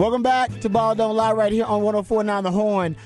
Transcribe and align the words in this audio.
Welcome 0.00 0.22
back 0.22 0.60
to 0.60 0.70
Ball 0.70 0.94
Don't 0.94 1.14
Lie 1.14 1.32
right 1.32 1.52
here 1.52 1.66
on 1.66 1.82
1049 1.82 2.44
The 2.44 2.50
Horn. 2.50 2.96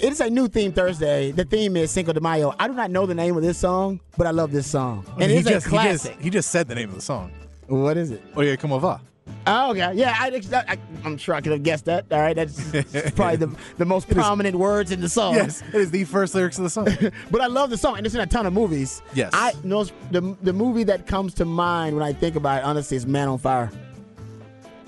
It 0.00 0.12
is 0.12 0.20
a 0.20 0.30
new 0.30 0.46
theme 0.46 0.72
Thursday. 0.72 1.32
The 1.32 1.44
theme 1.44 1.76
is 1.76 1.90
Cinco 1.90 2.12
de 2.12 2.20
Mayo. 2.20 2.54
I 2.60 2.68
do 2.68 2.74
not 2.74 2.92
know 2.92 3.06
the 3.06 3.14
name 3.16 3.36
of 3.36 3.42
this 3.42 3.58
song, 3.58 3.98
but 4.16 4.24
I 4.24 4.30
love 4.30 4.52
this 4.52 4.68
song. 4.68 5.04
And 5.18 5.32
he 5.32 5.38
it's 5.38 5.48
just, 5.48 5.66
a 5.66 5.70
he 5.70 5.76
just 5.76 6.04
classic. 6.04 6.20
he 6.20 6.30
just 6.30 6.50
said 6.52 6.68
the 6.68 6.76
name 6.76 6.90
of 6.90 6.94
the 6.94 7.00
song. 7.00 7.32
what 7.66 7.96
is 7.96 8.12
it? 8.12 8.22
Oh, 8.36 8.42
yeah, 8.42 8.54
como 8.54 8.78
va? 8.78 9.00
Oh, 9.48 9.72
okay. 9.72 9.92
Yeah, 9.94 10.14
I, 10.16 10.40
I, 10.52 10.78
I'm 11.04 11.18
sure 11.18 11.34
I 11.34 11.40
could 11.40 11.50
have 11.50 11.64
guessed 11.64 11.86
that. 11.86 12.04
All 12.12 12.20
right, 12.20 12.36
that's 12.36 12.70
probably 13.16 13.38
the, 13.38 13.56
the 13.76 13.84
most 13.84 14.08
prominent 14.08 14.54
words 14.54 14.92
in 14.92 15.00
the 15.00 15.08
song. 15.08 15.34
Yes, 15.34 15.60
it 15.62 15.74
is 15.74 15.90
the 15.90 16.04
first 16.04 16.36
lyrics 16.36 16.56
of 16.56 16.62
the 16.62 16.70
song. 16.70 16.86
But 17.32 17.40
I 17.40 17.46
love 17.46 17.70
the 17.70 17.76
song, 17.76 17.96
and 17.96 18.06
it's 18.06 18.14
in 18.14 18.20
a 18.20 18.26
ton 18.26 18.46
of 18.46 18.52
movies. 18.52 19.02
Yes. 19.12 19.30
I 19.32 19.54
knows 19.64 19.92
the 20.12 20.36
the 20.42 20.52
movie 20.52 20.84
that 20.84 21.08
comes 21.08 21.34
to 21.34 21.44
mind 21.44 21.96
when 21.96 22.04
I 22.04 22.12
think 22.12 22.36
about 22.36 22.58
it, 22.58 22.64
honestly, 22.64 22.96
is 22.96 23.06
Man 23.06 23.26
on 23.26 23.38
Fire. 23.38 23.72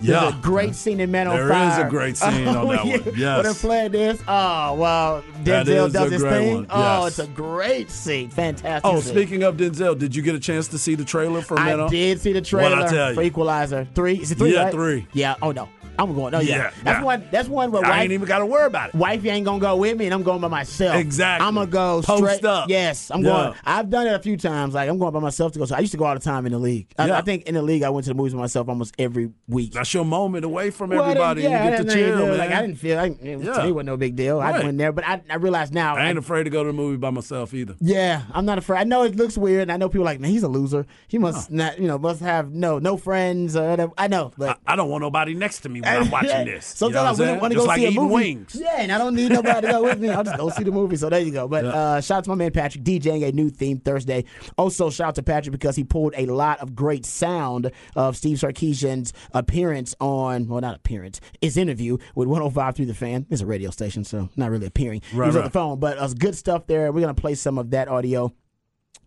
Yeah. 0.00 0.20
There's 0.20 0.34
a 0.34 0.36
great 0.38 0.74
scene 0.74 1.00
in 1.00 1.10
Man 1.10 1.26
on 1.28 1.36
There 1.36 1.44
is 1.46 1.50
Fire. 1.50 1.86
a 1.86 1.90
great 1.90 2.16
scene 2.16 2.48
on 2.48 2.56
oh, 2.56 2.68
that 2.70 2.86
one. 2.86 3.00
When 3.04 3.14
Yes. 3.16 3.42
they're 3.44 3.54
playing 3.54 3.92
this, 3.92 4.22
oh 4.26 4.74
well, 4.74 5.22
That 5.44 5.66
Denzel 5.66 5.86
is 5.88 5.92
does 5.92 6.12
his 6.12 6.22
thing. 6.22 6.54
one. 6.54 6.66
Oh, 6.70 7.06
it's 7.06 7.18
a 7.18 7.26
great 7.26 7.90
scene, 7.90 8.28
fantastic. 8.30 8.90
Oh, 8.90 9.00
scene. 9.00 9.12
speaking 9.12 9.42
of 9.42 9.56
Denzel, 9.56 9.98
did 9.98 10.14
you 10.16 10.22
get 10.22 10.34
a 10.34 10.40
chance 10.40 10.68
to 10.68 10.78
see 10.78 10.94
the 10.94 11.04
trailer 11.04 11.42
for 11.42 11.58
I 11.58 11.66
Men 11.70 11.80
on? 11.80 11.90
did 11.90 12.20
see 12.20 12.32
the 12.32 12.40
trailer 12.40 12.76
I 12.86 13.14
for? 13.14 13.22
Equalizer 13.22 13.86
three. 13.94 14.14
Is 14.20 14.32
it 14.32 14.38
three? 14.38 14.54
Yeah, 14.54 14.64
right? 14.64 14.72
three. 14.72 15.06
Yeah. 15.12 15.34
Oh 15.42 15.52
no, 15.52 15.68
I'm 16.00 16.14
going. 16.14 16.34
Oh 16.34 16.40
yeah, 16.40 16.56
Yeah, 16.56 16.62
that's 16.82 16.98
yeah. 16.98 17.02
one. 17.02 17.28
That's 17.30 17.48
one 17.48 17.70
where 17.72 17.84
I 17.84 17.88
wife, 17.90 18.02
ain't 18.02 18.12
even 18.12 18.26
got 18.26 18.38
to 18.38 18.46
worry 18.46 18.66
about 18.66 18.88
it. 18.90 18.94
wifey 18.94 19.28
ain't 19.30 19.44
gonna 19.44 19.60
go 19.60 19.76
with 19.76 19.96
me, 19.98 20.06
and 20.06 20.14
I'm 20.14 20.22
going 20.22 20.40
by 20.40 20.48
myself. 20.48 20.96
Exactly. 20.96 21.46
I'm 21.46 21.54
gonna 21.54 21.66
go 21.66 22.02
Post 22.02 22.24
straight. 22.24 22.44
up. 22.44 22.68
Yes, 22.68 23.10
I'm 23.10 23.22
Yeah. 23.24 23.30
going. 23.30 23.54
I've 23.64 23.90
done 23.90 24.06
it 24.06 24.14
a 24.14 24.18
few 24.18 24.36
times. 24.36 24.74
Like 24.74 24.88
I'm 24.88 24.98
going 24.98 25.12
by 25.12 25.20
myself 25.20 25.52
to 25.52 25.58
go. 25.58 25.64
So 25.64 25.76
I 25.76 25.80
used 25.80 25.92
to 25.92 25.98
go 25.98 26.04
all 26.04 26.14
the 26.14 26.20
time 26.20 26.46
in 26.46 26.52
the 26.52 26.58
league. 26.58 26.88
I, 26.98 27.06
Yeah. 27.06 27.18
I 27.18 27.20
think 27.22 27.44
in 27.44 27.54
the 27.54 27.62
league 27.62 27.82
I 27.82 27.90
went 27.90 28.04
to 28.04 28.10
the 28.10 28.14
movies 28.14 28.34
with 28.34 28.40
myself 28.40 28.68
almost 28.68 28.94
every 28.98 29.30
week. 29.48 29.72
That's 29.72 29.92
your 29.94 30.04
moment 30.04 30.44
away 30.44 30.70
from 30.70 30.90
Well, 30.90 31.02
everybody. 31.02 31.42
yeah, 31.42 31.62
and 31.64 31.64
you 31.70 31.84
get 31.84 31.88
to 31.88 31.94
chill, 31.94 32.18
man. 32.26 32.38
Like 32.38 32.50
I 32.52 32.60
didn't 32.62 32.76
feel. 32.78 32.98
I, 32.98 33.06
it, 33.06 33.18
Yeah. 33.22 33.52
To 33.54 33.64
me, 33.64 33.72
wasn't 33.72 33.86
no 33.86 33.96
big 33.96 34.16
deal. 34.16 34.40
I 34.40 34.52
went 34.52 34.78
there, 34.78 34.92
but 34.92 35.06
I, 35.06 35.20
I 35.30 35.36
realized 35.36 35.74
now. 35.74 35.96
I 35.96 36.08
ain't 36.08 36.16
I- 36.16 36.20
afraid 36.20 36.44
to 36.44 36.50
go 36.50 36.62
to 36.62 36.68
the 36.68 36.72
movie 36.72 36.96
by 36.96 37.10
myself 37.10 37.52
either. 37.54 37.74
yeah, 37.80 38.22
I'm 38.32 38.44
not 38.44 38.58
afraid. 38.58 38.80
I 38.80 38.84
know 38.84 39.02
it 39.04 39.16
looks 39.16 39.36
weird, 39.36 39.62
and 39.62 39.72
I 39.72 39.76
know 39.76 39.88
people 39.88 40.02
are 40.02 40.04
like, 40.06 40.20
man, 40.20 40.30
he's 40.30 40.42
a 40.42 40.48
loser. 40.48 40.86
He 41.08 41.18
must 41.18 41.50
not, 41.50 41.78
you 41.78 41.86
know, 41.86 41.98
must 41.98 42.20
have 42.20 42.52
no 42.52 42.78
no 42.78 42.96
friends 42.96 43.56
or 43.56 43.68
whatever. 43.70 43.92
I 43.98 44.08
know, 44.08 44.32
but 44.38 44.58
I, 44.66 44.72
I 44.72 44.76
don't 44.76 44.88
want 44.88 45.02
nobody 45.02 45.34
next 45.34 45.60
to 45.60 45.68
me 45.68 45.80
when 45.94 46.02
I'm 46.04 46.10
watching 46.10 46.44
this. 46.46 46.80
You 46.80 46.88
know 46.90 46.92
Sometimes 47.16 47.20
I 47.20 47.36
want 47.38 47.52
to 47.52 47.58
go 47.58 47.66
Just 47.66 47.76
see 47.76 47.86
a 47.86 47.90
movie. 47.92 48.14
wings. 48.14 48.56
Yeah, 48.58 48.76
and 48.78 48.92
I 48.92 48.98
don't 48.98 49.14
need 49.14 49.32
nobody 49.32 49.66
to 49.66 49.72
go 49.72 49.82
with 49.84 49.98
me. 50.00 50.08
I'll 50.10 50.24
just 50.24 50.36
go 50.36 50.48
see 50.50 50.64
the 50.64 50.70
movie. 50.72 50.96
So 50.96 51.08
there 51.10 51.20
you 51.20 51.30
go. 51.32 51.48
But 51.48 51.64
uh, 51.64 52.00
shout 52.00 52.18
out 52.18 52.24
to 52.24 52.30
my 52.30 52.36
man 52.36 52.50
Patrick 52.52 52.84
DJing 52.84 53.26
a 53.28 53.32
new 53.32 53.50
theme 53.50 53.78
Thursday. 53.78 54.24
Also 54.56 54.90
shout 54.90 55.08
out 55.08 55.14
to 55.16 55.22
Patrick 55.22 55.52
because 55.52 55.76
he 55.76 55.84
pulled 55.84 56.14
a 56.16 56.26
lot 56.26 56.58
of 56.60 56.74
great 56.74 57.04
sound 57.06 57.70
of 57.96 58.16
Steve 58.16 58.38
Sarkisian's 58.38 59.12
appearance 59.32 59.94
on 60.00 60.46
well 60.48 60.60
not 60.60 60.76
appearance 60.76 61.20
his 61.40 61.56
interview 61.56 61.96
with 62.14 62.28
105 62.28 62.76
through 62.76 62.86
the 62.86 62.94
fan. 62.94 63.26
It's 63.30 63.40
a 63.40 63.46
radio 63.46 63.70
station, 63.70 64.04
so 64.04 64.28
not 64.36 64.50
really 64.50 64.66
appearing. 64.66 65.02
he 65.10 65.16
Right, 65.16 65.34
on 65.34 65.44
the 65.44 65.50
phone, 65.50 65.78
but 65.78 65.98
uh, 65.98 66.08
good 66.18 66.34
stuff 66.36 66.66
there. 66.66 66.90
We're 66.92 67.00
gonna 67.00 67.14
play 67.14 67.34
some 67.34 67.58
of 67.58 67.70
that 67.70 67.88
audio 67.88 68.32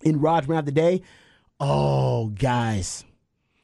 in 0.04 0.20
Rod's 0.20 0.48
Round 0.48 0.66
the 0.66 0.72
Day. 0.72 1.02
Oh, 1.60 2.28
guys. 2.28 3.06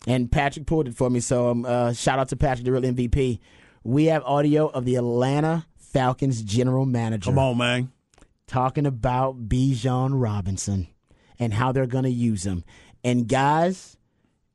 And 0.09 0.31
Patrick 0.31 0.65
pulled 0.65 0.87
it 0.87 0.95
for 0.95 1.07
me, 1.07 1.19
so 1.19 1.51
um, 1.51 1.65
uh, 1.65 1.93
shout 1.93 2.17
out 2.17 2.29
to 2.29 2.35
Patrick, 2.35 2.65
the 2.65 2.71
real 2.71 2.81
MVP. 2.81 3.37
We 3.83 4.05
have 4.05 4.23
audio 4.23 4.67
of 4.67 4.83
the 4.83 4.95
Atlanta 4.95 5.67
Falcons 5.77 6.41
general 6.41 6.87
manager 6.87 7.29
Come 7.29 7.37
on, 7.37 7.57
man. 7.59 7.91
talking 8.47 8.87
about 8.87 9.47
Bijan 9.47 10.19
Robinson 10.19 10.87
and 11.37 11.53
how 11.53 11.71
they're 11.71 11.85
going 11.85 12.05
to 12.05 12.09
use 12.09 12.43
him. 12.43 12.63
And 13.03 13.27
guys, 13.27 13.97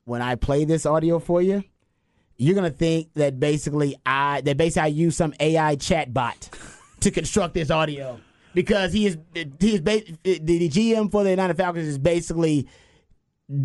when 0.04 0.22
I 0.22 0.34
play 0.34 0.64
this 0.64 0.86
audio 0.86 1.20
for 1.20 1.40
you, 1.40 1.62
you're 2.36 2.56
going 2.56 2.68
to 2.70 2.76
think 2.76 3.14
that 3.14 3.38
basically 3.38 3.94
I 4.04 4.40
that 4.40 4.56
basically 4.56 4.82
I 4.82 4.86
use 4.86 5.16
some 5.16 5.34
AI 5.38 5.76
chatbot 5.76 6.50
to 7.00 7.12
construct 7.12 7.54
this 7.54 7.70
audio 7.70 8.18
because 8.54 8.92
he 8.92 9.06
is 9.06 9.18
he 9.60 9.76
is 9.76 9.82
the, 9.82 10.68
GM 10.68 11.12
for 11.12 11.22
the 11.22 11.30
Atlanta 11.30 11.54
Falcons 11.54 11.86
is 11.86 11.98
basically 11.98 12.66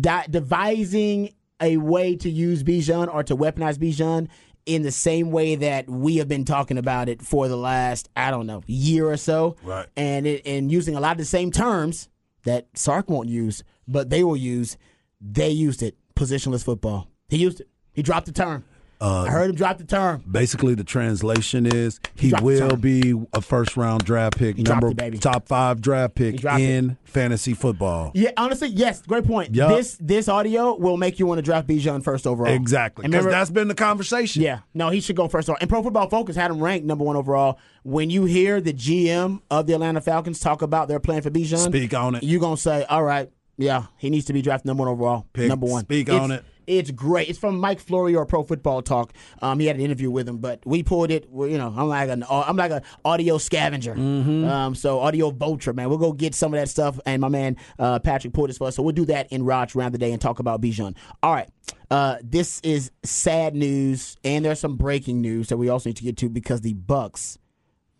di- 0.00 0.26
devising 0.30 1.34
a 1.60 1.76
way 1.76 2.16
to 2.16 2.30
use 2.30 2.62
Bijan 2.62 3.12
or 3.12 3.22
to 3.24 3.36
weaponize 3.36 3.76
Bijan 3.76 4.28
in 4.66 4.82
the 4.82 4.90
same 4.92 5.30
way 5.30 5.54
that 5.56 5.88
we 5.88 6.16
have 6.16 6.28
been 6.28 6.44
talking 6.44 6.78
about 6.78 7.08
it 7.08 7.22
for 7.22 7.48
the 7.48 7.56
last 7.56 8.08
I 8.16 8.30
don't 8.30 8.46
know 8.46 8.62
year 8.66 9.08
or 9.10 9.16
so, 9.16 9.56
Right. 9.62 9.86
And 9.96 10.26
it, 10.26 10.46
and 10.46 10.70
using 10.70 10.94
a 10.94 11.00
lot 11.00 11.12
of 11.12 11.18
the 11.18 11.24
same 11.24 11.50
terms 11.50 12.08
that 12.44 12.66
Sark 12.74 13.10
won't 13.10 13.28
use, 13.28 13.64
but 13.86 14.10
they 14.10 14.24
will 14.24 14.36
use. 14.36 14.76
They 15.20 15.50
used 15.50 15.82
it. 15.82 15.96
Positionless 16.14 16.64
football. 16.64 17.08
He 17.28 17.38
used 17.38 17.60
it. 17.60 17.68
He 17.92 18.02
dropped 18.02 18.26
the 18.26 18.32
term. 18.32 18.64
Uh, 19.00 19.22
I 19.26 19.30
heard 19.30 19.48
him 19.50 19.56
drop 19.56 19.78
the 19.78 19.84
term. 19.84 20.22
Basically, 20.30 20.74
the 20.74 20.84
translation 20.84 21.64
is 21.64 22.00
he 22.16 22.30
the 22.30 22.42
will 22.42 22.76
be 22.76 23.14
a 23.32 23.40
first 23.40 23.76
round 23.76 24.04
draft 24.04 24.36
pick, 24.36 24.56
dropped 24.56 24.82
number 24.82 25.04
it, 25.06 25.22
top 25.22 25.48
five 25.48 25.80
draft 25.80 26.14
pick 26.14 26.36
dropped 26.36 26.60
it. 26.60 26.68
in 26.68 26.98
fantasy 27.04 27.54
football. 27.54 28.10
Yeah, 28.14 28.32
honestly, 28.36 28.68
yes, 28.68 29.00
great 29.02 29.24
point. 29.24 29.54
Yup. 29.54 29.70
This 29.70 29.96
this 30.00 30.28
audio 30.28 30.74
will 30.76 30.98
make 30.98 31.18
you 31.18 31.26
want 31.26 31.38
to 31.38 31.42
draft 31.42 31.66
Bijan 31.66 32.04
first 32.04 32.26
overall. 32.26 32.52
Exactly. 32.52 33.08
Because 33.08 33.24
that's 33.24 33.50
been 33.50 33.68
the 33.68 33.74
conversation. 33.74 34.42
Yeah, 34.42 34.60
no, 34.74 34.90
he 34.90 35.00
should 35.00 35.16
go 35.16 35.28
first 35.28 35.48
overall. 35.48 35.58
And 35.62 35.70
Pro 35.70 35.82
Football 35.82 36.10
Focus 36.10 36.36
had 36.36 36.50
him 36.50 36.62
ranked 36.62 36.86
number 36.86 37.04
one 37.04 37.16
overall. 37.16 37.58
When 37.82 38.10
you 38.10 38.26
hear 38.26 38.60
the 38.60 38.74
GM 38.74 39.40
of 39.50 39.66
the 39.66 39.72
Atlanta 39.72 40.02
Falcons 40.02 40.40
talk 40.40 40.60
about 40.60 40.88
their 40.88 41.00
plan 41.00 41.22
for 41.22 41.30
Bijan, 41.30 41.58
Speak 41.58 41.94
on 41.94 42.16
it. 42.16 42.22
You're 42.22 42.40
gonna 42.40 42.58
say, 42.58 42.84
all 42.84 43.02
right, 43.02 43.30
yeah, 43.56 43.86
he 43.96 44.10
needs 44.10 44.26
to 44.26 44.34
be 44.34 44.42
drafted 44.42 44.66
number 44.66 44.82
one 44.82 44.92
overall. 44.92 45.26
Pick- 45.32 45.48
number 45.48 45.66
one. 45.66 45.84
speak 45.84 46.08
It's- 46.08 46.20
on 46.22 46.30
it. 46.32 46.44
It's 46.70 46.90
great. 46.90 47.28
It's 47.28 47.38
from 47.38 47.58
Mike 47.58 47.80
Florio 47.80 48.18
or 48.20 48.26
Pro 48.26 48.42
Football 48.44 48.82
Talk. 48.82 49.12
Um, 49.42 49.58
he 49.58 49.66
had 49.66 49.76
an 49.76 49.82
interview 49.82 50.10
with 50.10 50.28
him, 50.28 50.38
but 50.38 50.60
we 50.64 50.82
pulled 50.82 51.10
it. 51.10 51.28
Well, 51.30 51.48
you 51.48 51.58
know, 51.58 51.74
I'm 51.76 51.88
like 51.88 52.08
an 52.08 52.24
I'm 52.28 52.56
like 52.56 52.70
an 52.70 52.82
audio 53.04 53.38
scavenger. 53.38 53.94
Mm-hmm. 53.94 54.44
Um, 54.44 54.74
so 54.74 55.00
audio 55.00 55.30
vulture, 55.30 55.72
man. 55.72 55.88
We'll 55.88 55.98
go 55.98 56.12
get 56.12 56.34
some 56.34 56.54
of 56.54 56.60
that 56.60 56.68
stuff, 56.68 57.00
and 57.04 57.20
my 57.20 57.28
man 57.28 57.56
uh, 57.78 57.98
Patrick 57.98 58.32
pulled 58.32 58.50
this 58.50 58.58
for 58.58 58.68
us. 58.68 58.76
So 58.76 58.82
we'll 58.82 58.94
do 58.94 59.04
that 59.06 59.30
in 59.32 59.44
Rod's 59.44 59.74
around 59.74 59.92
the 59.92 59.98
day 59.98 60.12
and 60.12 60.20
talk 60.20 60.38
about 60.38 60.60
Bijan. 60.62 60.96
All 61.22 61.32
right. 61.34 61.48
Uh, 61.90 62.18
this 62.22 62.60
is 62.60 62.92
sad 63.02 63.54
news, 63.56 64.16
and 64.22 64.44
there's 64.44 64.60
some 64.60 64.76
breaking 64.76 65.20
news 65.20 65.48
that 65.48 65.56
we 65.56 65.68
also 65.68 65.88
need 65.88 65.96
to 65.96 66.04
get 66.04 66.16
to 66.18 66.28
because 66.28 66.60
the 66.60 66.74
Bucks, 66.74 67.36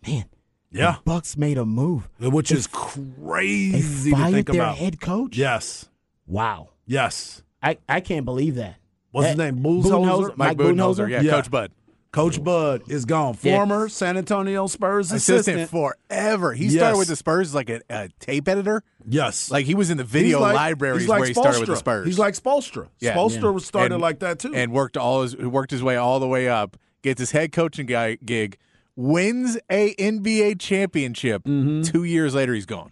man, 0.07 0.27
Yeah. 0.71 0.93
the 0.93 1.03
Bucks 1.05 1.37
made 1.37 1.59
a 1.59 1.65
move. 1.65 2.09
Which 2.21 2.53
is 2.53 2.69
They 2.69 2.73
crazy 2.73 4.11
to 4.11 4.17
fired 4.17 4.33
think 4.33 4.47
their 4.53 4.63
about. 4.63 4.77
head 4.77 5.01
coach. 5.01 5.37
Yes. 5.37 5.89
Wow. 6.27 6.69
Yes. 6.87 7.43
I, 7.63 7.79
I 7.89 8.01
can't 8.01 8.25
believe 8.25 8.55
that. 8.57 8.77
What's 9.13 9.29
his 9.29 9.37
name? 9.37 9.59
Budenholzer? 9.59 10.37
Mike, 10.37 10.37
Mike 10.37 10.57
Budenholzer, 10.59 10.75
Budenholzer? 11.07 11.11
yeah, 11.11 11.21
Yeah. 11.23 11.31
Coach 11.33 11.51
Bud. 11.51 11.73
Coach 12.13 12.43
Bud 12.43 12.83
is 12.89 13.05
gone. 13.05 13.37
Yeah. 13.43 13.57
Former 13.57 13.89
San 13.89 14.17
Antonio 14.17 14.67
Spurs 14.67 15.13
Assistant 15.13 15.59
assistant. 15.59 15.71
forever. 15.71 16.53
He 16.55 16.65
Yes. 16.65 16.75
started 16.75 16.99
with 16.99 17.07
the 17.09 17.15
Spurs 17.17 17.49
as 17.49 17.55
like 17.55 17.71
a, 17.71 17.81
a 17.89 18.09
tape 18.19 18.49
editor. 18.49 18.83
yes. 19.09 19.49
Like 19.51 19.65
he 19.67 19.75
was 19.77 19.91
in 19.91 19.97
the 19.97 20.03
video 20.05 20.39
He's 20.39 20.43
like- 20.43 20.55
libraries 20.57 21.03
he's 21.03 21.09
like 21.09 21.21
where 21.21 21.29
he 21.29 21.35
started 21.35 21.61
with 21.61 21.69
the 21.69 21.77
Spurs. 21.77 22.07
He's 22.07 22.19
like 22.19 22.35
Spoelstra. 22.35 22.89
Yeah. 22.99 23.15
Spoelstra 23.15 23.43
Yeah. 23.45 23.49
was 23.51 23.65
started 23.65 23.93
And- 23.95 24.03
like 24.03 24.19
that 24.21 24.41
too. 24.41 24.53
and 24.55 24.73
worked 24.73 24.97
all 24.97 25.23
his 25.23 25.37
worked 25.37 25.71
his 25.71 25.83
way 25.85 25.97
all 25.97 26.19
the 26.19 26.27
way 26.27 26.49
up. 26.49 26.77
Gets 27.03 27.21
his 27.21 27.31
head 27.31 27.53
coaching 27.53 27.87
guy 27.87 28.17
gig, 28.17 28.59
wins 28.97 29.57
a 29.71 29.95
NBA 29.95 30.59
championship. 30.59 31.45
Mm-hmm. 31.45 31.83
Two 31.83 32.03
years 32.05 32.35
later, 32.35 32.55
he's 32.55 32.67
gone. 32.67 32.91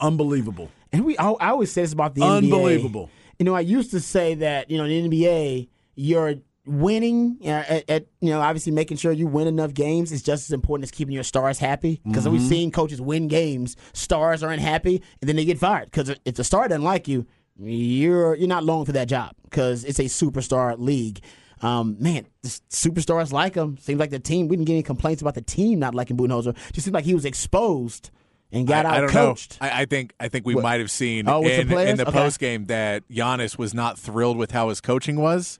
Unbelievable. 0.00 0.70
And 0.92 1.04
we, 1.04 1.18
I, 1.18 1.30
I 1.32 1.48
always 1.50 1.70
say 1.72 1.82
this 1.82 1.92
about 1.92 2.14
the 2.14 2.22
NBA. 2.22 3.08
You 3.38 3.44
know, 3.44 3.54
I 3.54 3.60
used 3.60 3.90
to 3.92 4.00
say 4.00 4.34
that 4.34 4.70
you 4.70 4.78
know, 4.78 4.84
in 4.84 5.08
the 5.10 5.22
NBA, 5.22 5.68
you're 5.94 6.34
winning 6.66 7.38
uh, 7.44 7.48
at, 7.68 7.88
at 7.88 8.06
you 8.20 8.30
know, 8.30 8.40
obviously 8.40 8.72
making 8.72 8.96
sure 8.98 9.10
you 9.12 9.26
win 9.26 9.46
enough 9.46 9.72
games 9.72 10.12
is 10.12 10.22
just 10.22 10.48
as 10.48 10.52
important 10.52 10.84
as 10.84 10.90
keeping 10.90 11.14
your 11.14 11.22
stars 11.24 11.58
happy. 11.58 12.00
Because 12.04 12.24
Mm-hmm. 12.24 12.32
we've 12.32 12.42
seen 12.42 12.70
coaches 12.70 13.00
win 13.00 13.28
games, 13.28 13.76
stars 13.92 14.42
are 14.42 14.50
unhappy, 14.50 15.02
and 15.20 15.28
then 15.28 15.36
they 15.36 15.44
get 15.44 15.58
fired. 15.58 15.86
Because 15.90 16.10
if 16.24 16.34
the 16.34 16.44
star 16.44 16.68
doesn't 16.68 16.82
like 16.84 17.08
you, 17.08 17.26
you're 17.60 18.34
you're 18.34 18.48
not 18.48 18.64
long 18.64 18.84
for 18.84 18.92
that 18.92 19.08
job 19.08 19.34
because 19.44 19.84
it's 19.84 19.98
a 19.98 20.04
superstar 20.04 20.78
league. 20.78 21.20
Um, 21.60 21.96
man, 21.98 22.26
the 22.42 22.48
superstars 22.70 23.32
like 23.32 23.54
him. 23.56 23.78
Seems 23.78 23.98
like 23.98 24.10
the 24.10 24.20
team. 24.20 24.46
We 24.48 24.56
didn't 24.56 24.66
get 24.68 24.74
any 24.74 24.82
complaints 24.84 25.22
about 25.22 25.34
the 25.34 25.42
team 25.42 25.78
not 25.80 25.94
liking 25.94 26.16
Budenholzer. 26.16 26.54
Just 26.72 26.84
seemed 26.84 26.94
like 26.94 27.04
he 27.04 27.14
was 27.14 27.24
exposed 27.24 28.10
and 28.52 28.66
got 28.66 28.86
I, 28.86 28.90
I 28.90 28.96
out 28.98 29.02
know. 29.02 29.08
coached. 29.08 29.58
I, 29.60 29.82
I 29.82 29.84
think 29.84 30.12
I 30.20 30.28
think 30.28 30.46
we 30.46 30.54
What? 30.54 30.62
might 30.62 30.80
have 30.80 30.90
seen 30.90 31.28
Oh, 31.28 31.40
with 31.40 31.68
the 31.68 31.78
in, 31.80 31.88
in 31.88 31.96
the 31.96 32.08
Okay. 32.08 32.12
post 32.18 32.38
game 32.38 32.66
that 32.66 33.08
Giannis 33.08 33.58
was 33.58 33.74
not 33.74 33.98
thrilled 33.98 34.36
with 34.36 34.50
how 34.52 34.68
his 34.68 34.80
coaching 34.80 35.16
was, 35.20 35.58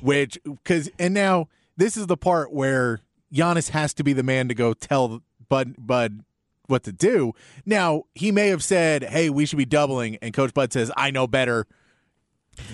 which 0.00 0.38
because 0.44 0.90
and 0.98 1.14
now 1.14 1.48
this 1.76 1.96
is 1.96 2.06
the 2.06 2.16
part 2.16 2.52
where 2.52 3.00
Giannis 3.32 3.70
has 3.70 3.94
to 3.94 4.02
be 4.04 4.12
the 4.12 4.22
man 4.22 4.48
to 4.48 4.54
go 4.54 4.72
tell 4.74 5.22
Bud 5.48 5.74
Bud 5.78 6.24
what 6.66 6.82
to 6.84 6.92
do. 6.92 7.32
Now 7.64 8.04
he 8.14 8.30
may 8.32 8.48
have 8.48 8.62
said, 8.62 9.04
"Hey, 9.04 9.30
we 9.30 9.46
should 9.46 9.58
be 9.58 9.64
doubling," 9.64 10.16
and 10.16 10.34
Coach 10.34 10.52
Bud 10.54 10.72
says, 10.72 10.90
"I 10.96 11.10
know 11.10 11.26
better." 11.26 11.66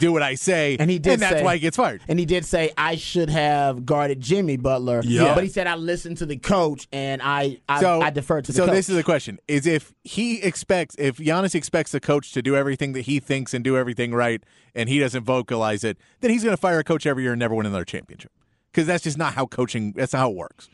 Do 0.00 0.12
what 0.12 0.22
I 0.22 0.34
say, 0.34 0.76
And 0.80 0.90
he 0.90 0.98
did 0.98 1.14
and 1.14 1.22
that's 1.22 1.36
say- 1.36 1.44
why 1.44 1.54
he 1.54 1.60
gets 1.60 1.76
fired. 1.76 2.02
And 2.08 2.18
he 2.18 2.26
did 2.26 2.44
say 2.44 2.72
I 2.76 2.96
should 2.96 3.30
have 3.30 3.86
guarded 3.86 4.20
Jimmy 4.20 4.56
Butler. 4.56 5.02
Yeah. 5.04 5.34
But 5.34 5.44
he 5.44 5.50
said 5.50 5.66
I 5.66 5.76
listened 5.76 6.16
to 6.18 6.26
the 6.26 6.36
coach 6.36 6.88
and 6.92 7.22
I 7.22 7.58
I, 7.68 7.80
so 7.80 8.00
I 8.00 8.10
deferred 8.10 8.44
to 8.46 8.52
the 8.52 8.56
so 8.56 8.66
coach. 8.66 8.74
this 8.74 8.88
is 8.88 8.96
the 8.96 9.02
question: 9.04 9.38
Is 9.48 9.66
if 9.66 9.92
he 10.02 10.42
expects, 10.42 10.96
if 10.98 11.18
Giannis 11.18 11.54
expects 11.54 11.92
the 11.92 12.00
coach 12.00 12.32
to 12.32 12.42
do 12.42 12.56
everything 12.56 12.92
that 12.94 13.02
he 13.02 13.20
thinks 13.20 13.54
and 13.54 13.62
do 13.64 13.76
everything 13.76 14.12
right, 14.14 14.42
and 14.74 14.88
he 14.88 14.98
doesn't 14.98 15.24
vocalize 15.24 15.84
it, 15.84 15.96
then 16.20 16.30
he's 16.30 16.42
going 16.44 16.56
to 16.56 16.60
fire 16.60 16.78
a 16.80 16.84
coach 16.84 17.06
every 17.06 17.22
year 17.22 17.32
and 17.32 17.40
never 17.40 17.54
win 17.54 17.66
another 17.66 17.84
championship. 17.84 18.32
because 18.72 18.86
that's 18.86 19.04
just 19.04 19.16
not 19.18 19.34
how 19.34 19.46
coaching. 19.46 19.92
That's 19.92 20.12
not 20.12 20.18
how 20.20 20.30
it 20.30 20.36
works. 20.36 20.68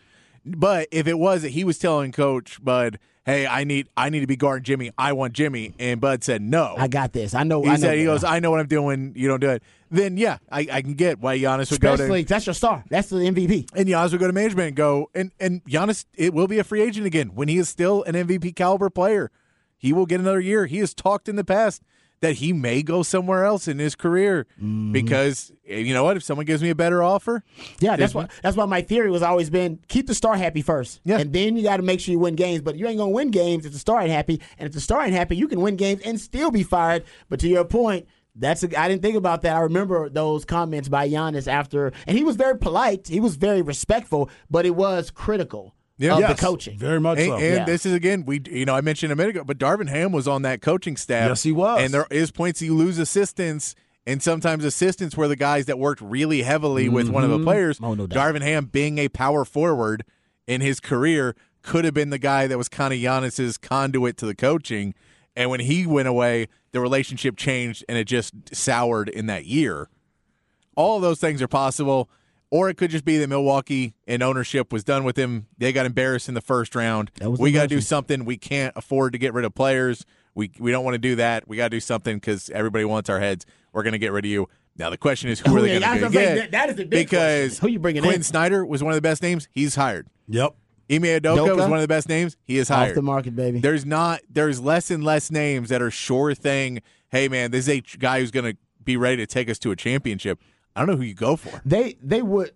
But 0.44 0.88
if 0.90 1.06
it 1.06 1.18
was 1.18 1.42
that 1.42 1.50
he 1.50 1.64
was 1.64 1.78
telling 1.78 2.12
Coach 2.12 2.62
Bud, 2.64 2.98
"Hey, 3.30 3.46
I 3.46 3.64
need 3.64 3.88
I 3.96 4.10
need 4.10 4.20
to 4.20 4.26
be 4.26 4.36
guarding 4.36 4.64
Jimmy. 4.64 4.90
I 4.98 5.12
want 5.12 5.32
Jimmy," 5.32 5.74
and 5.78 6.00
Bud 6.00 6.24
said 6.24 6.42
no. 6.42 6.74
I 6.76 6.88
got 6.88 7.12
this. 7.12 7.34
I 7.34 7.42
know. 7.42 7.62
he 7.62 7.68
I 7.68 7.72
know 7.72 7.80
said 7.80 7.98
he 7.98 8.04
goes, 8.04 8.24
"I 8.24 8.40
know 8.40 8.50
what 8.50 8.60
I'm 8.60 8.66
doing. 8.66 9.12
You 9.16 9.28
don't 9.28 9.40
do 9.40 9.50
it." 9.50 9.62
Then 9.90 10.16
yeah, 10.16 10.38
I, 10.50 10.66
I 10.70 10.82
can 10.82 10.94
get 10.94 11.18
why 11.18 11.38
Giannis 11.38 11.70
would 11.70 11.80
go 11.80 11.88
to 11.88 11.94
Especially 11.94 12.22
that's 12.22 12.46
your 12.46 12.54
star. 12.54 12.84
That's 12.88 13.08
the 13.08 13.16
MVP. 13.16 13.70
and 13.74 13.88
Giannis 13.88 14.12
would 14.12 14.20
go 14.20 14.26
to 14.26 14.32
management 14.32 14.68
and 14.68 14.76
go 14.76 15.10
and 15.14 15.32
and 15.40 15.64
Giannis 15.64 16.04
it 16.14 16.32
will 16.32 16.46
be 16.46 16.58
a 16.58 16.64
free 16.64 16.80
agent 16.80 17.06
again 17.06 17.30
when 17.34 17.48
he 17.48 17.58
is 17.58 17.68
still 17.68 18.02
an 18.04 18.14
MVP 18.14 18.54
caliber 18.54 18.90
player. 18.90 19.30
He 19.76 19.92
will 19.92 20.06
get 20.06 20.20
another 20.20 20.40
year. 20.40 20.66
He 20.66 20.78
has 20.78 20.92
talked 20.94 21.28
in 21.28 21.36
the 21.36 21.44
past 21.44 21.82
that 22.22 22.36
he 22.36 22.52
may 22.52 22.82
go 22.82 23.02
somewhere 23.02 23.44
else 23.44 23.66
in 23.66 23.78
his 23.78 23.94
career 23.94 24.46
Mm-hmm. 24.60 24.92
because 24.92 25.52
eh, 25.66 25.78
you 25.78 25.94
know 25.94 26.04
what? 26.04 26.16
If 26.16 26.22
someone 26.22 26.46
gives 26.46 26.62
me 26.62 26.70
a 26.70 26.74
better 26.74 27.02
offer, 27.02 27.42
Yeah, 27.80 27.96
that's 27.96 28.14
why. 28.14 28.28
That's 28.42 28.56
why 28.56 28.66
my 28.66 28.82
theory 28.82 29.10
was 29.10 29.22
always 29.22 29.48
been 29.50 29.78
keep 29.88 30.06
the 30.06 30.14
star 30.14 30.36
happy 30.36 30.62
first, 30.62 31.00
Yeah. 31.04 31.18
and 31.18 31.32
then 31.32 31.56
you 31.56 31.62
got 31.62 31.78
to 31.78 31.82
make 31.82 32.00
sure 32.00 32.12
you 32.12 32.18
win 32.18 32.34
games. 32.36 32.60
But 32.62 32.76
you 32.76 32.86
ain't 32.86 32.98
gonna 32.98 33.10
win 33.10 33.30
games 33.30 33.64
if 33.66 33.72
the 33.72 33.78
star 33.78 34.00
ain't 34.02 34.10
happy, 34.10 34.40
and 34.58 34.66
if 34.66 34.72
the 34.74 34.80
star 34.80 35.02
ain't 35.02 35.12
happy, 35.14 35.36
you 35.36 35.48
can 35.48 35.60
win 35.60 35.76
games 35.76 36.02
and 36.04 36.20
still 36.20 36.50
be 36.50 36.62
fired. 36.62 37.04
But 37.28 37.40
to 37.40 37.48
your 37.48 37.64
point, 37.64 38.06
that's 38.36 38.62
a, 38.62 38.80
I 38.80 38.88
didn't 38.88 39.02
think 39.02 39.16
about 39.16 39.42
that. 39.42 39.56
I 39.56 39.60
remember 39.60 40.08
those 40.08 40.44
comments 40.44 40.88
by 40.88 41.08
Giannis 41.08 41.48
after, 41.48 41.92
and 42.06 42.16
he 42.16 42.24
was 42.24 42.36
very 42.36 42.56
polite. 42.58 43.08
He 43.08 43.20
was 43.20 43.36
very 43.36 43.62
respectful, 43.62 44.30
but 44.50 44.66
it 44.66 44.76
was 44.76 45.10
critical 45.10 45.74
Yeah. 46.00 46.14
of 46.14 46.20
Yes, 46.20 46.40
the 46.40 46.46
coaching. 46.46 46.78
Very 46.78 46.98
much 46.98 47.18
and, 47.18 47.28
so. 47.28 47.34
and 47.34 47.42
Yeah. 47.42 47.64
this 47.64 47.86
is 47.86 47.92
again 47.92 48.24
we 48.26 48.40
you 48.50 48.64
know 48.64 48.74
I 48.74 48.80
mentioned 48.80 49.12
a 49.12 49.16
minute 49.16 49.36
ago, 49.36 49.44
but 49.44 49.58
Darvin 49.58 49.88
Ham 49.88 50.12
was 50.12 50.26
on 50.26 50.42
that 50.42 50.62
coaching 50.62 50.96
staff. 50.96 51.28
Yes, 51.28 51.42
he 51.42 51.52
was. 51.52 51.82
And 51.82 51.94
there 51.94 52.06
is 52.10 52.30
points 52.30 52.60
you 52.62 52.74
lose 52.74 52.98
assistants. 52.98 53.74
And 54.06 54.22
sometimes 54.22 54.64
assistants 54.64 55.14
were 55.16 55.28
the 55.28 55.36
guys 55.36 55.66
that 55.66 55.78
worked 55.78 56.00
really 56.00 56.42
heavily 56.42 56.88
with 56.88 57.10
one 57.10 57.22
of 57.22 57.28
the 57.28 57.36
mm-hmm. 57.36 57.44
players. 57.44 57.78
Oh, 57.82 57.92
no 57.94 58.06
doubt. 58.06 58.34
Darvin 58.34 58.40
Ham, 58.40 58.64
being 58.64 58.96
a 58.96 59.08
power 59.08 59.44
forward 59.44 60.04
in 60.46 60.62
his 60.62 60.80
career, 60.80 61.36
could 61.62 61.84
have 61.84 61.92
been 61.92 62.08
the 62.08 62.18
guy 62.18 62.46
that 62.46 62.56
was 62.56 62.68
kind 62.68 62.94
of 62.94 62.98
Giannis's 62.98 63.58
conduit 63.58 64.16
to 64.16 64.26
the 64.26 64.34
coaching. 64.34 64.94
And 65.36 65.50
when 65.50 65.60
he 65.60 65.86
went 65.86 66.08
away, 66.08 66.48
the 66.72 66.80
relationship 66.80 67.36
changed 67.36 67.84
and 67.88 67.98
it 67.98 68.04
just 68.04 68.54
soured 68.54 69.08
in 69.08 69.26
that 69.26 69.44
year. 69.44 69.88
All 70.76 70.96
of 70.96 71.02
those 71.02 71.20
things 71.20 71.42
are 71.42 71.48
possible. 71.48 72.08
Or 72.50 72.68
it 72.68 72.76
could 72.76 72.90
just 72.90 73.04
be 73.04 73.16
that 73.18 73.28
Milwaukee 73.28 73.94
and 74.08 74.22
ownership 74.22 74.72
was 74.72 74.82
done 74.82 75.04
with 75.04 75.16
him. 75.16 75.46
They 75.58 75.72
got 75.72 75.86
embarrassed 75.86 76.28
in 76.28 76.34
the 76.34 76.40
first 76.40 76.74
round. 76.74 77.12
We 77.22 77.52
got 77.52 77.62
to 77.62 77.68
do 77.68 77.80
something. 77.80 78.24
We 78.24 78.36
can't 78.36 78.72
afford 78.76 79.12
to 79.12 79.18
get 79.18 79.32
rid 79.34 79.44
of 79.44 79.54
players. 79.54 80.04
We 80.34 80.50
we 80.58 80.72
don't 80.72 80.84
want 80.84 80.94
to 80.94 80.98
do 80.98 81.16
that. 81.16 81.46
We 81.46 81.56
got 81.56 81.66
to 81.66 81.70
do 81.70 81.80
something 81.80 82.16
because 82.16 82.50
everybody 82.50 82.84
wants 82.84 83.08
our 83.08 83.20
heads. 83.20 83.46
We're 83.72 83.84
going 83.84 83.92
to 83.92 83.98
get 83.98 84.10
rid 84.12 84.24
of 84.24 84.30
you. 84.30 84.48
Now 84.76 84.90
the 84.90 84.96
question 84.98 85.30
is, 85.30 85.40
who 85.40 85.56
are 85.56 85.60
they 85.60 85.78
yeah, 85.78 85.80
going 85.80 85.98
to 85.98 86.04
was 86.06 86.12
gonna 86.14 86.26
say, 86.26 86.34
get? 86.34 86.40
that- 86.40 86.50
that 86.52 86.68
is 86.70 86.76
the 86.76 86.84
big 86.84 87.06
because 87.06 87.50
question. 87.58 87.66
Who 87.68 87.72
you 87.72 87.78
bringing 87.78 88.02
Quinn 88.02 88.16
in? 88.16 88.22
Snyder 88.22 88.64
was 88.66 88.82
one 88.82 88.92
of 88.92 88.96
the 88.96 89.02
best 89.02 89.22
names. 89.22 89.48
He's 89.52 89.74
hired. 89.76 90.08
Yep. 90.28 90.54
Ime 90.90 91.02
Adoka 91.02 91.54
was 91.56 91.66
one 91.68 91.74
of 91.74 91.82
the 91.82 91.88
best 91.88 92.08
names. 92.08 92.36
He 92.44 92.58
is 92.58 92.68
Off 92.68 92.78
hired. 92.78 92.96
the 92.96 93.02
market, 93.02 93.36
baby. 93.36 93.60
There's 93.60 93.86
not. 93.86 94.22
There's 94.28 94.60
less 94.60 94.90
and 94.90 95.04
less 95.04 95.30
names 95.30 95.68
that 95.68 95.80
are 95.82 95.90
sure 95.90 96.34
thing. 96.34 96.82
Hey 97.10 97.28
man, 97.28 97.52
this 97.52 97.68
is 97.68 97.78
a 97.78 97.80
guy 97.98 98.18
who's 98.20 98.32
going 98.32 98.52
to 98.52 98.58
be 98.82 98.96
ready 98.96 99.16
to 99.18 99.26
take 99.26 99.48
us 99.48 99.58
to 99.60 99.70
a 99.70 99.76
championship. 99.76 100.40
I 100.76 100.80
don't 100.80 100.88
know 100.90 100.96
who 100.96 101.02
you 101.02 101.14
go 101.14 101.36
for. 101.36 101.60
they 101.64 101.96
they 102.02 102.22
would 102.22 102.52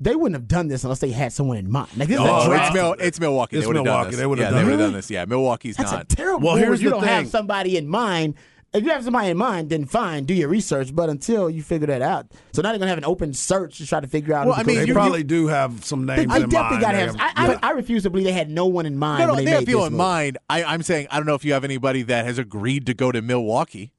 they 0.00 0.14
wouldn't 0.14 0.34
have 0.40 0.48
done 0.48 0.68
this 0.68 0.84
unless 0.84 1.00
they 1.00 1.10
had 1.10 1.32
someone 1.32 1.56
in 1.58 1.70
mind. 1.70 1.90
Like 1.96 2.08
this 2.08 2.18
is 2.18 2.24
Oh, 2.26 2.34
a 2.34 2.36
it's, 2.38 2.46
draft. 2.46 2.74
Mil- 2.74 2.96
it's 3.00 3.20
Milwaukee. 3.20 3.56
It's 3.56 3.64
they 3.64 3.66
would 3.68 3.76
have 3.76 3.84
done 3.84 4.06
this. 4.10 4.16
They 4.18 4.26
would 4.26 4.38
have 4.38 4.46
yeah, 4.46 4.50
done 4.50 4.58
they 4.58 4.64
would 4.64 4.78
it. 4.80 4.82
have 4.82 4.90
done 4.92 4.96
this. 4.96 5.10
Yeah, 5.10 5.24
Milwaukee's 5.26 5.76
That's 5.76 5.92
not. 5.92 6.02
a 6.12 6.16
terrible. 6.16 6.46
Well, 6.46 6.56
move. 6.56 6.64
here's 6.64 6.82
you 6.82 6.90
the 6.90 6.96
don't 6.96 7.04
have 7.06 7.28
somebody 7.28 7.76
in 7.76 7.88
mind. 7.88 8.34
If 8.72 8.84
you 8.84 8.90
have 8.90 9.02
somebody 9.02 9.28
in 9.30 9.36
mind, 9.38 9.70
then 9.70 9.86
fine, 9.86 10.24
do 10.24 10.34
your 10.34 10.48
research. 10.50 10.94
But 10.94 11.08
until 11.08 11.48
you 11.48 11.62
figure 11.62 11.86
that 11.86 12.02
out, 12.02 12.26
so 12.52 12.60
now 12.62 12.68
they're 12.70 12.78
gonna 12.78 12.90
have 12.90 12.98
an 12.98 13.04
open 13.04 13.32
search 13.32 13.78
to 13.78 13.86
try 13.86 13.98
to 14.00 14.06
figure 14.06 14.34
out. 14.34 14.46
Well, 14.46 14.54
I 14.56 14.62
mean, 14.62 14.66
coach 14.66 14.74
They 14.76 14.80
you- 14.84 14.92
is. 14.92 14.94
probably 14.94 15.22
do 15.24 15.46
have 15.48 15.84
some 15.84 16.04
names 16.06 16.30
I 16.32 16.36
in 16.40 16.48
definitely 16.50 16.78
mind. 16.78 16.80
got 16.82 16.90
to 16.92 16.96
They 16.96 17.02
have. 17.06 17.16
I, 17.18 17.46
yeah. 17.52 17.58
I, 17.62 17.68
I 17.68 17.70
refuse 17.72 18.02
to 18.04 18.10
believe 18.10 18.26
they 18.26 18.32
had 18.32 18.50
no 18.50 18.66
one 18.66 18.84
in 18.86 18.96
mind 18.98 19.20
no, 19.20 19.26
no, 19.28 19.34
when 19.34 19.44
they 19.46 19.50
they 19.50 19.56
have 19.56 19.64
people 19.66 19.84
in 19.86 19.92
move. 19.92 19.98
mind. 19.98 20.38
I, 20.50 20.64
I'm 20.64 20.82
saying 20.82 21.08
I 21.10 21.16
don't 21.16 21.26
know 21.26 21.34
if 21.34 21.44
you 21.46 21.54
have 21.54 21.64
anybody 21.64 22.02
that 22.02 22.26
has 22.26 22.38
agreed 22.38 22.84
to 22.86 22.94
go 22.94 23.10
to 23.10 23.20
Milwaukee. 23.22 23.92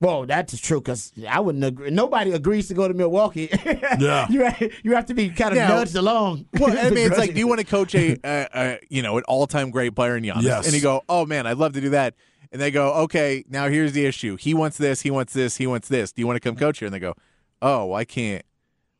Well, 0.00 0.26
that's 0.26 0.58
true 0.60 0.80
because 0.80 1.12
I 1.28 1.40
wouldn't 1.40 1.64
agree. 1.64 1.90
Nobody 1.90 2.32
agrees 2.32 2.68
to 2.68 2.74
go 2.74 2.88
to 2.88 2.94
Milwaukee. 2.94 3.48
Yeah. 3.98 4.26
you 4.28 4.44
ha- 4.44 4.68
you 4.82 4.94
have 4.94 5.06
to 5.06 5.14
be 5.14 5.30
kind 5.30 5.52
of 5.52 5.58
Now- 5.58 5.68
nudged 5.76 5.94
along. 5.94 6.46
Well, 6.58 6.76
I 6.76 6.90
mean, 6.90 7.06
it's 7.06 7.16
like, 7.18 7.32
do 7.32 7.38
you 7.38 7.46
want 7.52 7.60
to 7.60 7.66
coach 7.66 7.94
a, 7.94 8.16
a, 8.24 8.48
a 8.54 8.78
you 8.90 9.02
know, 9.02 9.16
an 9.18 9.24
all-time 9.28 9.70
great 9.70 9.94
player 9.94 10.16
in 10.16 10.24
Giannis? 10.24 10.42
Yes. 10.42 10.66
And 10.66 10.74
you 10.74 10.82
go, 10.82 11.02
oh 11.08 11.24
man, 11.24 11.46
I'd 11.46 11.56
love 11.58 11.72
to 11.74 11.80
do 11.80 11.90
that. 11.90 12.14
And 12.52 12.60
they 12.60 12.70
go, 12.70 12.92
okay, 13.04 13.44
now 13.48 13.68
here's 13.68 13.92
the 13.92 14.04
issue. 14.04 14.36
He 14.36 14.52
wants 14.52 14.76
this. 14.78 15.00
He 15.00 15.10
wants 15.10 15.32
this. 15.32 15.56
He 15.56 15.66
wants 15.66 15.88
this. 15.88 16.12
Do 16.12 16.20
you 16.22 16.26
want 16.26 16.36
to 16.36 16.40
come 16.40 16.56
coach 16.56 16.78
here? 16.80 16.86
And 16.86 16.94
they 16.94 16.98
go, 17.00 17.14
oh, 17.62 17.92
I 17.92 18.04
can't. 18.04 18.44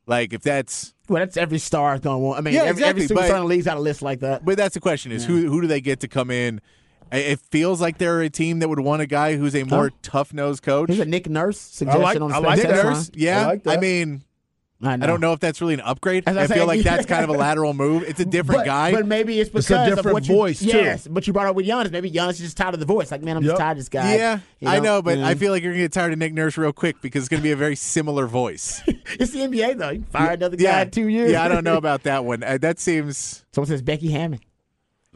Like 0.06 0.32
if 0.32 0.43
that's, 0.43 0.93
Well, 1.08 1.20
that's 1.20 1.37
every 1.37 1.58
star 1.58 1.99
going 1.99 2.17
to 2.17 2.19
want. 2.19 2.38
I 2.38 2.43
mean, 2.43 2.55
Yeah, 2.55 2.61
every, 2.64 2.82
exactly, 2.82 3.05
every 3.05 3.14
but- 3.17 3.25
superstar 3.25 3.37
in 3.37 3.41
the 3.43 3.49
league's 3.49 3.64
got 3.64 3.76
a 3.76 3.81
list 3.81 4.02
like 4.02 4.20
that. 4.20 4.44
but 4.44 4.56
that's 4.56 4.75
the 4.75 4.81
question: 4.81 5.12
is 5.12 5.25
who 5.25 5.49
who 5.49 5.61
do 5.61 5.67
they 5.67 5.81
get 5.81 6.00
to 6.00 6.08
come 6.08 6.31
in? 6.31 6.61
I- 7.15 7.19
It 7.19 7.41
feels 7.51 7.81
like 7.81 7.99
they're 7.99 8.21
a 8.23 8.31
team 8.31 8.59
that 8.61 8.69
would 8.69 8.81
want 8.81 9.03
a 9.03 9.07
guy 9.07 9.37
who's 9.37 9.55
a 9.55 9.65
more 9.65 9.91
tough-nosed 10.03 10.63
coach. 10.63 10.89
Here's 10.89 11.01
a 11.01 11.05
Nick 11.05 11.29
Nurse 11.29 11.59
suggestion 11.61 12.03
like- 12.03 12.21
on 12.21 12.33
I 12.33 12.39
like 12.39 12.59
Nick 12.59 12.69
that. 12.69 12.85
Nurse, 12.85 13.11
yeah. 13.15 13.43
I 13.43 13.47
like 13.47 13.63
that. 13.65 13.81
mean, 13.81 14.23
I, 14.83 14.97
know. 14.97 15.05
I 15.05 15.07
don't 15.07 15.21
know 15.21 15.33
if 15.33 15.41
that's 15.41 15.63
really 15.63 15.73
an 15.75 15.81
upgrade. 15.81 16.25
As 16.27 16.37
I 16.37 16.43
I, 16.43 16.47
say, 16.47 16.55
feel 16.57 16.67
like 16.67 16.83
that's 16.83 17.07
yeah. 17.09 17.17
kind 17.17 17.25
of 17.31 17.35
a 17.35 17.39
lateral 17.39 17.73
move. 17.73 18.03
It's 18.03 18.21
a 18.21 18.25
different 18.27 18.61
but, 18.63 18.67
guy. 18.67 18.93
But 18.93 19.07
maybe 19.07 19.41
it's 19.41 19.49
because 19.49 19.65
It's 19.65 19.71
a 19.71 19.83
of 19.93 19.97
different 19.97 20.13
what 20.13 20.29
you, 20.29 20.35
voice, 20.35 20.59
too. 20.59 20.67
Yes, 20.67 21.07
but 21.09 21.27
you 21.27 21.33
brought 21.33 21.47
up 21.47 21.57
with 21.57 21.65
Giannis. 21.67 21.91
Maybe 21.91 22.11
Giannis 22.11 22.33
is 22.33 22.41
just 22.41 22.57
tired 22.59 22.75
of 22.75 22.81
the 22.81 22.87
voice. 22.87 23.11
Like, 23.11 23.23
man, 23.23 23.37
I'm 23.39 23.43
Yep. 23.45 23.51
just 23.53 23.61
tired 23.61 23.71
of 23.73 23.77
this 23.79 23.89
guy. 23.89 24.17
yeah, 24.17 24.41
You 24.61 24.69
I 24.69 24.81
know, 24.81 25.01
but 25.01 25.17
Mm. 25.19 25.25
I 25.25 25.37
feel 25.37 25.53
like 25.53 25.63
you're 25.63 25.73
gonna 25.73 25.85
get 25.85 25.93
tired 25.93 26.13
of 26.13 26.19
Nick 26.19 26.35
Nurse 26.35 26.59
real 26.59 26.73
quick 26.73 26.97
because 27.01 27.23
it's 27.23 27.29
gonna 27.31 27.43
be 27.43 27.53
a 27.53 27.56
very 27.56 27.77
similar 27.77 28.27
voice. 28.27 28.83
it's 29.19 29.31
the 29.33 29.39
NBA 29.43 29.75
though. 29.79 29.89
You 29.91 30.01
can 30.01 30.06
fire 30.09 30.33
another 30.33 30.56
guy 30.56 30.65
yeah, 30.65 30.83
in 30.83 30.91
two 30.91 31.09
years. 31.09 31.31
Yeah, 31.33 31.44
I 31.44 31.49
don't 31.49 31.65
know 31.65 31.77
about 31.85 32.03
that 32.03 32.25
one. 32.27 32.43
Uh, 32.43 32.59
that 32.61 32.79
seems. 32.79 33.44
Someone 33.53 33.69
says 33.69 33.81
Becky 33.81 34.11
Hammon. 34.11 34.41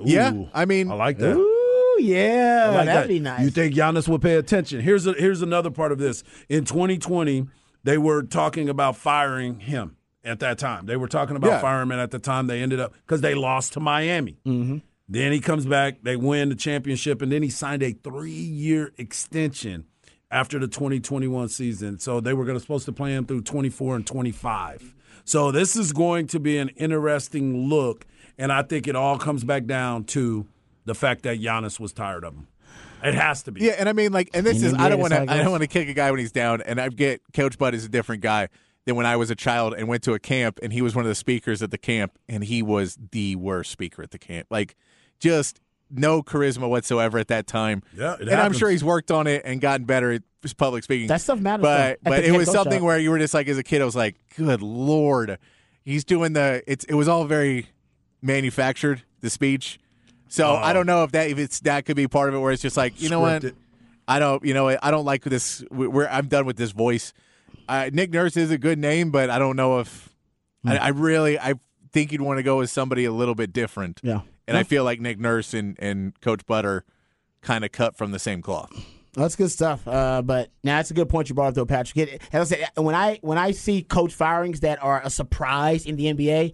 Yeah, 0.01 0.33
I 0.55 0.65
mean, 0.65 0.91
I 0.91 0.95
like 0.95 1.19
that. 1.19 1.37
Ooh, 1.37 1.48
yeah, 1.99 2.71
like 2.75 2.87
that'd 2.87 3.03
that. 3.05 3.09
be 3.09 3.21
nice. 3.21 3.41
You 3.43 3.51
think 3.51 3.75
Giannis 3.75 4.09
would 4.09 4.23
pay 4.23 4.35
attention? 4.37 4.81
Here's 4.81 5.07
a, 5.07 5.13
here's 5.13 5.43
another 5.43 5.71
part 5.71 5.93
of 5.93 5.99
this. 5.99 6.23
In 6.49 6.65
2020, 6.65 7.47
they 7.85 7.99
were 7.99 8.23
talking 8.23 8.69
about 8.69 8.97
firing 8.97 9.61
him 9.61 9.97
at 10.25 10.41
that 10.41 10.59
time. 10.59 10.87
They 10.87 10.97
were 10.97 11.09
talking 11.09 11.37
about 11.37 11.49
Yeah. 11.51 11.61
firing 11.61 11.91
him 11.91 11.99
at 11.99 12.11
the 12.11 12.19
time. 12.19 12.47
They 12.47 12.61
ended 12.63 12.81
up 12.81 12.93
because 13.07 13.21
they 13.21 13.35
lost 13.35 13.73
to 13.75 13.81
Miami. 13.81 14.39
Mm-hmm. 14.47 14.79
Then 15.09 15.33
he 15.33 15.41
comes 15.41 15.65
back. 15.65 16.03
They 16.03 16.17
win 16.17 16.51
the 16.51 16.55
championship, 16.55 17.23
and 17.23 17.33
then 17.33 17.43
he 17.43 17.49
signed 17.51 17.83
a 17.83 17.93
three 17.93 18.31
year 18.33 18.93
extension 18.99 19.87
after 20.31 20.59
the 20.59 20.69
2021 20.69 21.49
season. 21.49 21.99
So 21.99 22.21
they 22.21 22.35
were 22.35 22.45
going 22.45 22.57
to 22.57 22.61
supposed 22.61 22.85
to 22.87 22.93
play 22.93 23.15
him 23.15 23.25
through 23.25 23.43
24 23.43 23.97
and 23.97 24.07
25. 24.07 24.95
So 25.25 25.51
this 25.51 25.77
is 25.77 25.93
going 25.93 26.27
to 26.29 26.41
be 26.41 26.59
an 26.59 26.69
interesting 26.71 27.69
look, 27.69 28.07
and 28.37 28.53
I 28.53 28.63
think 28.63 28.87
it 28.87 28.97
all 28.97 29.19
comes 29.19 29.45
back 29.45 29.65
down 29.67 30.05
to 30.05 30.47
the 30.89 30.95
fact 30.95 31.23
that 31.23 31.41
Giannis 31.41 31.79
was 31.79 31.93
tired 31.93 32.25
of 32.25 32.35
him. 32.35 32.49
It 33.03 33.15
has 33.15 33.45
to 33.45 33.53
be. 33.53 33.61
Yeah, 33.61 33.77
and 33.79 33.89
I 33.89 33.93
mean, 33.93 34.13
like, 34.13 34.31
and 34.35 34.45
this 34.45 34.61
In 34.61 34.69
is 34.69 34.75
I 34.75 34.89
don't 34.89 34.99
want 34.99 35.13
to 35.13 35.21
I 35.21 35.37
don't 35.37 35.53
want 35.53 35.63
to 35.63 35.69
kick 35.69 35.89
a 35.89 35.95
guy 35.95 36.11
when 36.11 36.19
he's 36.19 36.33
down, 36.33 36.63
and 36.63 36.81
I 36.81 36.89
get 36.89 37.23
Coach 37.33 37.57
Bud 37.59 37.75
is 37.75 37.85
a 37.85 37.89
different 37.89 38.23
guy 38.23 38.49
than 38.87 38.97
when 38.97 39.07
I 39.07 39.17
was 39.17 39.31
a 39.31 39.37
child 39.37 39.75
and 39.75 39.87
went 39.87 40.03
to 40.05 40.15
a 40.15 40.19
camp, 40.19 40.59
and 40.63 40.73
he 40.73 40.83
was 40.83 40.97
one 40.97 41.05
of 41.05 41.09
the 41.09 41.15
speakers 41.15 41.63
at 41.63 41.71
the 41.71 41.79
camp, 41.79 42.19
and 42.29 42.43
he 42.43 42.63
was 42.63 42.99
the 43.13 43.37
worst 43.37 43.71
speaker 43.71 44.03
at 44.03 44.11
the 44.11 44.19
camp, 44.19 44.49
like 44.51 44.75
just 45.21 45.61
no 45.91 46.23
charisma 46.23 46.69
whatsoever 46.69 47.19
at 47.19 47.29
that 47.29 47.47
time. 47.47 47.83
Yeah, 47.97 48.15
it 48.15 48.23
and 48.23 48.41
I'm 48.41 48.53
sure 48.53 48.69
he's 48.69 48.85
worked 48.85 49.11
on 49.11 49.27
it 49.27 49.43
and 49.45 49.61
gotten 49.61 49.87
better 49.87 50.13
at 50.13 50.23
public 50.57 50.83
speaking. 50.83 51.07
That 51.09 51.21
stuff 51.21 51.41
matters, 51.41 51.63
though, 51.63 51.69
but 51.69 51.91
at 51.91 52.05
but 52.05 52.23
the 52.23 52.29
it 52.29 52.37
was 52.37 52.51
something 52.51 52.79
job. 52.79 52.83
where 52.83 52.99
you 52.99 53.11
were 53.11 53.19
just 53.19 53.35
like 53.35 53.49
as 53.49 53.59
a 53.59 53.63
kid, 53.63 53.83
I 53.83 53.85
was 53.85 53.97
like, 53.97 54.17
good 54.37 54.63
lord, 54.63 55.39
he's 55.85 56.05
doing 56.05 56.33
the 56.33 56.63
it's 56.67 56.85
it 56.85 56.95
was 56.95 57.07
all 57.09 57.25
very 57.25 57.69
manufactured 58.23 59.03
the 59.21 59.31
speech. 59.31 59.79
So 60.29 60.55
I 60.55 60.73
don't 60.73 60.87
know 60.87 61.05
if 61.05 61.13
that 61.13 61.31
if 61.31 61.39
it's 61.39 61.61
that 61.61 61.85
could 61.87 61.97
be 61.97 62.07
part 62.07 62.29
of 62.29 62.35
it 62.35 62.39
where 62.39 62.53
it's 62.53 62.63
just 62.63 62.77
like 62.77 63.01
you 63.01 63.09
know 63.09 63.21
what 63.21 63.43
Scripted. 63.43 63.55
I 64.07 64.19
don't 64.19 64.45
you 64.45 64.55
know? 64.55 64.69
I 64.83 64.91
don't 64.91 65.05
like 65.05 65.23
this 65.25 65.65
we- 65.71 65.89
we're 65.89 66.07
I'm 66.09 66.29
done 66.29 66.47
with 66.47 66.57
this 66.57 66.71
voice. 66.73 67.13
Uh, 67.69 67.91
Nick 67.93 68.11
Nurse 68.11 68.37
is 68.37 68.51
a 68.51 68.59
good 68.59 68.79
name, 68.79 69.11
but 69.11 69.29
I 69.31 69.39
don't 69.39 69.57
know 69.57 69.81
if 69.81 70.09
I, 70.67 70.77
I 70.77 70.89
really 70.89 71.39
I 71.39 71.55
think 71.93 72.13
you'd 72.13 72.21
want 72.21 72.39
to 72.39 72.43
go 72.43 72.59
with 72.59 72.71
somebody 72.71 73.05
a 73.05 73.13
little 73.13 73.35
bit 73.35 73.53
different. 73.53 74.01
Yeah. 74.03 74.21
and 74.47 74.57
I 74.57 74.63
feel 74.63 74.85
like 74.85 75.01
Nick 75.01 75.19
Nurse 75.19 75.55
and 75.55 75.77
and 75.79 76.19
Coach 76.21 76.45
Butter 76.47 76.85
kind 77.43 77.65
of 77.65 77.73
cut 77.73 77.97
from 77.97 78.11
the 78.11 78.19
same 78.19 78.43
cloth. 78.43 78.71
That's 79.15 79.35
good 79.37 79.51
stuff. 79.51 79.87
Uh, 79.89 80.23
but 80.23 80.51
now 80.63 80.77
that's 80.77 80.91
a 80.91 80.95
good 80.95 81.09
point 81.09 81.29
you 81.29 81.35
brought 81.35 81.49
up, 81.49 81.55
though, 81.55 81.65
Patrick. 81.67 81.97
It, 82.09 82.23
as 82.33 82.53
I 82.53 82.57
said, 82.57 82.69
when 82.77 82.95
I 82.95 83.19
when 83.23 83.39
I 83.39 83.51
see 83.51 83.83
coach 83.83 84.13
firings 84.15 84.61
that 84.61 84.83
are 84.83 85.01
a 85.03 85.11
surprise 85.11 85.87
in 85.87 85.97
the 85.97 86.05
NBA, 86.13 86.53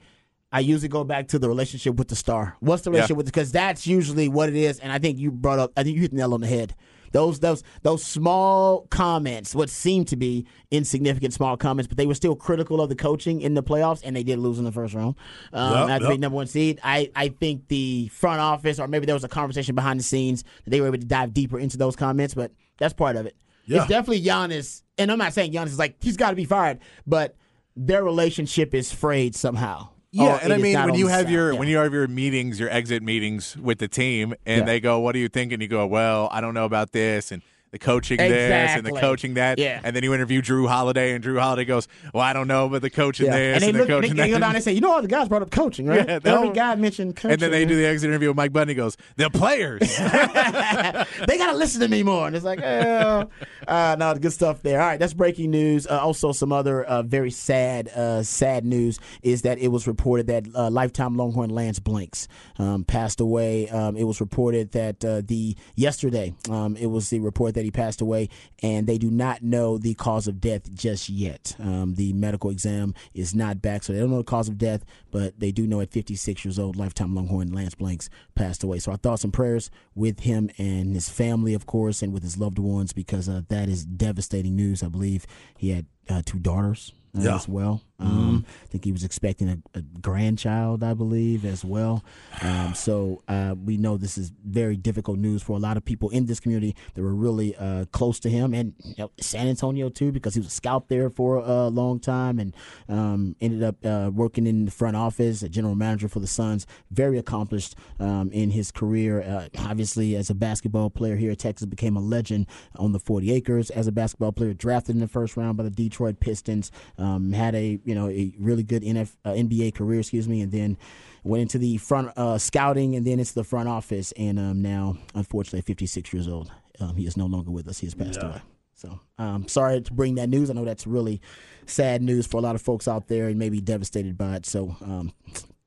I 0.55 0.61
usually 0.61 0.89
go 0.89 1.03
back 1.05 1.29
to 1.29 1.39
the 1.39 1.49
relationship 1.49 1.97
with 1.97 2.09
the 2.09 2.17
star. 2.17 2.57
What's 2.61 2.83
the 2.85 2.91
relationship 2.91 3.15
Yeah. 3.15 3.19
with? 3.19 3.27
Because 3.27 3.51
that's 3.53 3.87
usually 3.87 4.29
what 4.29 4.49
it 4.49 4.55
is. 4.57 4.79
And 4.79 4.93
I 4.93 4.99
think 4.99 5.19
you 5.19 5.31
brought 5.31 5.59
up. 5.59 5.73
I 5.77 5.83
think 5.83 5.97
you 5.97 6.03
hit 6.03 6.13
the 6.13 6.17
nail 6.17 6.33
on 6.33 6.41
the 6.41 6.47
head. 6.47 6.75
Those 7.13 7.39
those 7.41 7.63
those 7.83 8.03
small 8.03 8.87
comments, 8.91 9.55
what 9.55 9.71
seemed 9.71 10.09
to 10.09 10.17
be 10.17 10.47
insignificant 10.73 11.33
small 11.33 11.57
comments, 11.57 11.87
but 11.87 11.97
they 11.97 12.07
were 12.07 12.15
still 12.15 12.35
critical 12.35 12.81
of 12.81 12.89
the 12.89 12.97
coaching 12.97 13.41
in 13.41 13.55
the 13.55 13.63
playoffs, 13.63 14.01
and 14.05 14.17
they 14.17 14.25
did 14.25 14.39
lose 14.41 14.59
in 14.59 14.65
the 14.65 14.73
first 14.73 14.95
round. 14.95 15.15
Um, 15.53 15.89
Yep, 15.89 16.01
yep. 16.03 16.19
number 16.19 16.35
one 16.37 16.47
seed, 16.49 16.81
I 16.83 17.11
I 17.15 17.29
think 17.29 17.69
the 17.69 18.09
front 18.09 18.41
office, 18.41 18.81
or 18.81 18.89
maybe 18.89 19.07
there 19.07 19.15
was 19.15 19.23
a 19.25 19.29
conversation 19.29 19.75
behind 19.77 20.01
the 20.01 20.05
scenes 20.05 20.43
that 20.65 20.71
they 20.71 20.81
were 20.81 20.89
able 20.89 20.99
to 20.99 21.07
dive 21.07 21.33
deeper 21.33 21.59
into 21.59 21.77
those 21.79 21.95
comments, 21.95 22.35
but 22.35 22.51
that's 22.79 22.95
part 22.95 23.15
of 23.17 23.27
it. 23.27 23.37
Yeah. 23.67 23.79
It's 23.79 23.89
definitely 23.89 24.23
Giannis, 24.25 24.83
and 24.99 25.11
I'm 25.13 25.19
not 25.19 25.33
saying 25.35 25.53
Giannis 25.53 25.67
is 25.69 25.79
like 25.79 25.97
he's 26.01 26.17
got 26.17 26.31
to 26.31 26.37
be 26.37 26.45
fired, 26.45 26.81
but 27.07 27.37
their 27.77 28.03
relationship 28.05 28.75
is 28.75 28.93
frayed 28.93 29.35
somehow. 29.37 29.89
Yeah, 30.16 30.37
Or 30.37 30.40
and 30.44 30.52
I 30.52 30.59
mean 30.59 30.80
when 30.80 30.94
you 30.94 31.09
have 31.09 31.28
your 31.28 31.52
Yeah. 31.52 31.59
when 31.59 31.66
you 31.66 31.76
have 31.78 31.92
your 31.92 32.06
meetings, 32.06 32.61
your 32.61 32.71
exit 32.71 33.02
meetings 33.02 33.56
with 33.56 33.78
the 33.78 33.88
team, 33.88 34.33
and 34.47 34.61
Yeah. 34.61 34.64
they 34.64 34.78
go, 34.78 35.00
"What 35.00 35.11
do 35.12 35.18
you 35.18 35.28
think?" 35.28 35.52
and 35.52 35.61
you 35.61 35.66
go, 35.66 35.85
"Well, 35.87 36.28
I 36.30 36.40
don't 36.40 36.54
know 36.54 36.66
about 36.66 36.92
this," 36.92 37.33
and 37.33 37.42
the 37.75 37.78
coaching 37.81 38.19
this 38.19 38.71
and 38.76 38.87
the 38.87 38.93
coaching 38.93 39.35
that, 39.35 39.59
Yeah. 39.59 39.81
and 39.83 39.95
then 39.97 40.02
you 40.04 40.14
interview 40.14 40.40
Jrue 40.40 40.69
Holiday, 40.69 41.12
and 41.12 41.25
Jrue 41.25 41.40
Holiday 41.40 41.64
goes, 41.64 41.88
"Well, 42.12 42.23
I 42.23 42.33
don't 42.33 42.47
know, 42.47 42.69
but 42.69 42.83
the 42.83 42.88
coaching 42.90 43.26
Yeah. 43.26 43.33
this 43.37 43.54
and 43.57 43.62
they 43.64 43.69
and, 43.71 43.78
look, 43.78 43.88
the 43.88 43.95
they, 43.95 44.00
coaching 44.00 44.16
they 44.16 44.31
go 44.31 44.38
down 44.38 44.54
and 44.54 44.62
say, 44.62 44.73
you 44.73 44.81
know, 44.81 44.93
all 44.93 45.02
the 45.02 45.09
guys 45.09 45.28
brought 45.28 45.43
up 45.43 45.50
coaching, 45.50 45.87
right? 45.87 46.07
Yeah, 46.09 46.21
Every 46.25 46.50
guy 46.50 46.75
mentioned 46.76 47.16
coaching. 47.16 47.33
and 47.33 47.40
then 47.43 47.50
they 47.50 47.64
do 47.64 47.75
the 47.75 47.85
exit 47.87 48.09
interview 48.11 48.28
with 48.28 48.37
Mike 48.37 48.52
Bundy. 48.52 48.75
Goes, 48.75 48.97
"The 49.16 49.28
players." 49.31 49.81
they 49.99 51.38
gotta 51.38 51.57
listen 51.57 51.81
to 51.81 51.88
me 51.88 52.02
more. 52.02 52.26
And 52.26 52.37
it's 52.37 52.45
like, 52.45 52.61
oh, 52.62 53.28
uh, 53.66 53.97
no, 53.99 54.14
good 54.14 54.33
stuff 54.33 54.62
there. 54.62 54.81
All 54.81 54.87
right, 54.87 54.99
that's 55.00 55.14
breaking 55.14 55.50
news. 55.50 55.87
Uh, 55.87 55.99
also, 56.00 56.33
some 56.33 56.52
other 56.52 56.85
uh, 56.85 57.02
very 57.02 57.31
sad, 57.31 57.88
uh, 57.88 58.23
sad 58.23 58.64
news 58.64 58.99
is 59.23 59.43
that 59.43 59.59
it 59.59 59.69
was 59.69 59.87
reported 59.87 60.26
that 60.28 60.47
uh, 60.54 60.71
lifetime 60.71 61.16
Longhorn 61.16 61.50
Lance 61.50 61.78
Blanks 61.81 62.28
um, 62.59 62.85
passed 62.85 63.21
away. 63.21 63.69
Um, 63.69 63.97
it 63.97 64.04
was 64.04 64.21
reported 64.21 64.73
that 64.73 65.04
uh, 65.04 65.23
the 65.25 65.57
yesterday, 65.75 66.35
um, 66.50 66.76
it 66.76 66.87
was 66.87 67.11
the 67.11 67.21
report 67.21 67.54
that 67.54 67.63
he 67.64 67.71
passed 67.71 68.00
away, 68.00 68.28
and 68.62 68.87
they 68.87 68.99
do 68.99 69.11
not 69.11 69.42
know 69.42 69.78
the 69.78 69.94
cause 69.94 70.26
of 70.28 70.40
death 70.40 70.73
just 70.75 71.09
yet. 71.09 71.54
Um, 71.59 71.94
the 71.94 72.12
medical 72.12 72.50
exam 72.50 72.94
is 73.14 73.35
not 73.35 73.61
back, 73.62 73.83
so 73.83 73.92
they 73.92 73.99
don't 73.99 74.11
know 74.11 74.18
the 74.18 74.25
cause 74.25 74.49
of 74.49 74.59
death, 74.59 74.85
but 75.11 75.38
they 75.40 75.50
do 75.52 75.66
know 75.66 75.80
at 75.80 75.90
56 75.90 76.44
years 76.44 76.59
old, 76.59 76.76
lifetime 76.76 77.14
Longhorn 77.14 77.52
Lance 77.52 77.75
Blanks 77.75 78.09
passed 78.35 78.62
away. 78.62 78.78
So 78.78 78.90
our 78.92 78.97
thoughts 78.99 79.25
and 79.25 79.33
prayers 79.33 79.71
with 79.94 80.21
him 80.21 80.50
and 80.59 80.94
his 80.94 81.09
family, 81.09 81.54
of 81.54 81.66
course, 81.66 82.02
and 82.02 82.12
with 82.12 82.23
his 82.23 82.38
loved 82.38 82.59
ones, 82.59 82.92
because 82.92 83.28
uh, 83.28 83.42
that 83.49 83.68
is 83.68 83.85
devastating 83.85 84.56
news. 84.56 84.83
I 84.83 84.88
believe 84.88 85.26
he 85.56 85.71
had 85.71 85.87
uh, 86.09 86.23
two 86.25 86.38
daughters 86.38 86.92
uh, 87.16 87.23
Yeah. 87.23 87.37
as 87.37 87.49
well. 87.49 87.83
Um, 88.01 88.45
I 88.65 88.67
think 88.67 88.85
he 88.85 88.93
was 88.93 89.05
expecting 89.05 89.49
a, 89.49 89.59
a 89.79 89.83
grandchild, 89.83 90.83
I 90.83 90.95
believe, 90.95 91.45
as 91.45 91.65
well. 91.65 92.05
Um, 92.43 92.75
so 92.75 93.23
uh, 93.29 93.55
we 93.63 93.77
know 93.77 93.97
this 93.97 94.19
is 94.19 94.33
very 94.45 94.77
difficult 94.77 95.19
news 95.19 95.43
for 95.43 95.57
a 95.57 95.61
lot 95.61 95.77
of 95.77 95.85
people 95.85 96.11
in 96.11 96.27
this 96.27 96.41
community 96.41 96.75
that 96.95 97.03
were 97.03 97.15
really 97.15 97.55
uh, 97.57 97.85
close 97.93 98.19
to 98.21 98.29
him, 98.29 98.53
and 98.53 98.75
you 98.83 98.95
know, 98.99 99.11
San 99.21 99.47
Antonio 99.47 99.89
too, 99.89 100.11
because 100.11 100.35
he 100.35 100.41
was 100.41 100.49
a 100.49 100.51
scout 100.51 100.89
there 100.89 101.09
for 101.09 101.37
a 101.37 101.69
long 101.69 102.01
time 102.01 102.39
and 102.39 102.55
um, 102.89 103.37
ended 103.41 103.63
up 103.63 103.77
uh, 103.85 104.11
working 104.13 104.47
in 104.47 104.65
the 104.65 104.71
front 104.71 104.97
office, 104.97 105.43
a 105.43 105.49
general 105.49 105.75
manager 105.75 106.09
for 106.09 106.21
the 106.21 106.27
Suns. 106.27 106.67
Very 106.91 107.19
accomplished 107.19 107.77
um, 108.01 108.31
in 108.33 108.51
his 108.51 108.73
career. 108.73 109.23
Uh, 109.23 109.49
obviously, 109.59 110.17
as 110.17 110.31
a 110.31 110.35
basketball 110.35 110.91
player 110.91 111.17
here 111.17 111.31
at 111.31 111.39
Texas, 111.39 111.67
became 111.67 111.97
a 111.97 112.01
legend 112.01 112.47
on 112.77 112.93
the 112.93 112.99
40 112.99 113.33
acres 113.33 113.71
as 113.71 113.87
a 113.87 113.93
basketball 113.93 114.33
player, 114.33 114.53
drafted 114.53 114.97
in 114.97 115.01
the 115.01 115.09
first 115.09 115.37
round 115.37 115.57
by 115.57 115.63
the 115.63 115.71
Detroit 115.71 116.19
Pistons. 116.19 116.73
Um, 116.99 117.33
had 117.33 117.55
a 117.55 117.79
you 117.85 117.95
know 117.95 118.09
a 118.09 118.33
really 118.38 118.62
good 118.62 118.83
NF, 118.83 119.14
uh, 119.25 119.31
NBA 119.31 119.75
career, 119.75 120.00
excuse 120.00 120.29
me, 120.29 120.41
and 120.41 120.50
then 120.53 120.76
went 121.23 121.43
into 121.43 121.59
the 121.59 121.76
front 121.79 122.11
uh, 122.17 122.37
scouting 122.38 122.97
and 122.97 123.07
then 123.07 123.19
into 123.19 123.35
the 123.35 123.45
front 123.45 123.69
office. 123.69 124.12
And 124.12 124.38
um, 124.38 124.62
now, 124.62 124.97
unfortunately, 125.14 125.62
56 125.62 126.12
years 126.12 126.29
old, 126.29 126.50
um, 126.81 126.97
he 126.97 127.07
is 127.07 127.17
no 127.17 127.26
longer 127.26 127.50
with 127.50 127.67
us. 127.69 127.79
He 127.79 127.87
has 127.87 127.95
passed 127.95 128.21
Yeah. 128.23 128.29
away. 128.29 128.43
So, 128.76 129.00
um, 129.19 129.47
sorry 129.49 129.81
to 129.81 129.93
bring 129.95 130.17
that 130.17 130.29
news. 130.29 130.50
I 130.50 130.53
know 130.55 130.64
that's 130.64 130.87
really 130.87 131.21
sad 131.64 132.03
news 132.03 132.26
for 132.26 132.38
a 132.38 132.41
lot 132.41 132.55
of 132.57 132.61
folks 132.61 132.87
out 132.88 133.07
there 133.09 133.29
and 133.29 133.38
maybe 133.38 133.61
devastated 133.61 134.19
by 134.19 134.37
it. 134.37 134.47
So, 134.47 134.76
um, 134.83 135.12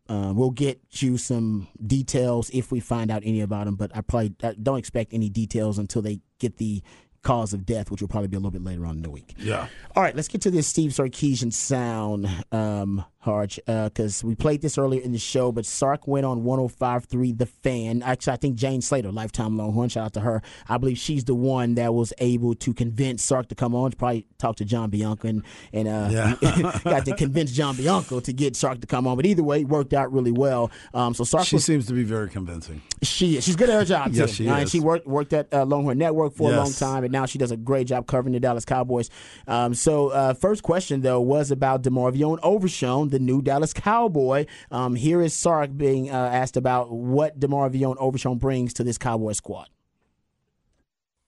uh, 0.09 0.31
we'll 0.35 0.51
get 0.51 0.79
you 0.91 1.17
some 1.17 1.67
details 1.85 2.49
if 2.53 2.71
we 2.71 2.79
find 2.79 3.09
out 3.11 3.23
any 3.25 3.41
about 3.41 3.67
him, 3.67 3.75
but 3.75 3.95
I 3.95 4.01
probably 4.01 4.33
I 4.43 4.53
don't 4.61 4.77
expect 4.77 5.13
any 5.13 5.29
details 5.29 5.77
until 5.79 6.01
they 6.01 6.19
get 6.39 6.57
the 6.57 6.81
cause 7.27 7.51
of 7.53 7.65
death, 7.65 7.91
which 7.91 7.99
will 7.99 8.07
probably 8.07 8.29
be 8.29 8.37
a 8.37 8.39
little 8.39 8.51
bit 8.51 8.63
later 8.63 8.85
on 8.85 8.95
in 8.95 9.01
the 9.01 9.09
week. 9.09 9.35
Yeah. 9.37 9.67
All 9.97 10.01
right, 10.01 10.15
let's 10.15 10.29
get 10.29 10.39
to 10.41 10.51
this 10.51 10.65
Steve 10.65 10.91
Sarkisian 10.91 11.51
sound, 11.51 12.29
um, 12.53 13.03
Harge, 13.27 13.59
because 13.65 14.23
we 14.23 14.33
played 14.35 14.61
this 14.61 14.77
earlier 14.77 15.01
in 15.01 15.11
the 15.11 15.19
show, 15.19 15.51
but 15.51 15.65
Sark 15.65 16.07
went 16.07 16.25
on 16.25 16.43
105.3 16.43 17.37
The 17.37 17.45
Fan. 17.45 18.01
Actually, 18.01 18.33
I 18.33 18.37
think 18.37 18.55
Jane 18.55 18.81
Slater, 18.81 19.11
lifetime 19.11 19.57
Longhorn, 19.57 19.89
shout 19.89 20.05
out 20.05 20.13
to 20.13 20.19
her. 20.21 20.41
I 20.67 20.77
believe 20.77 20.97
she's 20.97 21.23
the 21.25 21.35
one 21.35 21.75
that 21.75 21.93
was 21.93 22.13
able 22.19 22.55
to 22.55 22.73
convince 22.73 23.23
Sark 23.23 23.47
to 23.49 23.55
come 23.55 23.75
on. 23.75 23.91
Probably 23.91 24.25
talked 24.37 24.57
to 24.59 24.65
John 24.65 24.89
Bianco 24.89 25.27
and, 25.27 25.43
and 25.73 25.87
uh, 25.87 26.07
Yeah. 26.41 26.79
got 26.83 27.05
to 27.05 27.15
convince 27.15 27.51
John 27.51 27.75
Bianco 27.75 28.19
to 28.21 28.33
get 28.33 28.55
Sark 28.55 28.81
to 28.81 28.87
come 28.87 29.05
on. 29.07 29.15
But 29.17 29.25
either 29.25 29.43
way, 29.43 29.61
it 29.61 29.67
worked 29.67 29.93
out 29.93 30.11
really 30.11 30.31
well. 30.31 30.71
Um, 30.93 31.13
so 31.13 31.23
Sark 31.23 31.45
She 31.45 31.55
was 31.57 31.65
seems 31.65 31.85
to 31.87 31.93
be 31.93 32.03
very 32.03 32.29
convincing. 32.29 32.81
she 33.03 33.37
is. 33.37 33.43
She's 33.43 33.55
good 33.55 33.69
at 33.69 33.75
her 33.79 33.85
job 33.85 34.11
too. 34.13 34.19
Yes, 34.19 34.31
she 34.31 34.47
Uh, 34.47 34.53
and 34.55 34.63
is. 34.63 34.71
she 34.71 34.79
worked 34.79 35.05
worked 35.05 35.33
at 35.33 35.53
uh, 35.53 35.65
Longhorn 35.65 35.97
Network 35.97 36.33
for 36.33 36.51
a 36.51 36.55
long 36.55 36.71
time, 36.71 37.03
and 37.03 37.11
now 37.11 37.25
she 37.25 37.37
does 37.37 37.51
a 37.51 37.57
great 37.57 37.87
job 37.87 38.07
covering 38.07 38.33
the 38.33 38.39
Dallas 38.39 38.65
Cowboys. 38.65 39.09
Um, 39.47 39.73
so, 39.73 40.09
uh, 40.09 40.33
first 40.33 40.63
question 40.63 41.01
though 41.01 41.19
was 41.21 41.51
about 41.51 41.83
Demarvion 41.83 42.39
Overshown, 42.43 43.09
the 43.17 43.23
new 43.23 43.41
Dallas 43.41 43.73
Cowboy. 43.73 44.45
Um, 44.69 44.95
here 44.95 45.21
is 45.21 45.33
Sark 45.33 45.75
being 45.75 46.09
uh, 46.09 46.13
asked 46.13 46.55
about 46.55 46.91
what 46.91 47.39
Demarvion 47.39 47.97
Overshown 47.97 48.37
brings 48.37 48.73
to 48.73 48.83
this 48.83 48.97
Cowboy 48.97 49.31
squad. 49.31 49.69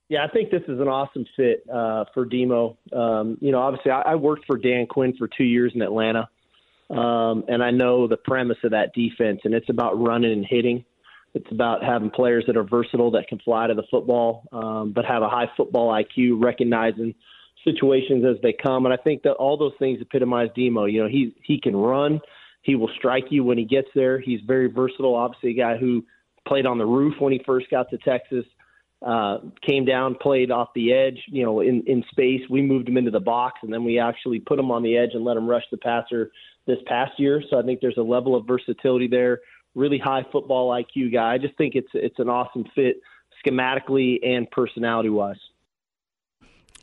Yeah, 0.07 0.25
I 0.25 0.27
think 0.31 0.49
this 0.49 0.63
is 0.67 0.79
an 0.79 0.87
awesome 0.87 1.25
fit 1.35 1.63
uh, 1.71 2.05
for 2.13 2.25
Demo. 2.25 2.77
Um, 2.93 3.37
you 3.41 3.51
know, 3.51 3.59
obviously, 3.59 3.91
I, 3.91 4.01
I 4.01 4.15
worked 4.15 4.45
for 4.45 4.57
Dan 4.57 4.87
Quinn 4.87 5.15
for 5.17 5.27
two 5.27 5.43
years 5.43 5.71
in 5.75 5.81
Atlanta, 5.81 6.29
um, 6.89 7.43
and 7.47 7.63
I 7.63 7.69
know 7.69 8.07
the 8.07 8.17
premise 8.17 8.57
of 8.63 8.71
that 8.71 8.93
defense, 8.93 9.41
and 9.43 9.53
it's 9.53 9.69
about 9.69 9.99
running 9.99 10.31
and 10.31 10.45
hitting. 10.47 10.83
It's 11.35 11.51
about 11.51 11.83
having 11.83 12.09
players 12.09 12.43
that 12.47 12.57
are 12.57 12.63
versatile, 12.63 13.11
that 13.11 13.27
can 13.27 13.37
fly 13.39 13.67
to 13.67 13.75
the 13.75 13.83
football, 13.91 14.47
um, 14.51 14.93
but 14.93 15.05
have 15.05 15.21
a 15.21 15.29
high 15.29 15.49
football 15.55 15.91
IQ, 15.91 16.43
recognizing 16.43 17.13
situations 17.63 18.25
as 18.25 18.41
they 18.41 18.53
come. 18.53 18.85
And 18.85 18.93
I 18.93 18.97
think 18.97 19.23
that 19.23 19.33
all 19.33 19.57
those 19.57 19.73
things 19.79 20.01
epitomize 20.01 20.49
Demo. 20.55 20.85
You 20.85 21.03
know, 21.03 21.09
he 21.09 21.35
he 21.43 21.59
can 21.59 21.75
run, 21.75 22.19
he 22.61 22.75
will 22.75 22.89
strike 22.97 23.25
you 23.29 23.43
when 23.43 23.57
he 23.57 23.65
gets 23.65 23.87
there. 23.95 24.19
He's 24.19 24.41
very 24.45 24.67
versatile. 24.67 25.15
Obviously, 25.15 25.51
a 25.51 25.53
guy 25.53 25.77
who 25.77 26.05
played 26.47 26.65
on 26.65 26.77
the 26.77 26.85
roof 26.85 27.15
when 27.19 27.33
he 27.33 27.41
first 27.45 27.69
got 27.69 27.89
to 27.89 27.97
Texas 27.97 28.45
uh, 29.05 29.37
came 29.65 29.85
down, 29.85 30.15
played 30.15 30.51
off 30.51 30.69
the 30.75 30.91
edge, 30.91 31.19
you 31.27 31.43
know, 31.43 31.61
in, 31.61 31.83
in 31.87 32.03
space. 32.11 32.41
We 32.49 32.61
moved 32.61 32.89
him 32.89 32.97
into 32.97 33.11
the 33.11 33.19
box, 33.19 33.59
and 33.63 33.71
then 33.71 33.83
we 33.83 33.99
actually 33.99 34.39
put 34.39 34.59
him 34.59 34.71
on 34.71 34.83
the 34.83 34.97
edge 34.97 35.11
and 35.13 35.23
let 35.23 35.37
him 35.37 35.47
rush 35.47 35.63
the 35.71 35.77
passer 35.77 36.31
this 36.67 36.79
past 36.85 37.13
year. 37.17 37.41
So 37.49 37.57
I 37.57 37.63
think 37.63 37.79
there's 37.79 37.97
a 37.97 38.01
level 38.01 38.35
of 38.35 38.45
versatility 38.45 39.07
there. 39.07 39.39
Really 39.75 39.99
high 39.99 40.25
football 40.31 40.71
IQ 40.71 41.13
guy. 41.13 41.33
I 41.33 41.37
just 41.37 41.55
think 41.57 41.75
it's 41.75 41.89
it's 41.93 42.19
an 42.19 42.27
awesome 42.27 42.65
fit 42.75 42.97
schematically 43.45 44.17
and 44.23 44.49
personality 44.51 45.09
wise. 45.09 45.37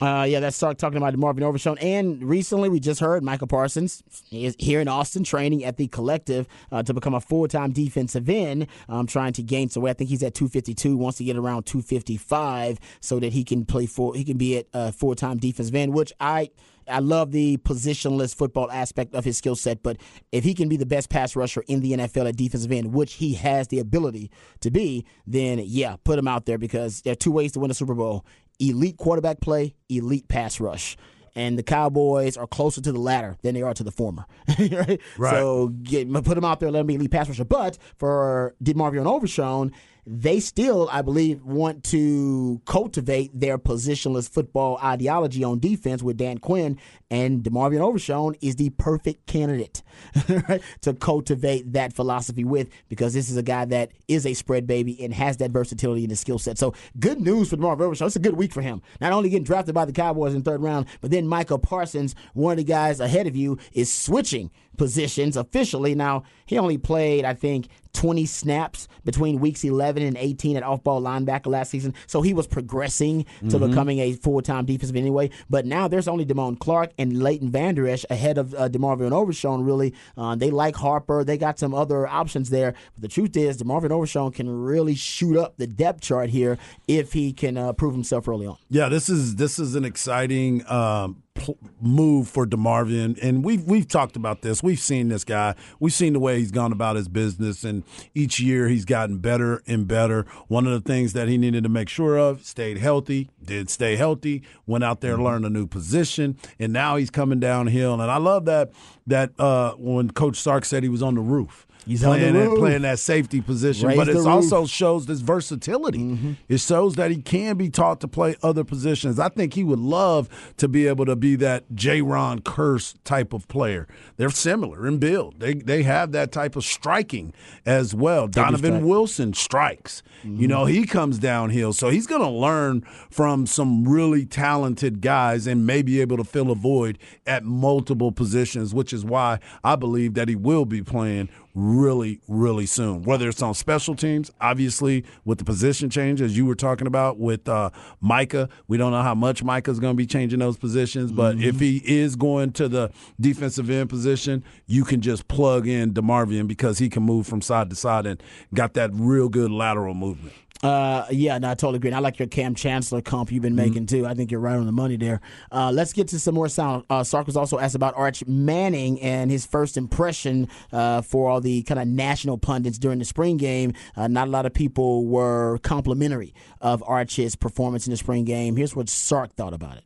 Uh, 0.01 0.27
yeah, 0.29 0.41
that's 0.41 0.59
talking 0.59 0.97
about 0.97 1.17
Marvin 1.17 1.43
Overshown. 1.43 1.79
And 1.79 2.23
recently, 2.23 2.69
we 2.69 2.81
just 2.81 3.01
heard 3.01 3.23
Micah 3.23 3.47
Parsons 3.47 4.03
is 4.31 4.55
here 4.59 4.81
in 4.81 4.89
Austin 4.89 5.25
training 5.25 5.65
at 5.65 5.79
the 5.79 5.89
collective 5.89 6.47
uh, 6.71 6.83
to 6.83 6.93
become 6.93 7.15
a 7.15 7.21
full 7.21 7.49
time 7.49 7.73
defensive 7.73 8.29
end, 8.29 8.67
um, 8.89 9.07
trying 9.07 9.33
to 9.35 9.43
gain 9.43 9.71
some 9.71 9.83
weight. 9.83 9.93
I 9.93 9.95
think 9.95 10.11
he's 10.11 10.23
at 10.23 10.35
252, 10.35 10.97
wants 10.97 11.19
to 11.19 11.25
get 11.25 11.37
around 11.37 11.65
255 11.65 12.79
so 13.01 13.19
that 13.21 13.33
he 13.33 13.43
can 13.43 13.65
play 13.65 13.87
full, 13.87 14.13
he 14.13 14.25
can 14.25 14.37
be 14.37 14.59
at 14.59 14.67
uh, 14.75 14.91
full 14.91 15.15
time 15.15 15.39
defensive 15.39 15.75
end, 15.75 15.95
which 15.95 16.13
I. 16.21 16.51
I 16.89 17.01
love 17.01 17.33
the 17.33 17.57
positionless 17.57 18.33
football 18.33 18.71
aspect 18.71 19.13
of 19.13 19.25
his 19.25 19.37
skill 19.37 19.57
set, 19.57 19.83
but 19.83 19.97
if 20.31 20.45
he 20.45 20.55
can 20.55 20.69
be 20.69 20.77
the 20.77 20.87
best 20.87 21.11
pass 21.11 21.35
rusher 21.35 21.65
in 21.67 21.81
the 21.81 21.95
NFL 21.95 22.29
at 22.29 22.37
defensive 22.37 22.71
end, 22.71 22.95
which 22.95 23.15
he 23.15 23.35
has 23.35 23.67
the 23.67 23.81
ability 23.81 24.31
to 24.61 24.71
be, 24.71 25.05
then 25.27 25.61
yeah, 25.65 25.97
put 26.05 26.17
him 26.17 26.29
out 26.29 26.47
there 26.47 26.59
because 26.59 27.03
there 27.03 27.11
are 27.11 27.17
two 27.17 27.33
ways 27.33 27.51
to 27.51 27.59
win 27.59 27.73
a 27.73 27.75
Super 27.75 27.95
Bowl 27.95 28.25
elite 28.59 28.97
quarterback 28.97 29.41
play, 29.41 29.75
elite 29.89 30.29
pass 30.29 30.61
rush. 30.61 30.97
And 31.35 31.59
the 31.59 31.63
Cowboys 31.63 32.39
are 32.39 32.47
closer 32.47 32.81
to 32.81 32.93
the 32.93 32.99
latter 32.99 33.37
than 33.43 33.55
they 33.55 33.61
are 33.61 33.75
to 33.75 33.85
the 33.85 33.91
former. 33.93 34.25
right? 34.59 35.01
Right. 35.19 35.35
So 35.35 35.69
get, 35.69 36.11
put 36.11 36.35
them 36.35 36.47
out 36.47 36.61
there, 36.61 36.71
let 36.71 36.81
them 36.81 36.87
be 36.87 36.95
elite 36.95 37.11
pass 37.11 37.29
rusher. 37.29 37.45
But 37.45 37.77
for 37.97 38.55
DeMarvion 38.65 39.05
Overshown, 39.07 39.73
they 40.07 40.39
still, 40.39 40.89
I 40.93 41.03
believe, 41.03 41.45
want 41.45 41.83
to 41.85 42.61
cultivate 42.65 43.39
their 43.39 43.59
positionless 43.59 44.29
football 44.29 44.79
ideology 44.83 45.43
on 45.43 45.59
defense 45.59 46.01
with 46.01 46.17
Dan 46.17 46.39
Quinn, 46.39 46.79
and 47.11 47.43
DeMarvion 47.43 47.81
Overshown 47.81 48.37
is 48.41 48.55
the 48.55 48.71
perfect 48.71 49.27
candidate 49.27 49.83
to 50.83 50.95
cultivate 50.95 51.73
that 51.73 51.93
philosophy 51.93 52.45
with 52.45 52.69
because 52.89 53.15
this 53.15 53.29
is 53.29 53.37
a 53.37 53.43
guy 53.43 53.65
that 53.65 53.91
is 54.07 54.27
a 54.27 54.35
spread 54.35 54.67
baby 54.67 55.03
and 55.03 55.13
has 55.13 55.39
that 55.39 55.51
versatility 55.51 56.05
in 56.05 56.11
his 56.11 56.21
skill 56.21 56.39
set. 56.39 56.57
So 56.57 56.73
good 57.01 57.21
news 57.21 57.51
for 57.51 57.57
DeMarvion 57.57 57.81
Overshown. 57.81 58.07
It's 58.07 58.17
a 58.17 58.21
good 58.21 58.37
week 58.37 58.53
for 58.53 58.63
him. 58.63 58.83
Not 59.01 59.13
only 59.13 59.29
getting 59.29 59.45
drafted 59.45 59.75
by 59.75 59.87
the 59.87 59.93
Cowboys 59.93 60.35
in 60.35 60.43
third 60.43 60.63
round, 60.63 60.87
but 61.01 61.11
then 61.11 61.27
Micah 61.27 61.59
Parsons, 61.59 62.15
one 62.33 62.53
of 62.53 62.59
the 62.59 62.65
guys 62.65 63.01
ahead 63.01 63.27
of 63.27 63.35
you, 63.35 63.59
is 63.73 63.93
switching 63.93 64.53
positions 64.77 65.37
officially. 65.37 65.95
Now, 65.95 66.25
he 66.47 66.59
only 66.59 66.79
played, 66.79 67.25
I 67.25 67.35
think, 67.35 67.69
20 67.97 68.27
snaps 68.27 68.89
between 69.05 69.41
weeks 69.41 69.65
11 69.65 70.03
and 70.03 70.17
18 70.19 70.59
at 70.59 70.63
off 70.63 70.85
ball 70.85 71.01
linebacker 71.01 71.47
last 71.47 71.71
season. 71.71 71.95
So 72.07 72.21
he 72.21 72.35
was 72.35 72.47
progressing 72.47 73.25
to 73.49 73.59
becoming 73.59 74.01
a 74.01 74.13
full 74.13 74.43
time 74.43 74.67
defensive 74.67 74.95
end 74.95 75.07
anyway. 75.07 75.31
But 75.49 75.65
now 75.65 75.89
there's 75.89 76.07
only 76.07 76.27
Damone 76.27 76.59
Clark 76.59 76.93
and 76.99 77.23
Leighton 77.23 77.51
Vander 77.51 77.89
Esch 77.89 78.05
ahead 78.11 78.37
of 78.37 78.55
uh, 78.55 78.69
DeMarvion 78.69 79.13
Overshown, 79.13 79.65
really. 79.65 79.95
Uh, 80.17 80.35
they 80.37 80.51
like 80.51 80.77
Harper. 80.77 81.25
They 81.25 81.39
got 81.39 81.59
some 81.59 81.75
other 81.75 82.07
options 82.07 82.51
there. 82.51 82.75
But 82.95 83.03
the 83.03 83.09
truth 83.09 83.37
is, 83.37 83.57
DeMarvion 83.63 83.91
Overshown 83.91 84.33
can 84.33 84.49
really 84.49 84.95
shoot 84.95 85.39
up 85.39 85.57
the 85.57 85.67
depth 85.67 86.03
chart 86.03 86.29
here 86.29 86.59
if 86.87 87.15
he 87.15 87.33
can 87.33 87.57
uh, 87.57 87.73
prove 87.73 87.95
himself 87.95 88.29
early 88.29 88.47
on. 88.47 88.59
Yeah, 88.69 88.91
this 88.91 89.09
is 89.09 89.37
this 89.37 89.59
is 89.59 89.75
an 89.75 89.87
exciting 89.87 90.67
um, 90.69 91.23
pl- 91.37 91.59
move 91.81 92.29
for 92.29 92.47
Demarvin, 92.47 93.19
and 93.23 93.45
we've 93.45 93.65
we've 93.65 93.87
talked 93.87 94.17
about 94.17 94.43
this. 94.43 94.63
We've 94.63 94.79
seen 94.79 95.09
this 95.09 95.25
guy. 95.25 95.55
We've 95.79 95.93
seen 95.93 96.13
the 96.13 96.21
way 96.21 96.39
he's 96.39 96.51
gone 96.51 96.73
about 96.73 96.97
his 96.97 97.09
business, 97.09 97.65
and 97.65 97.85
each 98.15 98.41
year 98.41 98.69
he's 98.69 98.85
gotten 98.85 99.19
better 99.19 99.63
and 99.67 99.87
better. 99.87 100.27
One 100.49 100.67
of 100.67 100.73
the 100.73 100.81
things 100.81 101.13
that 101.13 101.29
he 101.29 101.39
needed 101.39 101.63
to 101.65 101.69
make 101.69 101.89
sure 101.89 102.19
of: 102.19 102.45
stayed 102.45 102.79
healthy, 102.79 103.31
did 103.43 103.71
stay 103.71 103.97
healthy, 103.97 104.43
went 104.67 104.85
out 104.85 105.01
there, 105.01 105.19
learned 105.19 105.45
a 105.47 105.51
new 105.51 105.67
position, 105.67 106.37
and 106.59 106.73
now 106.73 106.97
he's 106.97 107.11
coming 107.11 107.41
downhill. 107.41 108.01
And 108.01 108.11
I 108.11 108.19
love 108.19 108.45
that 108.47 108.73
that 109.07 109.39
uh, 109.39 109.73
when 109.73 110.11
Coach 110.11 110.37
Sark 110.37 110.65
said 110.65 110.83
he 110.83 110.89
was 110.89 111.03
on 111.03 111.15
the 111.15 111.21
roof. 111.21 111.66
He's 111.87 112.05
on 112.05 112.19
playing 112.19 112.35
the 112.35 112.41
that, 112.41 112.57
playing 112.57 112.83
that 112.83 112.99
safety 112.99 113.41
position, 113.41 113.89
Raise 113.89 113.97
but 113.97 114.09
it 114.09 114.17
also 114.17 114.67
shows 114.67 115.07
this 115.07 115.21
versatility. 115.21 115.99
Mm-hmm. 115.99 116.33
It 116.49 116.61
shows 116.61 116.95
that 116.95 117.11
he 117.11 117.23
can 117.23 117.57
be 117.57 117.71
taught 117.71 118.01
to 118.01 118.09
play 118.09 118.37
other 118.43 118.65
positions. 118.65 119.19
I 119.19 119.29
think 119.29 119.55
he 119.55 119.65
would 119.65 119.79
love 119.79 120.29
to 120.57 120.69
be 120.69 120.87
able 120.87 121.07
to 121.07 121.17
be 121.17 121.37
that 121.37 121.69
Jayron 121.75 122.41
Kearse 122.41 122.95
type 123.05 123.33
of 123.33 123.47
player. 123.49 123.87
They're 124.17 124.31
similar 124.31 124.87
in 124.87 124.99
build. 124.99 125.41
They 125.41 125.55
they 125.55 125.83
have 125.85 126.13
that 126.13 126.33
type 126.33 126.57
of 126.57 126.65
striking 126.65 127.33
as 127.65 127.95
well. 127.95 128.27
Donovan. 128.27 128.87
Wilson 128.87 129.33
strikes. 129.35 130.03
You 130.23 130.31
mm-hmm. 130.31 130.47
know, 130.47 130.65
he 130.65 130.87
comes 130.87 131.19
downhill. 131.19 131.73
So 131.73 131.89
he's 131.89 132.07
going 132.07 132.23
to 132.23 132.29
learn 132.29 132.83
from 133.11 133.47
some 133.47 133.87
really 133.87 134.25
talented 134.25 135.01
guys 135.01 135.47
and 135.47 135.67
may 135.67 135.83
be 135.83 136.01
able 136.01 136.17
to 136.17 136.25
fill 136.25 136.51
a 136.51 136.55
void 136.55 136.99
at 137.27 137.45
multiple 137.45 138.13
positions, 138.13 138.75
which 138.75 138.93
is 138.93 139.05
why 139.05 139.39
I 139.63 139.77
believe 139.77 140.15
that 140.15 140.29
he 140.29 140.37
will 140.37 140.65
be 140.65 140.83
playing 140.83 141.29
really, 141.57 142.21
really 142.29 142.67
soon. 142.67 143.03
Whether 143.03 143.29
it's 143.31 143.43
on 143.43 143.55
special 143.55 143.97
teams, 143.97 144.31
obviously 144.41 145.05
with 145.25 145.39
the 145.39 145.45
position 145.45 145.89
change, 145.89 146.21
as 146.21 146.37
you 146.37 146.45
were 146.45 146.55
talking 146.55 146.87
about 146.87 147.19
with 147.19 147.49
uh, 147.49 147.71
Micah, 148.01 148.51
we 148.69 148.77
don't 148.77 148.93
know 148.93 149.03
how 149.03 149.15
much 149.15 149.43
Micah's 149.43 149.81
going 149.81 149.95
to 149.95 149.97
be 149.97 150.07
changing 150.07 150.39
those 150.39 150.59
positions, 150.59 151.11
but 151.11 151.39
if 151.39 151.59
he 151.59 151.79
is 151.79 152.15
going 152.15 152.53
to 152.53 152.69
the 152.69 152.91
defensive 153.19 153.71
end 153.71 153.89
position, 153.89 154.45
you 154.67 154.85
can 154.85 155.01
just 155.01 155.27
plug 155.29 155.67
in 155.67 155.95
DeMarvion 155.95 156.47
because 156.47 156.79
he 156.79 156.91
can 156.91 157.03
move 157.03 157.27
from 157.27 157.41
side 157.41 157.71
to 157.71 157.77
side 157.77 158.05
and 158.05 158.23
got 158.53 158.75
that 158.75 158.91
real 158.93 159.31
good 159.31 159.51
lateral 159.51 159.95
movement. 159.95 160.35
Uh, 160.63 161.05
yeah, 161.11 161.37
no, 161.39 161.51
I 161.51 161.55
totally 161.55 161.77
agree. 161.77 161.89
And 161.91 161.97
I 161.97 162.01
like 162.01 162.19
your 162.19 162.29
Kam 162.29 162.55
Chancellor 162.55 163.01
comp 163.03 163.31
you've 163.31 163.43
been 163.43 163.55
Mm-hmm. 163.55 163.69
making 163.69 163.87
too. 163.87 164.07
I 164.07 164.15
think 164.15 164.31
you're 164.31 164.41
right 164.41 164.57
on 164.57 164.67
the 164.67 164.73
money 164.73 164.97
there. 164.97 165.21
Uh, 165.53 165.71
let's 165.73 165.93
get 165.93 166.09
to 166.09 166.19
some 166.19 166.35
more 166.35 166.49
sound. 166.49 166.85
Uh, 166.89 167.05
Sark 167.05 167.27
was 167.27 167.37
also 167.37 167.59
asked 167.59 167.75
about 167.75 167.95
Arch 167.97 168.25
Manning 168.27 169.01
and 169.03 169.31
his 169.31 169.45
first 169.47 169.77
impression 169.77 170.49
uh, 170.73 171.03
for 171.03 171.29
all 171.31 171.41
the 171.41 171.63
kind 171.65 171.79
of 171.79 171.87
national 171.87 172.39
pundits 172.39 172.79
during 172.79 172.99
the 172.99 173.05
spring 173.05 173.37
game. 173.37 173.75
Uh, 173.97 174.09
not 174.09 174.29
a 174.29 174.31
lot 174.31 174.47
of 174.47 174.55
people 174.55 175.05
were 175.07 175.59
complimentary 175.59 176.35
of 176.61 176.83
Arch's 176.87 177.37
performance 177.37 177.87
in 177.87 177.91
the 177.91 177.97
spring 177.97 178.25
game. 178.25 178.57
Here's 178.57 178.75
what 178.75 178.89
Sark 178.89 179.35
thought 179.35 179.53
about 179.53 179.77
it. 179.77 179.85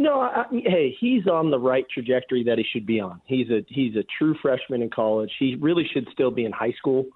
No, 0.00 0.20
I, 0.20 0.42
I- 0.42 0.62
hey, 0.64 0.96
he's 1.00 1.26
on 1.26 1.50
the 1.50 1.58
right 1.58 1.84
trajectory 1.92 2.44
that 2.44 2.58
he 2.58 2.64
should 2.72 2.86
be 2.86 3.00
on. 3.00 3.20
He's 3.24 3.48
a 3.50 3.64
he's 3.68 3.96
a 3.96 4.04
true 4.18 4.36
freshman 4.40 4.82
in 4.82 4.90
college. 4.90 5.30
He 5.38 5.56
really 5.60 5.88
should 5.92 6.06
still 6.12 6.30
be 6.30 6.44
in 6.44 6.52
high 6.52 6.72
school. 6.78 7.06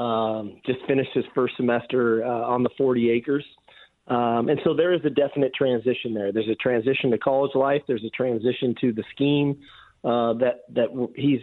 Um, 0.00 0.60
just 0.64 0.78
finished 0.86 1.10
his 1.12 1.24
first 1.34 1.56
semester 1.56 2.24
uh, 2.24 2.28
on 2.28 2.62
the 2.62 2.70
40 2.78 3.10
acres, 3.10 3.44
um, 4.06 4.48
and 4.48 4.58
so 4.64 4.74
there 4.74 4.92
is 4.92 5.00
a 5.04 5.10
definite 5.10 5.52
transition 5.54 6.14
there. 6.14 6.32
There's 6.32 6.48
a 6.48 6.54
transition 6.54 7.10
to 7.10 7.18
college 7.18 7.54
life. 7.54 7.82
There's 7.86 8.04
a 8.04 8.10
transition 8.10 8.74
to 8.80 8.92
the 8.92 9.04
scheme 9.14 9.58
uh, 10.02 10.32
that 10.34 10.62
that 10.74 11.10
he's 11.14 11.40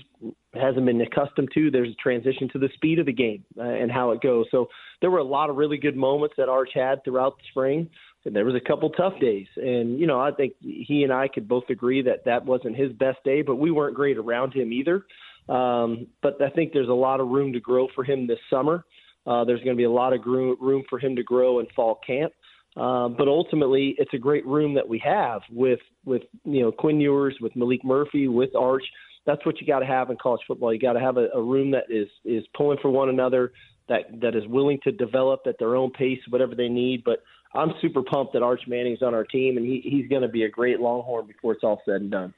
hasn't 0.53 0.85
been 0.85 0.99
accustomed 1.01 1.49
to. 1.53 1.69
There's 1.69 1.91
a 1.91 2.01
transition 2.01 2.49
to 2.53 2.59
the 2.59 2.69
speed 2.73 2.97
of 2.99 3.05
the 3.05 3.13
game 3.13 3.45
uh, 3.57 3.61
and 3.61 3.91
how 3.91 4.11
it 4.11 4.21
goes. 4.21 4.47
So 4.49 4.69
there 5.01 5.11
were 5.11 5.19
a 5.19 5.23
lot 5.23 5.49
of 5.49 5.55
really 5.55 5.77
good 5.77 5.95
moments 5.95 6.35
that 6.37 6.49
Arch 6.49 6.71
had 6.73 7.03
throughout 7.03 7.37
the 7.37 7.43
spring. 7.51 7.89
And 8.25 8.35
there 8.35 8.43
was 8.43 8.55
a 8.55 8.67
couple 8.67 8.89
tough 8.89 9.13
days, 9.21 9.47
and 9.55 9.97
you 10.01 10.05
know 10.05 10.19
I 10.19 10.31
think 10.31 10.53
he 10.59 11.03
and 11.03 11.13
I 11.13 11.29
could 11.29 11.47
both 11.47 11.69
agree 11.69 12.01
that 12.01 12.25
that 12.25 12.45
wasn't 12.45 12.75
his 12.75 12.91
best 12.91 13.23
day, 13.23 13.41
but 13.41 13.55
we 13.55 13.71
weren't 13.71 13.95
great 13.95 14.17
around 14.17 14.53
him 14.53 14.73
either. 14.73 15.05
Um, 15.49 16.07
but 16.21 16.41
I 16.41 16.49
think 16.49 16.73
there's 16.73 16.89
a 16.89 16.93
lot 16.93 17.19
of 17.19 17.29
room 17.29 17.53
to 17.53 17.59
grow 17.59 17.87
for 17.95 18.03
him 18.03 18.27
this 18.27 18.39
summer. 18.49 18.85
Uh, 19.25 19.43
there's 19.43 19.59
going 19.59 19.75
to 19.75 19.77
be 19.77 19.83
a 19.83 19.91
lot 19.91 20.13
of 20.13 20.21
gro- 20.21 20.55
room 20.59 20.83
for 20.89 20.99
him 20.99 21.15
to 21.15 21.23
grow 21.23 21.59
in 21.59 21.67
fall 21.75 21.99
camp. 22.05 22.33
Um, 22.75 23.15
but 23.17 23.27
ultimately, 23.27 23.95
it's 23.97 24.13
a 24.13 24.17
great 24.17 24.45
room 24.45 24.75
that 24.75 24.87
we 24.87 24.99
have 25.03 25.41
with 25.51 25.79
with 26.05 26.21
you 26.43 26.61
know 26.61 26.71
Quinn 26.71 27.01
Ewers, 27.01 27.35
with 27.41 27.53
Maalik 27.53 27.83
Murphy, 27.83 28.27
with 28.27 28.55
Arch. 28.55 28.83
That's 29.25 29.43
what 29.45 29.59
you 29.59 29.67
got 29.67 29.79
to 29.79 29.85
have 29.85 30.09
in 30.09 30.17
college 30.21 30.41
football. 30.47 30.71
You 30.71 30.79
got 30.79 30.93
to 30.93 30.99
have 30.99 31.17
a, 31.17 31.27
a 31.33 31.41
room 31.41 31.71
that 31.71 31.85
is 31.89 32.07
is 32.23 32.43
pulling 32.55 32.77
for 32.81 32.91
one 32.91 33.09
another, 33.09 33.51
that 33.89 34.21
that 34.21 34.35
is 34.35 34.45
willing 34.47 34.79
to 34.83 34.91
develop 34.91 35.41
at 35.47 35.57
their 35.57 35.75
own 35.75 35.91
pace, 35.91 36.19
whatever 36.29 36.53
they 36.53 36.69
need. 36.69 37.03
But 37.03 37.23
I'm 37.55 37.71
super 37.81 38.03
pumped 38.03 38.33
that 38.33 38.43
Arch 38.43 38.61
Manning's 38.67 39.01
on 39.01 39.15
our 39.15 39.23
team, 39.23 39.57
and 39.57 39.65
he, 39.65 39.81
he's 39.83 40.07
going 40.07 40.21
to 40.21 40.27
be 40.27 40.43
a 40.43 40.49
great 40.49 40.79
Longhorn 40.79 41.25
before 41.25 41.53
it's 41.53 41.63
all 41.63 41.81
said 41.83 42.01
and 42.01 42.11
done. 42.11 42.33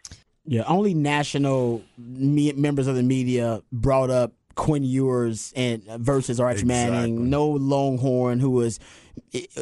Yeah, 0.49 0.63
only 0.65 0.95
national 0.95 1.83
me- 1.99 2.53
members 2.53 2.87
of 2.87 2.95
the 2.95 3.03
media 3.03 3.61
brought 3.71 4.09
up 4.09 4.33
Quinn 4.59 4.83
Ewers 4.83 5.53
and 5.55 5.83
versus 5.85 6.37
Arch 6.39 6.59
Exactly. 6.59 6.97
Manning. 6.97 7.29
No 7.29 7.47
Longhorn 7.47 8.39
who 8.39 8.51
was 8.51 8.77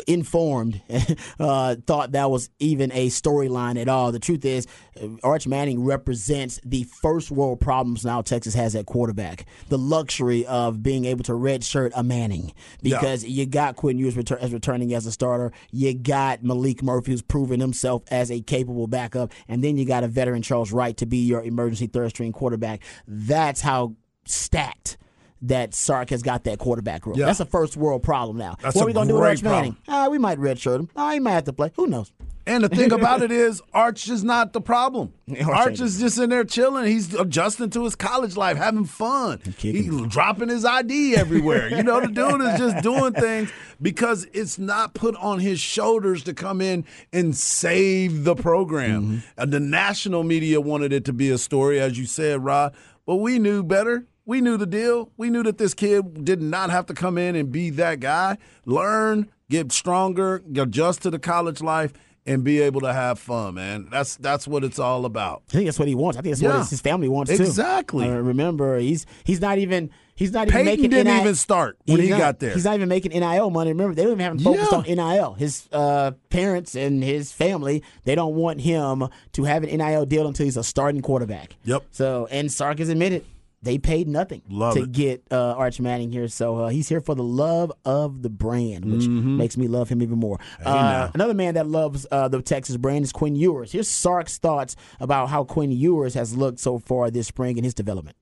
informed 0.08 0.82
uh, 1.40 1.76
thought 1.86 2.14
that 2.14 2.32
was 2.32 2.50
even 2.60 2.92
a 2.94 3.08
storyline 3.08 3.80
at 3.80 3.88
all. 3.88 4.12
The 4.12 4.20
truth 4.20 4.44
is, 4.44 4.66
uh, 5.00 5.08
Arch 5.24 5.46
Manning 5.48 5.84
represents 5.84 6.60
the 6.66 6.84
first 6.84 7.30
world 7.30 7.62
problems 7.62 8.04
now 8.04 8.22
Texas 8.24 8.56
has 8.56 8.76
at 8.76 8.88
quarterback. 8.88 9.46
The 9.70 9.78
luxury 9.78 10.46
of 10.48 10.82
being 10.82 11.06
able 11.06 11.24
to 11.26 11.34
redshirt 11.34 11.92
a 11.96 12.04
Manning 12.04 12.54
because 12.82 13.24
you 13.24 13.46
got 13.46 13.76
Quinn 13.76 14.00
Ewers 14.00 14.16
retur- 14.16 14.40
as 14.40 14.52
returning 14.52 14.96
as 14.96 15.06
a 15.06 15.12
starter. 15.12 15.52
You 15.72 15.94
got 15.94 16.42
Maalik 16.42 16.82
Murphy 16.82 17.12
who's 17.12 17.22
proven 17.22 17.60
himself 17.60 18.02
as 18.10 18.32
a 18.32 18.42
capable 18.42 18.88
backup, 18.88 19.32
and 19.48 19.64
then 19.64 19.78
you 19.78 19.86
got 19.86 20.04
a 20.04 20.08
veteran 20.08 20.42
Charles 20.42 20.72
Wright 20.72 20.98
to 20.98 21.06
be 21.06 21.18
your 21.18 21.44
emergency 21.44 21.86
third 21.86 22.10
string 22.10 22.32
quarterback. 22.32 22.82
That's 23.08 23.62
how 23.62 23.96
stacked 24.30 24.98
that 25.44 25.74
Sark 25.74 26.10
has 26.10 26.24
got 26.24 26.46
that 26.46 26.58
quarterback 26.58 27.06
room. 27.06 27.18
Yeah. 27.18 27.28
That's 27.28 27.40
a 27.40 27.46
first 27.46 27.78
world 27.78 28.02
problem 28.04 28.38
now. 28.38 28.58
That's 28.62 28.76
what 28.76 28.84
are 28.84 28.88
we 28.88 28.94
gonna 28.94 29.10
do 29.10 29.16
with 29.16 29.24
Arch 29.24 29.44
Manning? 29.44 29.78
Ah, 29.88 30.08
we 30.10 30.18
might 30.18 30.40
redshirt 30.40 30.80
him. 30.80 30.90
Ah, 30.96 31.12
he 31.12 31.20
might 31.20 31.34
have 31.34 31.44
to 31.46 31.54
play. 31.54 31.72
Who 31.76 31.88
knows? 31.88 32.12
And 32.48 32.64
the 32.64 32.70
thing 32.70 32.94
about 32.94 33.22
it 33.22 33.32
is, 33.32 33.62
Arch 33.74 34.08
is 34.10 34.24
not 34.24 34.54
the 34.54 34.62
problem. 34.62 35.14
Arch 35.30 35.48
Arch 35.48 35.80
is 35.82 36.00
just 36.00 36.18
in 36.18 36.30
there 36.30 36.46
chilling. 36.46 36.88
He's 36.88 37.14
adjusting 37.14 37.70
to 37.72 37.84
his 37.84 37.94
college 37.96 38.38
life, 38.38 38.58
having 38.58 38.86
fun. 38.86 39.42
He's 39.58 40.02
dropping 40.08 40.48
his 40.50 40.64
ID 40.64 41.16
everywhere. 41.18 41.70
You 41.70 41.84
know, 41.84 42.00
the 42.00 42.08
dude 42.08 42.42
is 42.42 42.58
just 42.58 42.82
doing 42.84 43.14
things 43.20 43.52
because 43.82 44.26
it's 44.34 44.58
not 44.58 44.94
put 44.94 45.16
on 45.18 45.40
his 45.40 45.60
shoulders 45.60 46.24
to 46.24 46.34
come 46.34 46.62
in 46.62 46.86
and 47.12 47.36
save 47.36 48.24
the 48.24 48.34
program. 48.36 49.24
And 49.38 49.52
the 49.52 49.60
national 49.60 50.24
media 50.24 50.62
wanted 50.62 50.94
it 50.94 51.04
to 51.06 51.14
be 51.14 51.30
a 51.30 51.38
story, 51.38 51.80
as 51.80 52.00
you 52.00 52.06
said, 52.06 52.44
Rod, 52.44 52.74
but 53.06 53.18
we 53.18 53.40
knew 53.40 53.62
better. 53.62 54.08
We 54.28 54.42
knew 54.42 54.58
the 54.58 54.66
deal. 54.68 55.10
We 55.18 55.30
knew 55.30 55.42
that 55.44 55.58
this 55.58 55.74
kid 55.74 56.26
did 56.26 56.42
not 56.42 56.70
have 56.70 56.86
to 56.88 56.94
come 56.94 57.18
in 57.18 57.36
and 57.36 57.50
be 57.52 57.70
that 57.72 58.00
guy. 58.02 58.38
Learn, 58.66 59.32
get 59.50 59.72
stronger, 59.72 60.44
adjust 60.56 61.02
to 61.04 61.10
the 61.10 61.18
college 61.18 61.62
life, 61.62 61.94
and 62.26 62.44
be 62.44 62.60
able 62.60 62.82
to 62.82 62.92
have 62.92 63.18
fun, 63.20 63.54
man. 63.56 63.88
That's 63.90 64.18
that's 64.18 64.46
what 64.46 64.66
it's 64.66 64.80
all 64.80 65.06
about. 65.06 65.44
I 65.50 65.54
think 65.54 65.66
that's 65.68 65.80
what 65.80 65.88
he 65.88 65.96
wants. 65.96 66.18
I 66.18 66.22
think 66.22 66.34
that's 66.34 66.42
Yeah. 66.42 66.58
what 66.60 66.68
his 66.70 66.82
family 66.82 67.08
wants 67.08 67.32
too. 67.36 67.42
Exactly. 67.42 68.06
Remember, 68.10 68.78
he's 68.80 69.06
he's 69.24 69.40
not 69.40 69.60
even 69.60 69.92
he's 70.14 70.34
not 70.34 70.48
even 70.50 70.52
Peyton 70.52 70.66
making 70.66 70.90
didn't 70.90 71.08
NIL 71.14 71.22
even 71.22 71.36
start 71.36 71.78
when 71.86 72.00
He's 72.00 72.08
he 72.08 72.12
not- 72.12 72.20
got 72.20 72.40
there. 72.40 72.54
He's 72.54 72.66
not 72.66 72.76
even 72.76 72.90
making 72.90 73.12
NIL 73.18 73.50
money. 73.50 73.72
Remember, 73.72 73.96
they 73.96 74.04
don't 74.04 74.12
even 74.12 74.24
have 74.26 74.34
him 74.34 74.40
focused 74.40 74.74
Yeah. 74.74 74.78
on 74.80 74.84
NIL. 75.14 75.36
His 75.36 75.70
uh, 75.72 76.12
parents 76.30 76.76
and 76.76 77.02
his 77.02 77.32
family 77.32 77.82
they 78.04 78.14
don't 78.16 78.36
want 78.36 78.60
him 78.60 79.08
to 79.32 79.44
have 79.46 79.64
an 79.64 79.70
NIL 79.78 80.06
deal 80.06 80.28
until 80.28 80.44
he's 80.44 80.58
a 80.58 80.66
starting 80.66 81.02
quarterback. 81.02 81.56
Yep. 81.64 81.86
So 81.92 82.28
and 82.30 82.52
Sark 82.52 82.80
has 82.80 82.90
admitted 82.90 83.24
they 83.68 83.78
paid 83.78 84.08
nothing 84.08 84.42
Love 84.50 84.76
to 84.76 84.84
it. 84.84 84.92
get 84.94 85.24
uh, 85.30 85.52
Arch 85.52 85.82
Manning 85.82 86.10
here. 86.10 86.30
So 86.30 86.56
uh, 86.56 86.68
he's 86.70 86.88
here 86.88 87.02
for 87.02 87.16
the 87.16 87.24
love 87.24 87.72
of 87.84 88.22
the 88.22 88.30
brand, 88.30 88.86
which 88.86 89.08
makes 89.08 89.58
me 89.58 89.68
love 89.68 89.90
him 89.90 90.02
even 90.02 90.18
more. 90.18 90.40
Uh, 90.64 91.12
another 91.14 91.34
man 91.34 91.56
that 91.56 91.68
loves 91.68 92.08
uh, 92.10 92.30
the 92.30 92.42
Texas 92.42 92.78
brand 92.78 93.04
is 93.04 93.12
Quinn 93.12 93.36
Ewers. 93.36 93.74
Here's 93.74 93.90
Sark's 93.90 94.38
thoughts 94.38 94.78
about 95.02 95.28
how 95.30 95.44
Quinn 95.44 95.72
Ewers 95.72 96.14
has 96.14 96.36
looked 96.38 96.60
so 96.60 96.80
far 96.80 97.12
this 97.12 97.28
spring 97.28 97.58
in 97.58 97.66
his 97.66 97.74
development. 97.74 98.16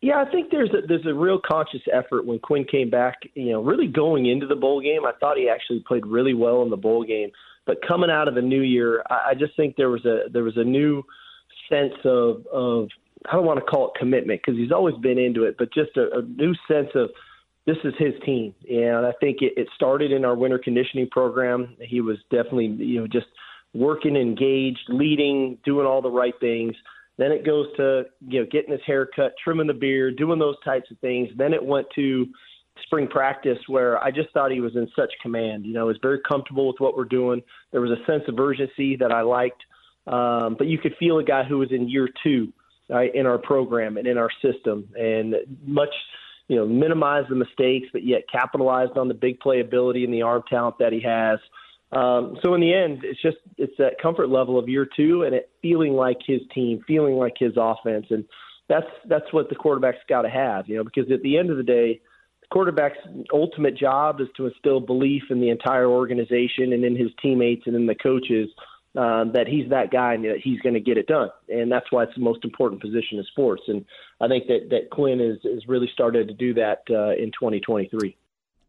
Yeah, 0.00 0.24
I 0.26 0.30
think 0.30 0.50
there's 0.50 0.70
a, 0.70 0.86
there's 0.86 1.04
a 1.04 1.12
real 1.12 1.38
conscious 1.38 1.82
effort 1.92 2.24
when 2.24 2.38
Quinn 2.38 2.64
came 2.64 2.88
back. 2.88 3.18
You 3.34 3.52
know, 3.52 3.62
really 3.62 3.86
going 3.86 4.24
into 4.24 4.46
the 4.46 4.56
bowl 4.56 4.80
game, 4.80 5.04
I 5.04 5.12
thought 5.20 5.36
he 5.36 5.50
actually 5.50 5.84
played 5.86 6.06
really 6.06 6.32
well 6.32 6.62
in 6.62 6.70
the 6.70 6.78
bowl 6.78 7.04
game. 7.04 7.30
But 7.66 7.86
coming 7.86 8.10
out 8.10 8.26
of 8.26 8.34
the 8.34 8.40
new 8.40 8.62
year, 8.62 9.02
I, 9.10 9.30
I 9.30 9.34
just 9.34 9.54
think 9.54 9.76
there 9.76 9.90
was 9.90 10.06
a 10.06 10.30
there 10.32 10.44
was 10.44 10.56
a 10.56 10.64
new 10.64 11.02
sense 11.68 11.92
of 12.04 12.46
of 12.46 12.88
I 13.28 13.32
don't 13.32 13.44
want 13.44 13.58
to 13.58 13.64
call 13.64 13.88
it 13.88 13.98
commitment 13.98 14.40
because 14.44 14.58
he's 14.58 14.72
always 14.72 14.96
been 14.96 15.18
into 15.18 15.44
it, 15.44 15.56
but 15.58 15.72
just 15.72 15.96
a, 15.96 16.18
a 16.18 16.22
new 16.22 16.54
sense 16.66 16.88
of 16.94 17.10
this 17.66 17.76
is 17.84 17.92
his 17.98 18.14
team. 18.24 18.54
And 18.68 19.06
I 19.06 19.12
think 19.20 19.38
it, 19.42 19.52
it 19.56 19.68
started 19.74 20.12
in 20.12 20.24
our 20.24 20.34
winter 20.34 20.58
conditioning 20.58 21.08
program. 21.10 21.76
He 21.80 22.00
was 22.00 22.16
definitely 22.30 22.66
you 22.66 23.00
know 23.00 23.06
just 23.06 23.26
working, 23.74 24.16
engaged, 24.16 24.80
leading, 24.88 25.58
doing 25.64 25.86
all 25.86 26.02
the 26.02 26.10
right 26.10 26.34
things. 26.40 26.74
Then 27.18 27.32
it 27.32 27.44
goes 27.44 27.66
to 27.76 28.04
you 28.26 28.40
know 28.40 28.46
getting 28.50 28.72
his 28.72 28.80
hair 28.86 29.06
cut, 29.14 29.34
trimming 29.42 29.66
the 29.66 29.74
beard, 29.74 30.16
doing 30.16 30.38
those 30.38 30.56
types 30.64 30.90
of 30.90 30.98
things. 31.00 31.28
Then 31.36 31.52
it 31.52 31.64
went 31.64 31.86
to 31.96 32.26
spring 32.84 33.06
practice 33.06 33.58
where 33.66 34.02
I 34.02 34.10
just 34.10 34.30
thought 34.30 34.50
he 34.50 34.60
was 34.60 34.74
in 34.74 34.88
such 34.96 35.12
command. 35.20 35.66
You 35.66 35.74
know, 35.74 35.86
was 35.86 35.98
very 36.00 36.20
comfortable 36.26 36.66
with 36.66 36.76
what 36.78 36.96
we're 36.96 37.04
doing. 37.04 37.42
There 37.72 37.82
was 37.82 37.90
a 37.90 38.04
sense 38.10 38.22
of 38.26 38.38
urgency 38.38 38.96
that 38.96 39.12
I 39.12 39.20
liked. 39.20 39.62
um, 40.06 40.56
but 40.56 40.66
you 40.66 40.78
could 40.78 40.94
feel 40.98 41.18
a 41.18 41.24
guy 41.24 41.44
who 41.44 41.58
was 41.58 41.70
in 41.70 41.90
year 41.90 42.08
two 42.22 42.50
in 43.14 43.26
our 43.26 43.38
program 43.38 43.96
and 43.96 44.06
in 44.06 44.18
our 44.18 44.30
system, 44.42 44.88
and 44.98 45.34
much 45.64 45.94
you 46.48 46.56
know 46.56 46.66
minimize 46.66 47.24
the 47.28 47.36
mistakes, 47.36 47.88
but 47.92 48.04
yet 48.04 48.22
capitalized 48.30 48.96
on 48.96 49.08
the 49.08 49.14
big 49.14 49.40
play 49.40 49.60
ability 49.60 50.04
and 50.04 50.12
the 50.12 50.22
arm 50.22 50.42
talent 50.48 50.76
that 50.78 50.92
he 50.92 51.00
has. 51.00 51.38
Um, 51.92 52.36
so 52.42 52.54
in 52.54 52.60
the 52.60 52.72
end, 52.72 53.00
it's 53.02 53.20
just 53.20 53.38
it's 53.56 53.76
that 53.78 54.00
comfort 54.00 54.28
level 54.28 54.58
of 54.58 54.68
year 54.68 54.86
two, 54.96 55.22
and 55.22 55.34
it 55.34 55.50
feeling 55.62 55.92
like 55.92 56.18
his 56.24 56.40
team, 56.54 56.82
feeling 56.86 57.14
like 57.14 57.34
his 57.38 57.52
offense, 57.56 58.06
and 58.10 58.24
that's 58.68 58.86
that's 59.08 59.32
what 59.32 59.48
the 59.48 59.56
quarterback's 59.56 59.98
got 60.08 60.22
to 60.22 60.30
have, 60.30 60.68
you 60.68 60.76
know, 60.76 60.84
because 60.84 61.10
at 61.10 61.22
the 61.22 61.36
end 61.36 61.50
of 61.50 61.56
the 61.56 61.62
day, 61.64 62.00
the 62.40 62.46
quarterback's 62.52 62.98
ultimate 63.32 63.76
job 63.76 64.20
is 64.20 64.28
to 64.36 64.46
instill 64.46 64.80
belief 64.80 65.24
in 65.30 65.40
the 65.40 65.50
entire 65.50 65.88
organization 65.88 66.72
and 66.72 66.84
in 66.84 66.96
his 66.96 67.10
teammates 67.20 67.64
and 67.66 67.74
in 67.74 67.86
the 67.86 67.96
coaches 67.96 68.48
um, 68.96 69.32
that 69.32 69.46
he's 69.46 69.70
that 69.70 69.90
guy 69.90 70.14
and 70.14 70.24
that 70.24 70.40
he's 70.42 70.60
going 70.60 70.74
to 70.74 70.80
get 70.80 70.98
it 70.98 71.06
done, 71.06 71.30
and 71.48 71.70
that's 71.70 71.90
why 71.90 72.02
it's 72.04 72.14
the 72.14 72.22
most 72.22 72.44
important 72.44 72.80
position 72.80 73.18
in 73.18 73.24
sports. 73.24 73.62
And 73.68 73.84
I 74.20 74.28
think 74.28 74.46
that 74.48 74.68
that 74.70 74.90
Quinn 74.90 75.20
is 75.20 75.38
is 75.44 75.68
really 75.68 75.88
started 75.92 76.28
to 76.28 76.34
do 76.34 76.54
that 76.54 76.82
uh, 76.90 77.10
in 77.10 77.30
2023. 77.32 78.16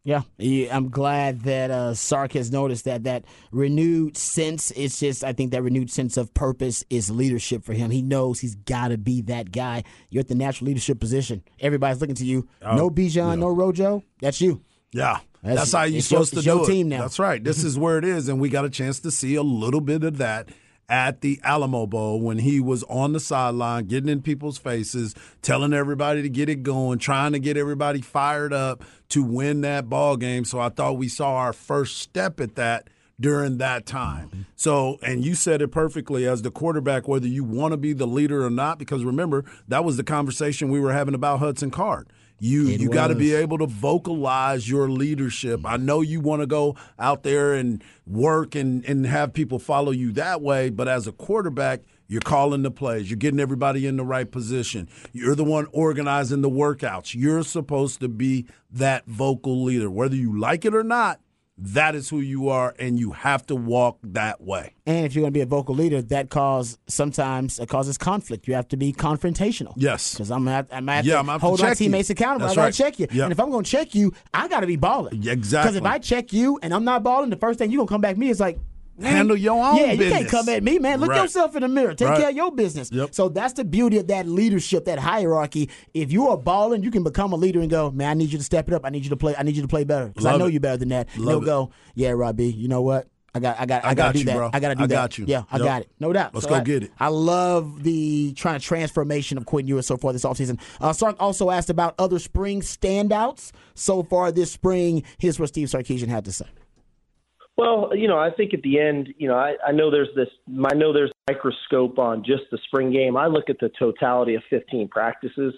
Yeah, 0.04 0.22
I'm 0.40 0.90
glad 0.90 1.42
that 1.42 1.70
uh, 1.70 1.94
Sark 1.94 2.34
has 2.34 2.52
noticed 2.52 2.86
that 2.86 3.04
that 3.04 3.24
renewed 3.52 4.18
sense. 4.18 4.72
It's 4.72 5.00
just 5.00 5.24
I 5.24 5.34
think 5.34 5.52
that 5.52 5.62
renewed 5.62 5.92
sense 5.92 6.18
of 6.18 6.34
purpose 6.34 6.84
is 6.90 7.12
leadership 7.12 7.64
for 7.64 7.74
him. 7.74 7.92
He 7.92 8.02
knows 8.02 8.40
he's 8.40 8.56
got 8.56 8.88
to 8.88 8.98
be 8.98 9.22
that 9.24 9.52
guy. 9.52 9.84
You're 10.10 10.22
at 10.22 10.28
the 10.28 10.36
natural 10.36 10.68
leadership 10.68 11.00
position. 11.00 11.44
Everybody's 11.60 12.02
looking 12.02 12.16
to 12.16 12.26
you. 12.26 12.48
Oh, 12.64 12.76
no 12.76 12.90
Bijan, 12.90 13.16
yeah. 13.16 13.36
no 13.36 13.50
Rojo. 13.50 14.04
That's 14.22 14.42
you. 14.42 14.64
Yeah, 14.92 15.20
that's, 15.44 15.60
that's 15.60 15.72
how 15.72 15.84
you're 15.84 16.02
supposed 16.02 16.34
your, 16.34 16.42
to 16.42 16.50
do 16.50 16.64
it. 16.64 16.68
Team 16.68 16.90
now. 16.90 17.02
That's 17.02 17.20
right. 17.20 17.44
This 17.44 17.64
is 17.64 17.78
where 17.78 17.98
it 17.98 18.06
is, 18.06 18.28
and 18.28 18.40
we 18.40 18.50
got 18.50 18.66
a 18.66 18.70
chance 18.70 19.00
to 19.02 19.12
see 19.12 19.36
a 19.36 19.44
little 19.44 19.82
bit 19.82 20.04
of 20.04 20.18
that 20.18 20.50
at 20.90 21.22
the 21.22 21.40
Alamo 21.44 21.88
Bowl 21.88 22.20
when 22.20 22.40
he 22.40 22.60
was 22.60 22.84
on 22.84 23.14
the 23.14 23.20
sideline, 23.20 23.86
getting 23.86 24.10
in 24.10 24.22
people's 24.22 24.58
faces, 24.58 25.16
telling 25.42 25.74
everybody 25.74 26.22
to 26.22 26.30
get 26.30 26.50
it 26.50 26.64
going, 26.64 27.00
trying 27.00 27.32
to 27.32 27.40
get 27.40 27.56
everybody 27.56 28.02
fired 28.02 28.52
up 28.52 28.84
to 29.08 29.24
win 29.24 29.62
that 29.62 29.88
ball 29.88 30.18
game. 30.18 30.44
So 30.44 30.60
I 30.60 30.68
thought 30.68 30.98
we 30.98 31.08
saw 31.08 31.36
our 31.36 31.54
first 31.54 32.00
step 32.00 32.42
at 32.42 32.56
that 32.56 32.90
during 33.18 33.58
that 33.60 33.86
time. 33.86 34.48
So, 34.56 34.98
and 35.02 35.24
you 35.24 35.34
said 35.36 35.62
it 35.62 35.70
perfectly 35.70 36.28
as 36.28 36.42
the 36.42 36.52
quarterback, 36.52 37.08
whether 37.08 37.28
you 37.28 37.44
want 37.44 37.72
to 37.72 37.78
be 37.78 37.94
the 37.94 38.08
leader 38.08 38.46
or 38.46 38.50
not, 38.50 38.78
because 38.78 39.06
remember, 39.06 39.46
that 39.70 39.86
was 39.86 39.96
the 39.96 40.04
conversation 40.04 40.70
we 40.70 40.80
were 40.80 40.92
having 40.92 41.14
about 41.14 41.40
Hudson 41.40 41.72
Card. 41.72 42.10
You 42.44 42.70
it 42.70 42.82
you 42.82 42.90
got 42.90 43.10
to 43.10 43.16
be 43.16 43.36
able 43.36 43.60
to 43.60 43.68
vocalize 43.68 44.68
your 44.68 44.90
leadership. 44.90 45.62
I 45.64 45.78
know 45.78 46.02
you 46.02 46.20
want 46.20 46.42
to 46.42 46.48
go 46.48 46.76
out 46.98 47.22
there 47.22 47.54
and 47.54 47.84
work 48.08 48.56
and 48.56 48.84
and 48.86 49.06
have 49.06 49.32
people 49.32 49.60
follow 49.60 49.92
you 49.92 50.12
that 50.14 50.42
way, 50.42 50.72
but 50.72 50.88
as 50.88 51.06
a 51.06 51.12
quarterback, 51.12 51.82
you're 52.08 52.20
calling 52.20 52.64
the 52.64 52.72
plays. 52.72 53.12
You're 53.12 53.18
getting 53.18 53.40
everybody 53.40 53.86
in 53.86 53.96
the 53.96 54.04
right 54.04 54.30
position. 54.30 54.90
You're 55.14 55.36
the 55.36 55.44
one 55.44 55.68
organizing 55.72 56.42
the 56.42 56.50
workouts. 56.50 57.14
You're 57.14 57.44
supposed 57.44 58.00
to 58.00 58.10
be 58.10 58.48
that 58.72 59.06
vocal 59.06 59.64
leader. 59.64 59.92
Whether 59.92 60.16
you 60.16 60.40
like 60.40 60.66
it 60.66 60.74
or 60.74 60.84
not, 60.84 61.22
that 61.62 61.96
is 61.96 62.10
who 62.10 62.20
you 62.20 62.50
are, 62.50 62.74
and 62.80 63.00
you 63.00 63.12
have 63.12 63.46
to 63.48 63.56
walk 63.56 64.00
that 64.04 64.42
way. 64.42 64.74
And 64.86 65.06
if 65.06 65.14
you're 65.14 65.22
going 65.22 65.32
to 65.32 65.38
be 65.38 65.42
a 65.42 65.46
vocal 65.46 65.76
leader, 65.76 66.02
that 66.02 66.30
cause 66.30 66.80
sometimes 66.88 67.60
it 67.60 67.70
causes 67.70 67.98
conflict. 67.98 68.48
You 68.48 68.56
have 68.56 68.68
to 68.70 68.78
be 68.78 68.92
confrontational. 68.92 69.74
Yes, 69.78 70.14
because 70.14 70.32
I'm 70.32 70.48
at, 70.48 70.68
I'm 70.72 70.90
at 70.90 71.06
yeah, 71.06 71.20
I'm 71.20 71.28
hold 71.40 71.62
my 71.62 71.74
teammates 71.74 72.10
you. 72.10 72.14
accountable. 72.14 72.48
That's 72.48 72.58
I 72.58 72.62
got 72.62 72.74
to 72.74 72.84
right. 72.84 72.92
check 72.92 73.00
you. 73.00 73.08
Yep. 73.12 73.24
And 73.24 73.32
if 73.32 73.40
I'm 73.40 73.52
going 73.52 73.64
to 73.64 73.70
check 73.70 73.94
you, 73.94 74.14
I 74.34 74.48
got 74.48 74.62
to 74.62 74.68
be 74.68 74.76
balling. 74.76 75.28
Exactly. 75.28 75.72
Because 75.72 75.76
if 75.76 75.86
I 75.86 76.00
check 76.00 76.34
you 76.34 76.60
and 76.64 76.74
I'm 76.74 76.84
not 76.84 77.04
balling, 77.04 77.30
the 77.30 77.38
first 77.38 77.60
thing 77.60 77.70
you're 77.70 77.80
going 77.80 77.88
to 77.88 77.94
come 77.94 78.02
back 78.02 78.18
me 78.18 78.30
is 78.30 78.40
like, 78.40 78.60
handle 79.04 79.38
your 79.38 79.64
own 79.64 79.78
yeah, 79.78 79.96
business. 79.96 80.06
you 80.06 80.12
can't 80.12 80.30
come 80.30 80.50
at 80.50 80.64
me, 80.64 80.80
man. 80.80 81.00
Look 81.00 81.10
right. 81.10 81.22
yourself 81.22 81.56
in 81.56 81.62
the 81.62 81.68
mirror. 81.68 81.94
Take 81.94 82.10
right. 82.10 82.20
care 82.20 82.30
of 82.30 82.36
your 82.36 82.52
business. 82.52 82.92
Yep. 82.92 83.14
So 83.14 83.30
that's 83.30 83.54
the 83.54 83.64
beauty 83.64 83.98
of 83.98 84.08
that 84.08 84.28
leadership, 84.28 84.86
that 84.86 85.00
hierarchy. 85.00 85.70
If 85.94 86.12
you 86.12 86.30
are 86.30 86.38
balling, 86.38 86.84
you 86.84 86.92
can 86.92 87.04
become 87.04 87.34
a 87.34 87.38
leader 87.38 87.60
and 87.60 87.70
go, 87.70 87.92
man, 87.92 88.10
I 88.10 88.14
need 88.14 88.32
you 88.32 88.38
to 88.38 88.44
step 88.44 88.68
it 88.68 88.74
up. 88.74 88.86
I 88.86 88.90
need 88.90 89.04
you 89.04 89.10
to 89.10 89.18
play. 89.18 89.36
I 89.38 89.44
need 89.44 89.56
you 89.56 89.62
to 89.62 89.68
play 89.68 89.84
better 89.84 90.08
because 90.08 90.26
I 90.26 90.38
know 90.38 90.48
you 90.48 90.60
better 90.60 90.78
than 90.78 90.90
that. 90.90 91.10
Love 91.18 91.26
They'll 91.26 91.42
it. 91.42 91.46
go, 91.46 91.72
yeah, 91.96 92.12
Robbie. 92.12 92.52
You 92.52 92.68
know 92.68 92.82
what? 92.82 93.08
I 93.34 93.40
got, 93.40 93.60
I 93.60 93.66
got, 93.66 93.86
I, 93.86 93.90
I 93.92 93.94
got 93.94 94.12
to 94.12 94.18
do 94.18 94.26
that. 94.26 94.36
Bro. 94.36 94.50
I 94.52 94.60
got 94.60 94.70
to 94.70 94.76
do 94.76 94.84
I 94.84 94.88
that. 94.88 94.94
got 94.94 95.18
you. 95.18 95.26
Yeah, 95.26 95.44
I 95.50 95.58
yep. 95.58 95.66
got 95.66 95.82
it. 95.84 95.92
No 96.02 96.12
doubt. 96.12 96.34
Let's 96.34 96.44
so 96.44 96.50
go 96.50 96.56
I, 96.58 96.64
get 96.64 96.84
it. 96.84 96.92
I 97.00 97.08
love 97.08 97.82
the 97.84 98.34
trying 98.34 98.60
to 98.60 98.66
transformation 98.66 99.38
of 99.38 99.46
Quinn 99.46 99.68
Ewers 99.68 99.88
so 99.88 99.96
far 99.96 100.12
this 100.12 100.26
offseason. 100.26 100.60
Uh, 100.82 100.92
Sark 100.92 101.16
also 101.18 101.50
asked 101.50 101.70
about 101.70 101.96
other 101.98 102.20
spring 102.20 102.60
standouts 102.60 103.52
so 103.74 104.04
far 104.04 104.34
this 104.34 104.52
spring. 104.52 105.04
Here's 105.18 105.40
what 105.40 105.48
Steve 105.48 105.70
Sarkisian 105.70 106.10
had 106.10 106.26
to 106.26 106.34
say. 106.34 106.46
Well, 107.58 107.92
you 107.94 108.08
know, 108.08 108.18
I 108.18 108.32
think 108.32 108.54
at 108.54 108.62
the 108.64 108.80
end, 108.80 109.14
you 109.18 109.28
know, 109.28 109.36
I, 109.36 109.56
I 109.68 109.72
know 109.72 109.92
there's 109.92 110.10
this, 110.16 110.30
I 110.66 110.74
know 110.74 110.94
there's 110.94 111.12
microscope 111.30 112.00
on 112.00 112.24
just 112.24 112.44
the 112.52 112.58
spring 112.66 112.92
game. 112.92 113.18
I 113.18 113.28
look 113.28 113.50
at 113.50 113.60
the 113.60 113.70
totality 113.78 114.36
of 114.36 114.44
15 114.50 114.88
practices. 114.88 115.54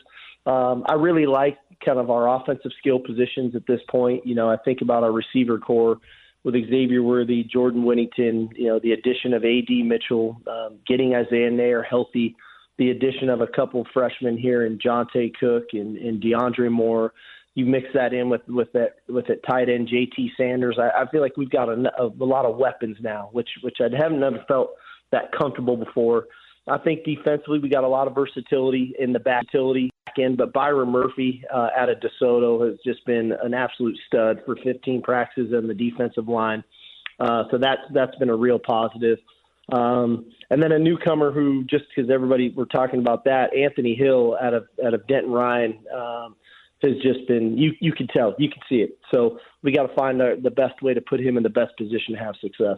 Um, 0.46 0.84
I 0.88 0.96
really 0.96 1.26
like 1.26 1.58
kind 1.86 2.00
of 2.00 2.10
our 2.10 2.28
offensive 2.36 2.72
skill 2.80 3.00
positions 3.00 3.56
at 3.56 3.66
this 3.68 3.80
point. 3.90 4.26
You 4.26 4.36
know, 4.36 4.50
I 4.50 4.58
think 4.58 4.82
about 4.82 5.04
our 5.04 5.12
receiver 5.12 5.58
core 5.58 5.98
with 6.44 6.56
Xavier 6.56 7.02
Worthy, 7.02 7.44
Jordan 7.44 7.86
Whittington, 7.86 8.50
you 8.56 8.68
know, 8.68 8.80
the 8.80 8.92
addition 8.92 9.34
of 9.34 9.46
A.D. 9.46 9.84
Mitchell, 9.84 10.42
um, 10.48 10.80
getting 10.86 11.16
Isaiah 11.16 11.50
Neyor 11.50 11.86
healthy, 11.86 12.36
the 12.78 12.90
addition 12.90 13.30
of 13.30 13.40
a 13.40 13.48
couple 13.48 13.86
freshmen 13.94 14.38
here 14.38 14.66
in 14.66 14.78
Johntay 14.78 15.34
Cook 15.40 15.68
and, 15.74 15.96
and 15.98 16.22
DeAndre 16.22 16.70
Moore 16.70 17.14
you 17.56 17.66
mix 17.66 17.88
that 17.94 18.14
in 18.14 18.30
with 18.30 18.42
with 18.48 18.72
that 18.74 18.96
with 19.08 19.30
it 19.30 19.42
tight 19.48 19.70
end 19.70 19.88
JT 19.88 20.32
Sanders. 20.38 20.78
I, 20.80 21.04
I 21.04 21.10
feel 21.10 21.22
like 21.22 21.38
we've 21.38 21.50
got 21.50 21.70
a, 21.70 21.92
a, 22.00 22.06
a 22.08 22.26
lot 22.26 22.46
of 22.46 22.58
weapons 22.58 22.98
now, 23.02 23.30
which 23.32 23.50
which 23.62 23.78
I 23.80 23.90
haven't 23.96 24.20
never 24.20 24.44
felt 24.48 24.72
that 25.12 25.32
comfortable 25.38 25.78
before. 25.78 26.26
I 26.68 26.78
think 26.78 27.04
defensively 27.04 27.60
we 27.60 27.70
got 27.70 27.84
a 27.84 27.90
lot 27.90 28.08
of 28.08 28.16
versatility 28.16 28.94
in 28.98 29.12
the 29.12 29.20
back 29.20 29.44
utility 29.54 29.92
end, 30.18 30.38
but 30.38 30.54
Byron 30.54 30.90
Murphy 30.90 31.44
uh, 31.54 31.70
out 31.78 31.90
of 31.90 31.98
DeSoto 31.98 32.68
has 32.68 32.78
just 32.86 33.06
been 33.06 33.34
an 33.44 33.54
absolute 33.54 33.98
stud 34.08 34.42
for 34.46 34.56
15 34.64 35.02
practices 35.02 35.54
on 35.54 35.68
the 35.68 35.74
defensive 35.74 36.28
line. 36.28 36.64
Uh, 37.20 37.44
so 37.52 37.58
that's 37.58 37.82
that's 37.94 38.16
been 38.18 38.30
a 38.30 38.36
real 38.36 38.60
positive. 38.60 39.20
Um, 39.72 40.32
and 40.50 40.62
then 40.62 40.72
a 40.72 40.80
newcomer 40.80 41.32
who, 41.32 41.64
just 41.64 41.86
because 41.96 42.12
everybody 42.12 42.54
we're 42.56 42.66
talking 42.66 43.00
about 43.00 43.24
that, 43.26 43.56
Anthony 43.56 43.96
Hill 43.96 44.38
out 44.42 44.54
of 44.54 44.68
out 44.86 44.94
of 44.94 45.06
Denton 45.08 45.32
Ryan. 45.32 45.80
Um, 45.96 46.36
has 46.84 46.94
just 47.02 47.28
been 47.28 47.58
you 47.58 47.72
you 47.80 47.92
can 47.94 48.08
tell 48.08 48.36
you 48.38 48.50
can 48.50 48.62
see 48.70 48.78
it. 48.78 48.98
So 49.14 49.40
we 49.64 49.72
got 49.72 49.88
to 49.88 49.96
find 49.96 50.20
the, 50.20 50.40
the 50.42 50.52
best 50.52 50.82
way 50.82 50.94
to 50.94 51.02
put 51.02 51.20
him 51.20 51.38
in 51.38 51.44
the 51.44 51.50
best 51.50 51.76
position 51.78 52.14
to 52.14 52.20
have 52.20 52.36
success. 52.42 52.78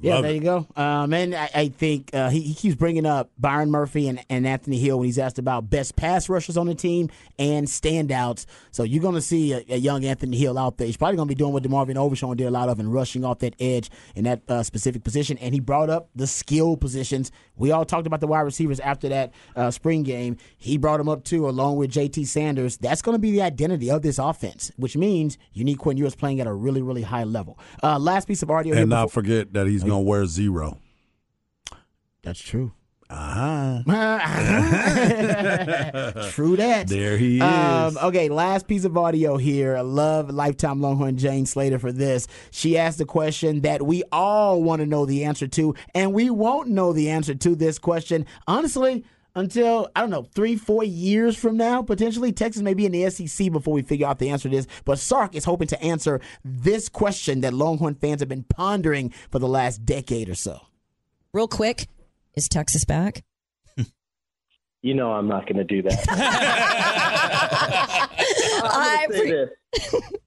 Yeah, 0.00 0.14
Love 0.14 0.22
there 0.24 0.32
it. 0.32 0.34
you 0.34 0.40
go. 0.40 0.66
Um, 0.76 1.14
and 1.14 1.34
I, 1.34 1.50
I 1.54 1.68
think 1.68 2.10
uh, 2.12 2.28
he, 2.28 2.40
he, 2.40 2.54
keeps 2.54 2.76
bringing 2.76 3.06
up 3.06 3.30
Byron 3.38 3.70
Murphy 3.70 4.08
and, 4.08 4.22
and 4.28 4.46
Anthony 4.46 4.78
Hill 4.78 4.98
when 4.98 5.06
he's 5.06 5.18
asked 5.18 5.38
about 5.38 5.70
best 5.70 5.96
pass 5.96 6.28
rushers 6.28 6.56
on 6.56 6.66
the 6.66 6.74
team 6.74 7.08
and 7.38 7.66
standouts. 7.66 8.44
So 8.72 8.82
you're 8.82 9.02
going 9.02 9.14
to 9.14 9.22
see 9.22 9.54
a, 9.54 9.64
a, 9.70 9.76
young 9.76 10.04
Anthony 10.04 10.36
Hill 10.36 10.58
out 10.58 10.76
there. 10.76 10.86
He's 10.86 10.98
probably 10.98 11.16
going 11.16 11.28
to 11.28 11.34
be 11.34 11.38
doing 11.38 11.52
what 11.52 11.62
DeMarvion 11.62 11.96
Overshown 11.96 12.36
did 12.36 12.46
a 12.46 12.50
lot 12.50 12.68
of 12.68 12.78
and 12.78 12.92
rushing 12.92 13.24
off 13.24 13.38
that 13.38 13.54
edge 13.58 13.90
in 14.14 14.24
that 14.24 14.42
uh, 14.48 14.62
specific 14.62 15.02
position. 15.02 15.38
And 15.38 15.54
he 15.54 15.60
brought 15.60 15.88
up 15.88 16.10
the 16.14 16.26
skill 16.26 16.76
positions. 16.76 17.32
We 17.56 17.70
all 17.70 17.86
talked 17.86 18.06
about 18.06 18.20
the 18.20 18.26
wide 18.26 18.40
receivers 18.40 18.80
after 18.80 19.08
that 19.08 19.32
uh, 19.54 19.70
spring 19.70 20.02
game. 20.02 20.36
He 20.58 20.76
brought 20.76 20.98
them 20.98 21.08
up 21.08 21.24
too, 21.24 21.48
along 21.48 21.76
with 21.76 21.90
JT 21.90 22.26
Sanders. 22.26 22.76
That's 22.76 23.00
going 23.00 23.14
to 23.14 23.18
be 23.18 23.32
the 23.32 23.42
identity 23.42 23.90
of 23.90 24.02
this 24.02 24.18
offense, 24.18 24.70
which 24.76 24.96
means 24.96 25.38
you 25.54 25.64
need 25.64 25.78
Quinn 25.78 25.96
Ewers 25.96 26.14
playing 26.14 26.40
at 26.40 26.46
a 26.46 26.52
really, 26.52 26.82
really 26.82 27.02
high 27.02 27.24
level. 27.24 27.58
Uh, 27.82 27.98
last 27.98 28.28
piece 28.28 28.42
of 28.42 28.50
audio. 28.50 28.76
And 28.76 28.90
not 28.90 29.10
forget 29.10 29.54
that 29.54 29.66
he's 29.66 29.85
to 29.90 29.98
wear 29.98 30.26
zero. 30.26 30.78
That's 32.22 32.40
true. 32.40 32.72
Uh-huh. 33.08 33.82
True 36.30 36.56
that. 36.56 36.88
There 36.88 37.16
he 37.16 37.40
um, 37.40 37.88
is. 37.88 37.96
Um, 37.96 38.08
okay, 38.08 38.28
last 38.28 38.66
piece 38.66 38.84
of 38.84 38.96
audio 38.96 39.36
here. 39.36 39.76
I 39.76 39.82
love 39.82 40.28
lifetime 40.30 40.80
Longhorn 40.80 41.16
Jane 41.16 41.46
Slater 41.46 41.78
for 41.78 41.92
this. 41.92 42.26
She 42.50 42.76
asked 42.76 43.00
a 43.00 43.04
question 43.04 43.60
that 43.60 43.82
we 43.82 44.02
all 44.10 44.60
want 44.60 44.80
to 44.80 44.86
know 44.86 45.06
the 45.06 45.24
answer 45.24 45.46
to, 45.46 45.76
and 45.94 46.12
we 46.12 46.30
won't 46.30 46.68
know 46.68 46.92
the 46.92 47.10
answer 47.10 47.36
to 47.36 47.54
this 47.54 47.78
question. 47.78 48.26
Honestly, 48.48 49.04
until 49.36 49.88
I 49.94 50.00
don't 50.00 50.10
know 50.10 50.26
three, 50.34 50.56
four 50.56 50.82
years 50.82 51.36
from 51.36 51.56
now, 51.56 51.82
potentially 51.82 52.32
Texas 52.32 52.62
may 52.62 52.74
be 52.74 52.86
in 52.86 52.92
the 52.92 53.08
SEC 53.10 53.52
before 53.52 53.74
we 53.74 53.82
figure 53.82 54.06
out 54.06 54.18
the 54.18 54.30
answer 54.30 54.48
to 54.48 54.56
this. 54.56 54.66
But 54.84 54.98
Sark 54.98 55.36
is 55.36 55.44
hoping 55.44 55.68
to 55.68 55.80
answer 55.80 56.20
this 56.44 56.88
question 56.88 57.42
that 57.42 57.54
Longhorn 57.54 57.94
fans 57.94 58.20
have 58.20 58.28
been 58.28 58.44
pondering 58.44 59.10
for 59.30 59.38
the 59.38 59.46
last 59.46 59.84
decade 59.84 60.28
or 60.28 60.34
so. 60.34 60.62
Real 61.32 61.46
quick, 61.46 61.86
is 62.34 62.48
Texas 62.48 62.84
back? 62.84 63.22
You 64.82 64.94
know 64.94 65.10
I'm 65.10 65.26
not 65.26 65.46
going 65.46 65.56
to 65.56 65.64
do 65.64 65.82
that. 65.82 66.06
I'm 68.62 69.10
going 69.10 69.10
to 69.10 69.18
say 69.18 69.30
this. 69.32 69.50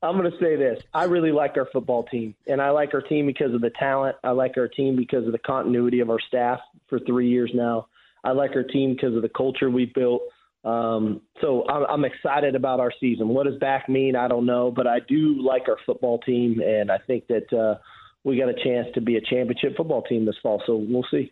I'm 0.03 0.17
going 0.17 0.31
to 0.31 0.37
say 0.37 0.57
this. 0.57 0.83
I 0.93 1.05
really 1.05 1.31
like 1.31 1.55
our 1.55 1.67
football 1.71 2.03
team, 2.03 2.35
and 2.45 2.61
I 2.61 2.71
like 2.71 2.93
our 2.93 3.01
team 3.01 3.25
because 3.25 3.53
of 3.53 3.61
the 3.61 3.69
talent. 3.69 4.17
I 4.23 4.31
like 4.31 4.57
our 4.57 4.67
team 4.67 4.97
because 4.97 5.25
of 5.25 5.31
the 5.31 5.39
continuity 5.39 6.01
of 6.01 6.09
our 6.09 6.19
staff 6.19 6.59
for 6.89 6.99
three 6.99 7.29
years 7.29 7.51
now. 7.53 7.87
I 8.23 8.31
like 8.31 8.51
our 8.55 8.63
team 8.63 8.93
because 8.93 9.15
of 9.15 9.21
the 9.21 9.29
culture 9.29 9.69
we've 9.69 9.93
built. 9.93 10.21
Um, 10.63 11.21
so 11.41 11.65
I'm, 11.69 11.85
I'm 11.89 12.05
excited 12.05 12.55
about 12.55 12.79
our 12.79 12.91
season. 12.99 13.29
What 13.29 13.45
does 13.45 13.57
back 13.59 13.87
mean? 13.87 14.15
I 14.15 14.27
don't 14.27 14.45
know, 14.45 14.71
but 14.71 14.87
I 14.87 14.99
do 15.07 15.41
like 15.41 15.63
our 15.69 15.77
football 15.85 16.19
team, 16.19 16.61
and 16.61 16.91
I 16.91 16.97
think 17.07 17.27
that 17.27 17.51
uh, 17.53 17.79
we 18.23 18.37
got 18.37 18.49
a 18.49 18.63
chance 18.63 18.87
to 18.95 19.01
be 19.01 19.15
a 19.15 19.21
championship 19.21 19.77
football 19.77 20.01
team 20.03 20.25
this 20.25 20.35
fall. 20.43 20.61
So 20.65 20.75
we'll 20.75 21.05
see. 21.09 21.31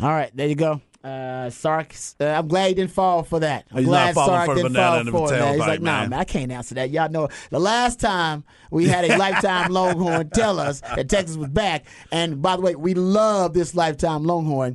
All 0.00 0.08
right, 0.10 0.30
there 0.34 0.48
you 0.48 0.54
go. 0.54 0.80
Uh, 1.02 1.48
Sark, 1.50 1.94
uh, 2.20 2.24
I'm 2.24 2.48
glad 2.48 2.68
he 2.68 2.74
didn't 2.74 2.90
fall 2.90 3.22
for 3.22 3.38
that. 3.40 3.66
I'm 3.70 3.78
He's 3.78 3.86
glad 3.86 4.06
not 4.06 4.14
falling 4.14 4.30
Sark 4.30 4.46
for 4.46 4.54
didn't 4.56 4.72
banana 4.72 5.10
fall 5.12 5.28
for 5.28 5.34
that. 5.34 5.54
He's 5.54 5.62
tailpipe, 5.62 5.68
like, 5.68 5.80
nah, 5.80 6.00
man. 6.00 6.10
man, 6.10 6.20
I 6.20 6.24
can't 6.24 6.50
answer 6.50 6.74
that. 6.74 6.90
Y'all 6.90 7.08
know 7.08 7.28
the 7.50 7.60
last 7.60 8.00
time 8.00 8.42
we 8.70 8.88
had 8.88 9.04
a 9.04 9.16
lifetime 9.16 9.70
Longhorn 9.70 10.30
tell 10.30 10.58
us 10.58 10.80
that 10.80 11.08
Texas 11.08 11.36
was 11.36 11.48
back. 11.48 11.84
And 12.10 12.42
by 12.42 12.56
the 12.56 12.62
way, 12.62 12.74
we 12.74 12.94
love 12.94 13.54
this 13.54 13.74
lifetime 13.74 14.24
Longhorn. 14.24 14.74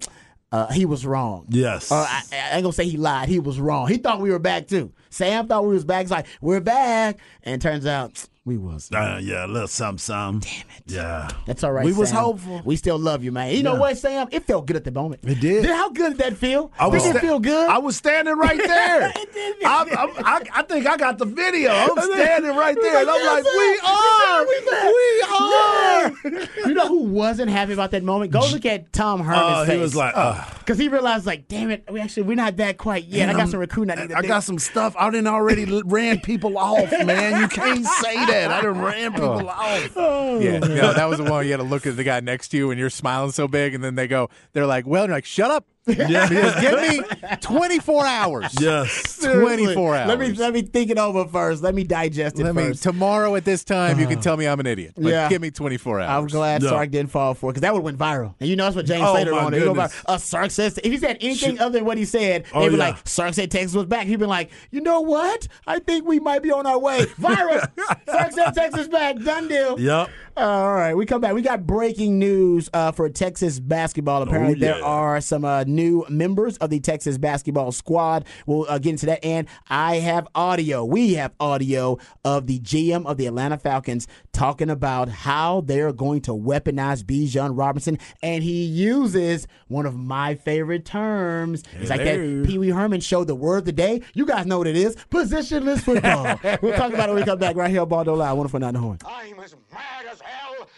Uh, 0.51 0.67
he 0.71 0.85
was 0.85 1.05
wrong. 1.05 1.45
Yes. 1.49 1.91
Uh, 1.91 2.05
I, 2.07 2.23
I 2.33 2.55
ain't 2.55 2.63
gonna 2.63 2.73
say 2.73 2.85
he 2.85 2.97
lied. 2.97 3.29
He 3.29 3.39
was 3.39 3.59
wrong. 3.59 3.87
He 3.87 3.97
thought 3.97 4.19
we 4.19 4.31
were 4.31 4.39
back 4.39 4.67
too. 4.67 4.91
Sam 5.11 5.47
thought 5.47 5.63
we 5.65 5.73
was 5.75 5.85
back. 5.85 6.01
He's 6.05 6.11
like, 6.11 6.25
we're 6.41 6.59
back, 6.61 7.19
and 7.43 7.61
turns 7.61 7.85
out 7.85 8.27
we 8.45 8.57
was. 8.57 8.89
Uh, 8.91 9.19
yeah, 9.21 9.45
a 9.45 9.47
little 9.47 9.67
something, 9.67 9.99
something. 9.99 10.49
Damn 10.49 10.77
it. 10.77 10.83
Yeah. 10.87 11.29
That's 11.45 11.63
all 11.63 11.71
right. 11.71 11.85
We 11.85 11.93
was 11.93 12.09
hopeful. 12.09 12.61
We 12.65 12.75
still 12.75 12.97
love 12.97 13.23
you, 13.23 13.31
man. 13.31 13.53
You 13.55 13.61
know 13.61 13.73
Yeah. 13.73 13.79
what, 13.79 13.97
Sam? 13.99 14.27
It 14.31 14.45
felt 14.47 14.65
good 14.65 14.75
at 14.77 14.83
the 14.83 14.91
moment. 14.91 15.21
It 15.25 15.39
did. 15.39 15.65
How 15.65 15.89
good 15.91 16.13
did 16.13 16.17
that 16.19 16.37
feel? 16.37 16.71
I 16.79 16.87
was 16.87 17.03
did 17.03 17.09
it 17.09 17.19
sta- 17.19 17.27
feel 17.27 17.39
good? 17.39 17.69
I 17.69 17.77
was 17.77 17.95
standing 17.95 18.35
right 18.35 18.57
there. 18.65 19.09
It 19.15 19.31
did. 19.33 19.63
I'm, 19.63 19.87
I'm, 19.89 20.09
I, 20.25 20.41
I 20.55 20.63
think 20.63 20.87
I 20.87 20.97
got 20.97 21.19
the 21.19 21.25
video. 21.25 21.69
I'm 21.71 21.95
standing 22.13 22.55
right 22.55 22.75
there, 22.81 23.01
and 23.01 23.09
I'm 23.09 23.25
like. 23.25 23.43
"We 23.43 23.79
are, 23.85 24.45
We 24.45 25.23
are." 25.29 26.11
you 26.67 26.73
know 26.73 26.87
who 26.87 27.03
wasn't 27.03 27.49
happy 27.51 27.73
about 27.73 27.91
that 27.91 28.03
moment? 28.03 28.31
Go 28.31 28.39
look 28.51 28.65
at 28.65 28.91
Tom 28.91 29.21
Herman's 29.21 29.43
Oh, 29.59 29.65
face. 29.65 29.73
he 29.75 29.79
was 29.79 29.95
like, 29.95 30.13
uh, 30.15 30.43
because 30.59 30.77
he 30.79 30.87
realized, 30.87 31.25
like, 31.25 31.47
damn 31.47 31.69
it, 31.69 31.83
we 31.91 31.99
actually 31.99 32.23
we're 32.23 32.35
not 32.35 32.57
that 32.57 32.77
quite 32.77 33.05
yet. 33.05 33.29
I 33.29 33.33
got 33.33 33.49
some 33.49 33.59
recruiting 33.59 33.97
I 33.97 34.01
need 34.01 34.09
to 34.09 34.17
I 34.17 34.21
do. 34.21 34.27
got 34.27 34.43
some 34.43 34.57
stuff. 34.59 34.95
I 35.01 35.09
didn't 35.09 35.27
already 35.27 35.81
ran 35.83 36.19
people 36.19 36.59
off, 36.59 36.91
man. 36.91 37.41
You 37.41 37.47
can't 37.47 37.83
say 37.83 38.23
that. 38.27 38.51
I 38.51 38.61
didn't 38.61 38.81
ran 38.81 39.07
oh. 39.07 39.11
people 39.13 39.49
off. 39.49 39.91
Yeah, 39.95 40.59
oh, 40.61 40.67
no, 40.67 40.93
that 40.93 41.09
was 41.09 41.17
the 41.17 41.23
one 41.23 41.43
you 41.43 41.51
had 41.51 41.57
to 41.57 41.63
look 41.63 41.87
at 41.87 41.97
the 41.97 42.03
guy 42.03 42.19
next 42.19 42.49
to 42.49 42.57
you 42.57 42.69
and 42.69 42.79
you're 42.79 42.91
smiling 42.91 43.31
so 43.31 43.47
big, 43.47 43.73
and 43.73 43.83
then 43.83 43.95
they 43.95 44.07
go, 44.07 44.29
they're 44.53 44.67
like, 44.67 44.85
well, 44.85 45.05
you're 45.05 45.15
like, 45.15 45.25
shut 45.25 45.49
up. 45.49 45.65
Yeah. 45.87 46.29
Because 46.29 46.61
give 46.61 46.79
me 46.79 47.01
24 47.41 48.05
hours. 48.05 48.55
Yes. 48.59 49.17
24 49.19 49.95
hours. 49.95 50.07
Let 50.07 50.19
me 50.19 50.31
let 50.33 50.53
me 50.53 50.61
think 50.61 50.91
it 50.91 50.97
over 50.99 51.25
first. 51.27 51.63
Let 51.63 51.73
me 51.73 51.83
digest 51.83 52.39
it 52.39 52.43
Let 52.43 52.53
me, 52.55 52.63
first. 52.69 52.83
tomorrow 52.83 53.35
at 53.35 53.45
this 53.45 53.63
time, 53.63 53.99
you 53.99 54.07
can 54.07 54.21
tell 54.21 54.37
me 54.37 54.45
I'm 54.47 54.59
an 54.59 54.67
idiot. 54.67 54.93
But 54.95 55.09
Yeah. 55.09 55.27
give 55.29 55.41
me 55.41 55.49
24 55.49 55.99
hours. 56.01 56.09
I'm 56.09 56.27
glad 56.27 56.61
No. 56.61 56.69
Sark 56.69 56.91
didn't 56.91 57.09
fall 57.11 57.33
for 57.33 57.49
it 57.49 57.53
because 57.53 57.61
that 57.61 57.73
would 57.73 57.79
have 57.79 57.83
went 57.85 57.97
viral. 57.97 58.35
And 58.39 58.47
you 58.49 58.55
know 58.55 58.65
that's 58.65 58.75
what 58.75 58.85
James 58.85 59.03
Oh, 59.05 59.13
Slater 59.15 59.33
on. 59.33 59.53
It 59.53 59.59
go 59.59 59.73
goodness. 59.73 59.93
viral. 59.93 60.03
Uh, 60.05 60.17
Sark 60.17 60.51
says 60.51 60.77
if 60.77 60.83
he 60.91 60.97
said 60.97 61.17
anything 61.19 61.59
other 61.59 61.71
than 61.79 61.85
what 61.85 61.97
he 61.97 62.05
said, 62.05 62.45
Oh, 62.53 62.61
they'd 62.61 62.69
be 62.69 62.75
yeah. 62.77 62.89
like, 62.89 63.07
Sark 63.07 63.33
said 63.33 63.49
Texas 63.49 63.73
was 63.75 63.85
back. 63.87 64.05
He'd 64.05 64.19
be 64.19 64.25
like, 64.25 64.51
you 64.69 64.81
know 64.81 65.01
what? 65.01 65.47
I 65.65 65.79
think 65.79 66.05
we 66.05 66.19
might 66.19 66.43
be 66.43 66.51
on 66.51 66.65
our 66.67 66.77
way. 66.79 67.05
Viral. 67.19 67.67
Sark 68.07 68.31
said 68.33 68.51
Texas 68.53 68.87
back. 68.87 69.17
Done 69.17 69.47
deal. 69.47 69.79
Yep. 69.79 70.09
All 70.37 70.73
right, 70.73 70.93
we 70.95 71.05
come 71.05 71.19
back. 71.19 71.33
We 71.33 71.41
got 71.41 71.67
breaking 71.67 72.17
news 72.17 72.69
uh, 72.73 72.91
for 72.93 73.09
Texas 73.09 73.59
basketball. 73.59 74.21
Apparently, 74.21 74.55
Oh, 74.55 74.57
yeah. 74.67 74.73
there 74.75 74.85
are 74.85 75.19
some 75.19 75.43
uh, 75.43 75.63
new 75.65 76.05
members 76.09 76.55
of 76.57 76.69
the 76.69 76.79
Texas 76.79 77.17
basketball 77.17 77.71
squad. 77.73 78.25
We'll 78.45 78.65
uh, 78.69 78.77
get 78.79 78.91
into 78.91 79.05
that. 79.07 79.23
And 79.25 79.47
I 79.69 79.95
have 79.97 80.27
audio. 80.33 80.85
We 80.85 81.15
have 81.15 81.33
audio 81.39 81.97
of 82.23 82.47
the 82.47 82.59
GM 82.59 83.05
of 83.05 83.17
the 83.17 83.25
Atlanta 83.27 83.57
Falcons 83.57 84.07
talking 84.31 84.69
about 84.69 85.09
how 85.09 85.61
they're 85.61 85.91
going 85.91 86.21
to 86.21 86.31
weaponize 86.31 87.03
Bijan 87.03 87.57
Robinson. 87.57 87.97
And 88.23 88.41
he 88.41 88.63
uses 88.63 89.47
one 89.67 89.85
of 89.85 89.95
my 89.97 90.35
favorite 90.35 90.85
terms. 90.85 91.63
It's 91.79 91.89
like 91.89 92.03
that 92.05 92.45
Pee 92.47 92.57
Wee 92.57 92.69
Herman 92.69 93.01
show, 93.01 93.25
the 93.25 93.35
word 93.35 93.57
of 93.57 93.65
the 93.65 93.71
day. 93.73 94.01
You 94.13 94.25
guys 94.25 94.45
know 94.45 94.59
what 94.59 94.67
it 94.67 94.77
is 94.77 94.95
positionless 95.11 95.81
football. 95.81 96.39
we'll 96.61 96.77
talk 96.77 96.93
about 96.93 97.09
it 97.09 97.13
when 97.13 97.21
we 97.21 97.25
come 97.25 97.37
back 97.39 97.57
right 97.57 97.69
here 97.69 97.81
on 97.81 97.89
Ball 97.89 98.05
Don't 98.05 98.17
Lie. 98.17 98.31
Wonderful 98.31 98.59
Night 98.61 98.69
in 98.69 98.73
the 98.75 98.79
Horn. 98.79 98.97
I'm 99.05 99.37
as 99.41 99.55
mad 99.73 100.05
as 100.09 100.21
hell, 100.21 100.30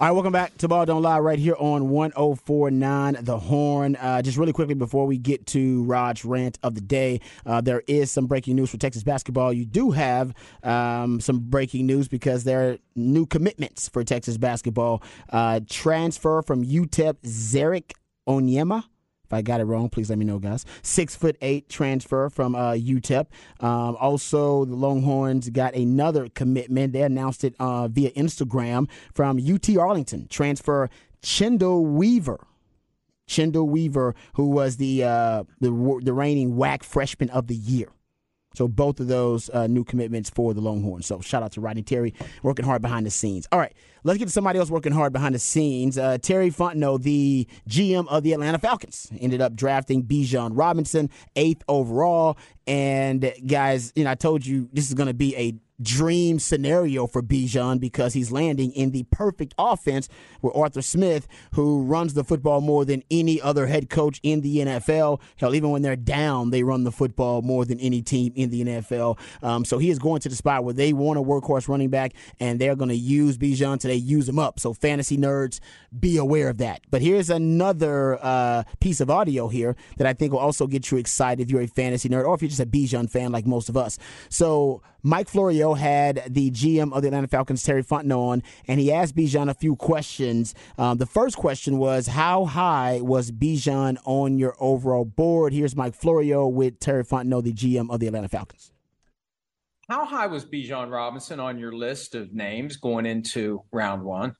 All 0.00 0.06
right, 0.06 0.12
welcome 0.12 0.32
back 0.32 0.56
to 0.56 0.66
Ball 0.66 0.86
Don't 0.86 1.02
Lie 1.02 1.18
right 1.18 1.38
here 1.38 1.56
on 1.58 1.90
1049 1.90 3.18
The 3.20 3.38
Horn. 3.38 3.96
Uh, 3.96 4.22
just 4.22 4.38
really 4.38 4.54
quickly 4.54 4.72
before 4.72 5.04
we 5.04 5.18
get 5.18 5.44
to 5.48 5.84
Rod's 5.84 6.24
rant 6.24 6.58
of 6.62 6.74
the 6.74 6.80
day, 6.80 7.20
uh, 7.44 7.60
there 7.60 7.82
is 7.86 8.10
some 8.10 8.26
breaking 8.26 8.56
news 8.56 8.70
for 8.70 8.78
Texas 8.78 9.02
basketball. 9.02 9.52
You 9.52 9.66
do 9.66 9.90
have 9.90 10.32
um, 10.62 11.20
some 11.20 11.40
breaking 11.40 11.86
news 11.86 12.08
because 12.08 12.44
there 12.44 12.70
are 12.70 12.78
new 12.96 13.26
commitments 13.26 13.90
for 13.90 14.02
Texas 14.02 14.38
basketball. 14.38 15.02
Uh, 15.28 15.60
transfer 15.68 16.40
from 16.40 16.64
UTEP, 16.64 17.16
Ze'Rik 17.20 17.92
Onyema. 18.26 18.84
If 19.30 19.34
I 19.34 19.42
got 19.42 19.60
it 19.60 19.64
wrong, 19.64 19.88
please 19.88 20.10
let 20.10 20.18
me 20.18 20.24
know, 20.24 20.40
guys. 20.40 20.66
Six 20.82 21.14
foot 21.14 21.36
eight 21.40 21.68
transfer 21.68 22.28
from 22.30 22.56
uh, 22.56 22.72
UTEP. 22.72 23.26
Um, 23.60 23.96
also, 24.00 24.64
the 24.64 24.74
Longhorns 24.74 25.48
got 25.50 25.74
another 25.76 26.28
commitment. 26.30 26.92
They 26.92 27.02
announced 27.02 27.44
it 27.44 27.54
uh, 27.60 27.86
via 27.86 28.10
Instagram 28.10 28.88
from 29.14 29.38
UT 29.38 29.76
Arlington. 29.76 30.26
Transfer 30.28 30.90
Chendall 31.22 31.84
Weaver. 31.84 32.44
Chendall 33.28 33.68
Weaver, 33.68 34.16
who 34.34 34.46
was 34.46 34.78
the 34.78 35.04
uh, 35.04 35.44
the 35.60 36.00
the 36.02 36.12
reigning 36.12 36.56
WAC 36.56 36.82
freshman 36.82 37.30
of 37.30 37.46
the 37.46 37.54
year. 37.54 37.86
So 38.54 38.66
both 38.66 38.98
of 38.98 39.06
those 39.06 39.48
uh, 39.50 39.68
new 39.68 39.84
commitments 39.84 40.28
for 40.28 40.54
the 40.54 40.60
Longhorns. 40.60 41.06
So 41.06 41.20
shout 41.20 41.44
out 41.44 41.52
to 41.52 41.60
Rodney 41.60 41.82
Terry 41.82 42.14
working 42.42 42.64
hard 42.64 42.82
behind 42.82 43.06
the 43.06 43.10
scenes. 43.10 43.46
All 43.52 43.60
right, 43.60 43.72
let's 44.04 44.18
get 44.18 44.26
to 44.26 44.30
somebody 44.30 44.58
else 44.58 44.70
working 44.70 44.92
hard 44.92 45.12
behind 45.12 45.34
the 45.34 45.38
scenes. 45.38 45.98
Uh, 45.98 46.18
Terry 46.18 46.50
Fontenot, 46.50 47.02
the 47.02 47.46
GM 47.68 48.06
of 48.08 48.22
the 48.22 48.32
Atlanta 48.32 48.58
Falcons, 48.58 49.10
ended 49.18 49.40
up 49.40 49.54
drafting 49.54 50.02
Bijan 50.02 50.50
Robinson 50.54 51.10
eighth 51.36 51.62
overall. 51.68 52.36
And 52.66 53.32
guys, 53.46 53.92
you 53.96 54.04
know 54.04 54.10
I 54.10 54.14
told 54.14 54.46
you 54.46 54.68
this 54.72 54.88
is 54.88 54.94
going 54.94 55.08
to 55.08 55.14
be 55.14 55.36
a 55.36 55.54
dream 55.82 56.38
scenario 56.38 57.06
for 57.06 57.22
Bijan 57.22 57.80
because 57.80 58.12
he's 58.12 58.30
landing 58.30 58.72
in 58.72 58.90
the 58.90 59.04
perfect 59.04 59.54
offense 59.58 60.08
with 60.42 60.54
Arthur 60.54 60.82
Smith, 60.82 61.26
who 61.52 61.82
runs 61.82 62.14
the 62.14 62.24
football 62.24 62.60
more 62.60 62.84
than 62.84 63.02
any 63.10 63.40
other 63.40 63.66
head 63.66 63.88
coach 63.88 64.20
in 64.22 64.40
the 64.42 64.58
NFL. 64.58 65.20
Hell, 65.36 65.54
even 65.54 65.70
when 65.70 65.82
they're 65.82 65.96
down, 65.96 66.50
they 66.50 66.62
run 66.62 66.84
the 66.84 66.92
football 66.92 67.42
more 67.42 67.64
than 67.64 67.80
any 67.80 68.02
team 68.02 68.32
in 68.36 68.50
the 68.50 68.64
NFL. 68.64 69.18
Um, 69.42 69.64
so 69.64 69.78
he 69.78 69.90
is 69.90 69.98
going 69.98 70.20
to 70.20 70.28
the 70.28 70.36
spot 70.36 70.64
where 70.64 70.74
they 70.74 70.92
want 70.92 71.18
a 71.18 71.22
workhorse 71.22 71.68
running 71.68 71.90
back, 71.90 72.12
and 72.38 72.60
they're 72.60 72.76
going 72.76 72.90
to 72.90 72.96
use 72.96 73.38
Bijan 73.38 73.80
till 73.80 73.89
they 73.90 73.96
use 73.96 74.26
them 74.26 74.38
up. 74.38 74.60
So 74.60 74.72
fantasy 74.72 75.16
nerds, 75.18 75.60
be 75.98 76.16
aware 76.16 76.48
of 76.48 76.58
that. 76.58 76.80
But 76.90 77.02
here's 77.02 77.30
another 77.30 78.18
uh, 78.22 78.62
piece 78.80 79.00
of 79.00 79.10
audio 79.10 79.48
here 79.48 79.76
that 79.98 80.06
I 80.06 80.12
think 80.12 80.32
will 80.32 80.38
also 80.38 80.66
get 80.66 80.90
you 80.90 80.98
excited 80.98 81.42
if 81.42 81.50
you're 81.50 81.62
a 81.62 81.66
fantasy 81.66 82.08
nerd 82.08 82.24
or 82.24 82.34
if 82.34 82.42
you're 82.42 82.48
just 82.48 82.60
a 82.60 82.66
Bijan 82.66 83.10
fan 83.10 83.32
like 83.32 83.46
most 83.46 83.68
of 83.68 83.76
us. 83.76 83.98
So 84.28 84.82
Mike 85.02 85.28
Florio 85.28 85.74
had 85.74 86.22
the 86.28 86.50
GM 86.50 86.92
of 86.92 87.02
the 87.02 87.08
Atlanta 87.08 87.28
Falcons, 87.28 87.62
Terry 87.62 87.82
Fontenot, 87.82 88.20
on, 88.20 88.42
and 88.68 88.80
he 88.80 88.92
asked 88.92 89.16
Bijan 89.16 89.48
a 89.48 89.54
few 89.54 89.76
questions. 89.76 90.54
Um, 90.78 90.98
the 90.98 91.06
first 91.06 91.36
question 91.36 91.78
was, 91.78 92.08
How 92.08 92.44
high 92.44 93.00
was 93.00 93.30
Bijan 93.30 93.98
on 94.04 94.38
your 94.38 94.54
overall 94.60 95.04
board? 95.04 95.52
Here's 95.52 95.74
Mike 95.74 95.94
Florio 95.94 96.46
with 96.46 96.78
Terry 96.80 97.04
Fontenot, 97.04 97.44
the 97.44 97.52
GM 97.52 97.90
of 97.90 98.00
the 98.00 98.06
Atlanta 98.06 98.28
Falcons. 98.28 98.72
How 99.90 100.04
high 100.04 100.28
was 100.28 100.44
Bijan 100.44 100.88
Robinson 100.88 101.40
on 101.40 101.58
your 101.58 101.72
list 101.72 102.14
of 102.14 102.32
names 102.32 102.76
going 102.76 103.06
into 103.06 103.64
round 103.72 104.04
one? 104.04 104.36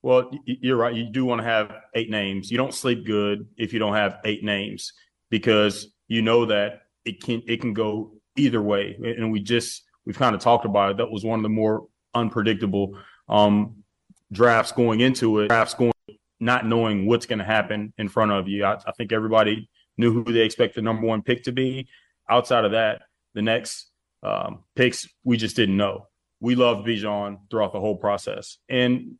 Well, 0.00 0.30
you're 0.46 0.76
right. 0.76 0.94
You 0.94 1.10
do 1.10 1.24
want 1.24 1.40
to 1.40 1.44
have 1.44 1.72
eight 1.96 2.08
names. 2.08 2.52
You 2.52 2.56
don't 2.56 2.72
sleep 2.72 3.04
good 3.04 3.48
if 3.56 3.72
you 3.72 3.80
don't 3.80 3.94
have 3.94 4.18
eight 4.24 4.44
names 4.44 4.92
because 5.28 5.88
you 6.06 6.22
know 6.22 6.46
that 6.46 6.82
it 7.04 7.20
can 7.20 7.42
it 7.48 7.60
can 7.60 7.74
go 7.74 8.12
either 8.36 8.62
way. 8.62 8.96
And 9.02 9.32
we 9.32 9.40
just 9.40 9.82
we've 10.06 10.16
kind 10.16 10.36
of 10.36 10.40
talked 10.40 10.66
about 10.66 10.92
it. 10.92 10.96
That 10.98 11.10
was 11.10 11.24
one 11.24 11.40
of 11.40 11.42
the 11.42 11.48
more 11.48 11.88
unpredictable 12.14 12.96
um, 13.28 13.82
drafts 14.30 14.70
going 14.70 15.00
into 15.00 15.40
it. 15.40 15.48
Drafts 15.48 15.74
going 15.74 15.92
not 16.38 16.64
knowing 16.64 17.06
what's 17.06 17.26
going 17.26 17.40
to 17.40 17.44
happen 17.44 17.92
in 17.98 18.08
front 18.08 18.30
of 18.30 18.46
you. 18.46 18.64
I, 18.64 18.74
I 18.86 18.92
think 18.92 19.10
everybody 19.10 19.68
knew 19.98 20.12
who 20.12 20.32
they 20.32 20.42
expect 20.42 20.76
the 20.76 20.82
number 20.82 21.08
one 21.08 21.22
pick 21.22 21.42
to 21.42 21.50
be. 21.50 21.88
Outside 22.30 22.64
of 22.64 22.70
that, 22.70 23.02
the 23.34 23.42
next 23.42 23.90
um, 24.24 24.64
picks 24.74 25.08
we 25.22 25.36
just 25.36 25.56
didn't 25.56 25.76
know. 25.76 26.08
We 26.40 26.54
loved 26.54 26.86
Bijan 26.86 27.38
throughout 27.50 27.72
the 27.72 27.80
whole 27.80 27.96
process, 27.96 28.58
and 28.68 29.16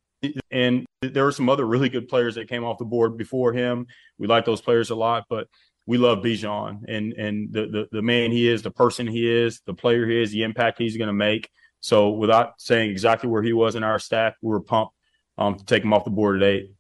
and 0.51 0.87
there 1.03 1.25
were 1.25 1.33
some 1.33 1.49
other 1.49 1.67
really 1.67 1.89
good 1.89 2.09
players 2.09 2.37
that 2.37 2.49
came 2.49 2.65
off 2.65 2.79
the 2.79 2.85
board 2.85 3.17
before 3.17 3.53
him. 3.53 3.87
We 4.19 4.27
like 4.27 4.45
those 4.45 4.63
players 4.63 4.91
a 4.91 4.95
lot, 4.95 5.25
but 5.29 5.49
we 5.87 5.99
love 5.99 6.19
Bijan 6.19 6.81
and 6.89 7.13
and 7.13 7.53
the, 7.53 7.67
the 7.67 7.89
the 7.93 8.03
man 8.03 8.33
he 8.33 8.49
is, 8.49 8.63
the 8.63 8.71
person 8.71 9.07
he 9.07 9.31
is, 9.31 9.61
the 9.67 9.75
player 9.75 10.07
he 10.07 10.23
is, 10.23 10.33
the 10.33 10.43
impact 10.43 10.79
he's 10.79 10.97
going 10.97 11.09
to 11.09 11.15
make. 11.15 11.51
So 11.81 12.11
without 12.11 12.55
saying 12.59 12.91
exactly 12.91 13.29
where 13.29 13.43
he 13.43 13.53
was 13.53 13.75
in 13.75 13.85
our 13.85 13.99
stack, 13.99 14.37
we 14.41 14.51
were 14.51 14.61
pumped 14.61 14.95
um, 15.37 15.57
to 15.57 15.65
take 15.65 15.83
him 15.83 15.93
off 15.93 16.05
the 16.05 16.11
board 16.11 16.43
at 16.43 16.49
eight. 16.49 16.73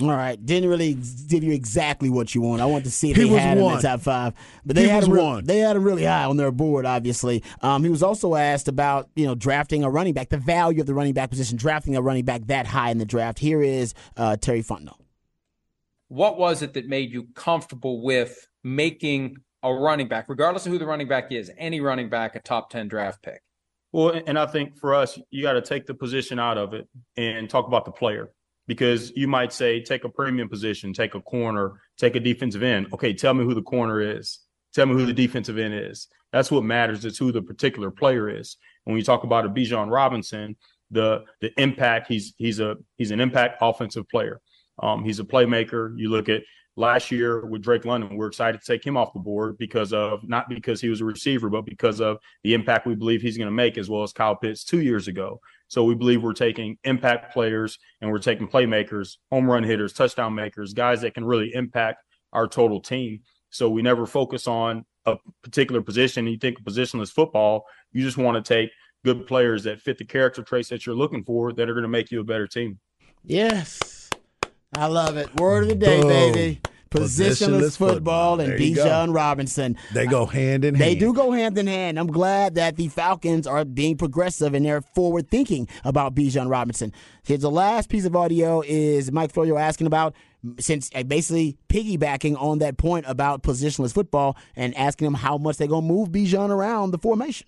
All 0.00 0.08
right, 0.08 0.42
didn't 0.44 0.70
really 0.70 0.96
give 1.28 1.44
you 1.44 1.52
exactly 1.52 2.08
what 2.08 2.34
you 2.34 2.40
want. 2.40 2.62
I 2.62 2.64
want 2.64 2.84
to 2.84 2.90
see 2.90 3.10
if 3.10 3.16
He 3.16 3.24
they 3.24 3.30
was 3.30 3.40
had 3.40 3.52
him 3.52 3.58
in 3.58 3.64
one. 3.64 3.76
the 3.76 3.82
top 3.82 4.00
five, 4.00 4.32
but 4.64 4.74
they 4.74 4.84
He 4.84 4.88
had 4.88 5.04
him. 5.04 5.12
re- 5.12 5.40
they 5.44 5.58
had 5.58 5.76
him 5.76 5.84
really 5.84 6.04
high 6.04 6.24
on 6.24 6.38
their 6.38 6.50
board. 6.50 6.86
Obviously, 6.86 7.42
um, 7.60 7.84
he 7.84 7.90
was 7.90 8.02
also 8.02 8.34
asked 8.34 8.68
about 8.68 9.10
you 9.16 9.26
know 9.26 9.34
drafting 9.34 9.84
a 9.84 9.90
running 9.90 10.14
back, 10.14 10.30
the 10.30 10.38
value 10.38 10.80
of 10.80 10.86
the 10.86 10.94
running 10.94 11.12
back 11.12 11.28
position, 11.28 11.58
drafting 11.58 11.94
a 11.94 12.00
running 12.00 12.24
back 12.24 12.46
that 12.46 12.66
high 12.66 12.90
in 12.90 12.96
the 12.96 13.04
draft. 13.04 13.38
Here 13.38 13.60
is 13.62 13.92
uh, 14.16 14.36
Terry 14.36 14.62
Fontenot. 14.62 14.96
What 16.08 16.38
was 16.38 16.62
it 16.62 16.72
that 16.74 16.88
made 16.88 17.10
you 17.12 17.24
comfortable 17.34 18.02
with 18.02 18.48
making 18.64 19.36
a 19.62 19.72
running 19.74 20.08
back, 20.08 20.26
regardless 20.28 20.64
of 20.66 20.72
who 20.72 20.78
the 20.78 20.86
running 20.86 21.08
back 21.08 21.30
is, 21.32 21.50
any 21.58 21.80
running 21.80 22.08
back, 22.08 22.34
a 22.34 22.40
top 22.40 22.70
10 22.70 22.88
draft 22.88 23.22
pick? 23.22 23.42
Well, 23.92 24.20
and 24.26 24.38
I 24.38 24.46
think 24.46 24.78
for 24.78 24.94
us, 24.94 25.18
you 25.30 25.42
got 25.42 25.52
to 25.52 25.62
take 25.62 25.86
the 25.86 25.94
position 25.94 26.38
out 26.38 26.56
of 26.58 26.72
it 26.74 26.88
and 27.16 27.48
talk 27.48 27.66
about 27.66 27.84
the 27.84 27.92
player 27.92 28.30
because 28.66 29.12
you 29.16 29.28
might 29.28 29.52
say, 29.52 29.82
take 29.82 30.04
a 30.04 30.08
premium 30.08 30.48
position, 30.48 30.92
take 30.92 31.14
a 31.14 31.20
corner, 31.20 31.80
take 31.98 32.16
a 32.16 32.20
defensive 32.20 32.62
end. 32.62 32.88
Okay, 32.92 33.12
tell 33.12 33.34
me 33.34 33.44
who 33.44 33.54
the 33.54 33.62
corner 33.62 34.00
is. 34.00 34.40
Tell 34.74 34.86
me 34.86 34.94
who 34.94 35.04
the 35.04 35.12
defensive 35.12 35.58
end 35.58 35.74
is. 35.74 36.08
That's 36.32 36.50
what 36.50 36.64
matters. 36.64 37.04
Is 37.04 37.18
who 37.18 37.32
the 37.32 37.42
particular 37.42 37.90
player 37.90 38.28
is. 38.28 38.56
When 38.84 38.96
you 38.96 39.04
talk 39.04 39.24
about 39.24 39.44
a 39.44 39.48
Bijan 39.48 39.90
Robinson, 39.90 40.56
the 40.90 41.24
the 41.40 41.52
impact 41.60 42.08
he's 42.08 42.34
he's 42.38 42.60
a 42.60 42.76
he's 42.96 43.10
an 43.10 43.20
impact 43.20 43.58
offensive 43.60 44.08
player. 44.08 44.40
Um, 44.82 45.04
he's 45.04 45.18
a 45.18 45.24
playmaker. 45.24 45.92
You 45.96 46.10
look 46.10 46.28
at 46.28 46.42
last 46.76 47.10
year 47.10 47.44
with 47.44 47.62
Drake 47.62 47.84
London, 47.84 48.16
we're 48.16 48.28
excited 48.28 48.60
to 48.60 48.66
take 48.66 48.84
him 48.84 48.96
off 48.96 49.12
the 49.12 49.20
board 49.20 49.58
because 49.58 49.92
of 49.92 50.26
not 50.26 50.48
because 50.48 50.80
he 50.80 50.88
was 50.88 51.00
a 51.00 51.04
receiver, 51.04 51.50
but 51.50 51.66
because 51.66 52.00
of 52.00 52.18
the 52.44 52.54
impact 52.54 52.86
we 52.86 52.94
believe 52.94 53.20
he's 53.20 53.36
going 53.36 53.46
to 53.46 53.52
make, 53.52 53.76
as 53.76 53.90
well 53.90 54.02
as 54.02 54.12
Kyle 54.12 54.36
Pitts 54.36 54.64
two 54.64 54.80
years 54.80 55.08
ago. 55.08 55.40
So 55.72 55.84
we 55.84 55.94
believe 55.94 56.22
we're 56.22 56.34
taking 56.34 56.76
impact 56.84 57.32
players 57.32 57.78
and 58.02 58.10
we're 58.10 58.18
taking 58.18 58.46
playmakers, 58.46 59.16
home 59.30 59.50
run 59.50 59.62
hitters, 59.62 59.94
touchdown 59.94 60.34
makers, 60.34 60.74
guys 60.74 61.00
that 61.00 61.14
can 61.14 61.24
really 61.24 61.54
impact 61.54 62.04
our 62.34 62.46
total 62.46 62.78
team. 62.78 63.20
So 63.48 63.70
we 63.70 63.80
never 63.80 64.04
focus 64.04 64.46
on 64.46 64.84
a 65.06 65.16
particular 65.42 65.80
position. 65.80 66.26
You 66.26 66.36
think 66.36 66.62
positionless 66.62 67.10
football, 67.10 67.64
you 67.90 68.02
just 68.02 68.18
want 68.18 68.34
to 68.44 68.46
take 68.46 68.70
good 69.02 69.26
players 69.26 69.64
that 69.64 69.80
fit 69.80 69.96
the 69.96 70.04
character 70.04 70.42
traits 70.42 70.68
that 70.68 70.84
you're 70.84 70.94
looking 70.94 71.24
for 71.24 71.54
that 71.54 71.70
are 71.70 71.72
going 71.72 71.84
to 71.84 71.88
make 71.88 72.10
you 72.10 72.20
a 72.20 72.24
better 72.24 72.46
team. 72.46 72.78
Yes, 73.24 74.10
I 74.74 74.88
love 74.88 75.16
it. 75.16 75.34
Word 75.40 75.62
of 75.62 75.68
the 75.70 75.74
day, 75.74 76.00
Boom. 76.02 76.08
baby. 76.08 76.60
Positionless, 76.92 77.76
football, 77.76 78.36
football. 78.36 78.40
and. 78.40 78.58
Bijan 78.58 79.14
Robinson. 79.14 79.76
They 79.92 80.06
go 80.06 80.26
hand 80.26 80.64
in 80.64 80.74
hand. 80.74 80.90
They 80.90 80.94
do 80.94 81.12
go 81.12 81.32
hand 81.32 81.58
in 81.58 81.66
hand. 81.66 81.98
I'm 81.98 82.06
glad 82.06 82.54
that 82.56 82.76
the 82.76 82.88
Falcons 82.88 83.46
are 83.46 83.64
being 83.64 83.96
progressive 83.96 84.54
and 84.54 84.64
they're 84.64 84.82
forward 84.94 85.30
thinking 85.30 85.68
about 85.84 86.14
Bijan 86.14 86.50
Robinson. 86.50 86.92
Here's 87.24 87.40
the 87.40 87.50
last 87.50 87.88
piece 87.88 88.04
of 88.04 88.14
audio 88.16 88.62
is 88.66 89.10
Mike 89.12 89.32
Florio 89.32 89.56
asking 89.56 89.86
about 89.86 90.14
since 90.58 90.90
uh, 90.94 91.02
basically 91.04 91.56
piggybacking 91.68 92.40
on 92.40 92.58
that 92.58 92.76
point 92.76 93.04
about 93.08 93.42
positionless 93.42 93.92
football 93.94 94.36
and 94.56 94.76
asking 94.76 95.06
him 95.06 95.14
how 95.14 95.38
much 95.38 95.56
they're 95.56 95.68
gonna 95.68 95.86
move 95.86 96.08
Bijan 96.10 96.50
around 96.50 96.90
the 96.90 96.98
formation. 96.98 97.46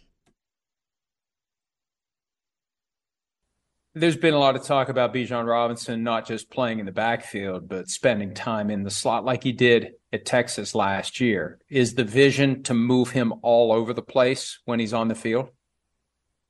There's 3.96 4.16
been 4.16 4.34
a 4.34 4.38
lot 4.38 4.56
of 4.56 4.64
talk 4.64 4.88
about 4.88 5.14
Bijan 5.14 5.46
Robinson 5.46 6.02
not 6.02 6.26
just 6.26 6.50
playing 6.50 6.80
in 6.80 6.86
the 6.86 6.92
backfield, 6.92 7.68
but 7.68 7.88
spending 7.88 8.34
time 8.34 8.68
in 8.68 8.82
the 8.82 8.90
slot 8.90 9.24
like 9.24 9.44
he 9.44 9.52
did 9.52 9.92
at 10.12 10.26
Texas 10.26 10.74
last 10.74 11.20
year. 11.20 11.60
Is 11.68 11.94
the 11.94 12.02
vision 12.02 12.64
to 12.64 12.74
move 12.74 13.10
him 13.10 13.32
all 13.42 13.72
over 13.72 13.92
the 13.92 14.02
place 14.02 14.58
when 14.64 14.80
he's 14.80 14.92
on 14.92 15.06
the 15.06 15.14
field? 15.14 15.50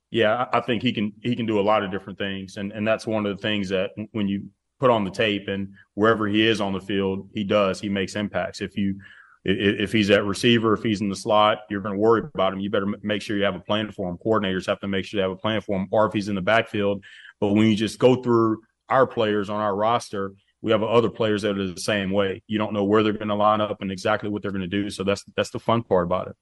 Yeah, 0.09 0.45
I 0.51 0.61
think 0.61 0.81
he 0.81 0.91
can 0.91 1.13
he 1.21 1.35
can 1.35 1.45
do 1.45 1.59
a 1.59 1.61
lot 1.61 1.83
of 1.83 1.91
different 1.91 2.17
things, 2.17 2.57
and 2.57 2.71
and 2.71 2.87
that's 2.87 3.05
one 3.05 3.27
of 3.27 3.35
the 3.35 3.41
things 3.41 3.69
that 3.69 3.91
when 4.11 4.27
you 4.27 4.49
put 4.79 4.89
on 4.89 5.03
the 5.03 5.11
tape 5.11 5.47
and 5.47 5.73
wherever 5.93 6.27
he 6.27 6.47
is 6.47 6.61
on 6.61 6.73
the 6.73 6.81
field, 6.81 7.29
he 7.33 7.43
does 7.43 7.79
he 7.79 7.89
makes 7.89 8.15
impacts. 8.15 8.59
If 8.59 8.75
you 8.75 8.99
if 9.47 9.91
he's 9.91 10.09
at 10.09 10.25
receiver, 10.25 10.73
if 10.73 10.81
he's 10.81 11.01
in 11.01 11.09
the 11.09 11.15
slot, 11.15 11.59
you're 11.69 11.81
going 11.81 11.93
to 11.93 11.99
worry 11.99 12.23
about 12.33 12.51
him. 12.51 12.59
You 12.59 12.71
better 12.71 12.87
make 13.03 13.21
sure 13.21 13.37
you 13.37 13.43
have 13.43 13.53
a 13.53 13.59
plan 13.59 13.91
for 13.91 14.09
him. 14.09 14.17
Coordinators 14.17 14.65
have 14.65 14.79
to 14.79 14.87
make 14.87 15.05
sure 15.05 15.19
they 15.19 15.21
have 15.21 15.31
a 15.31 15.35
plan 15.35 15.61
for 15.61 15.77
him. 15.77 15.87
Or 15.91 16.07
if 16.07 16.13
he's 16.13 16.29
in 16.29 16.35
the 16.35 16.41
backfield, 16.41 17.03
but 17.39 17.49
when 17.49 17.67
you 17.67 17.75
just 17.75 17.99
go 17.99 18.21
through 18.21 18.61
our 18.89 19.07
players 19.07 19.49
on 19.49 19.59
our 19.59 19.75
roster, 19.75 20.33
we 20.61 20.71
have 20.71 20.83
other 20.83 21.09
players 21.09 21.43
that 21.43 21.57
are 21.57 21.67
the 21.67 21.79
same 21.79 22.11
way. 22.11 22.41
You 22.47 22.57
don't 22.57 22.73
know 22.73 22.83
where 22.83 23.03
they're 23.03 23.13
going 23.13 23.27
to 23.27 23.35
line 23.35 23.61
up 23.61 23.81
and 23.81 23.91
exactly 23.91 24.29
what 24.29 24.41
they're 24.41 24.51
going 24.51 24.61
to 24.61 24.67
do. 24.67 24.89
So 24.89 25.03
that's 25.03 25.23
that's 25.35 25.51
the 25.51 25.59
fun 25.59 25.83
part 25.83 26.05
about 26.05 26.27
it. 26.27 26.35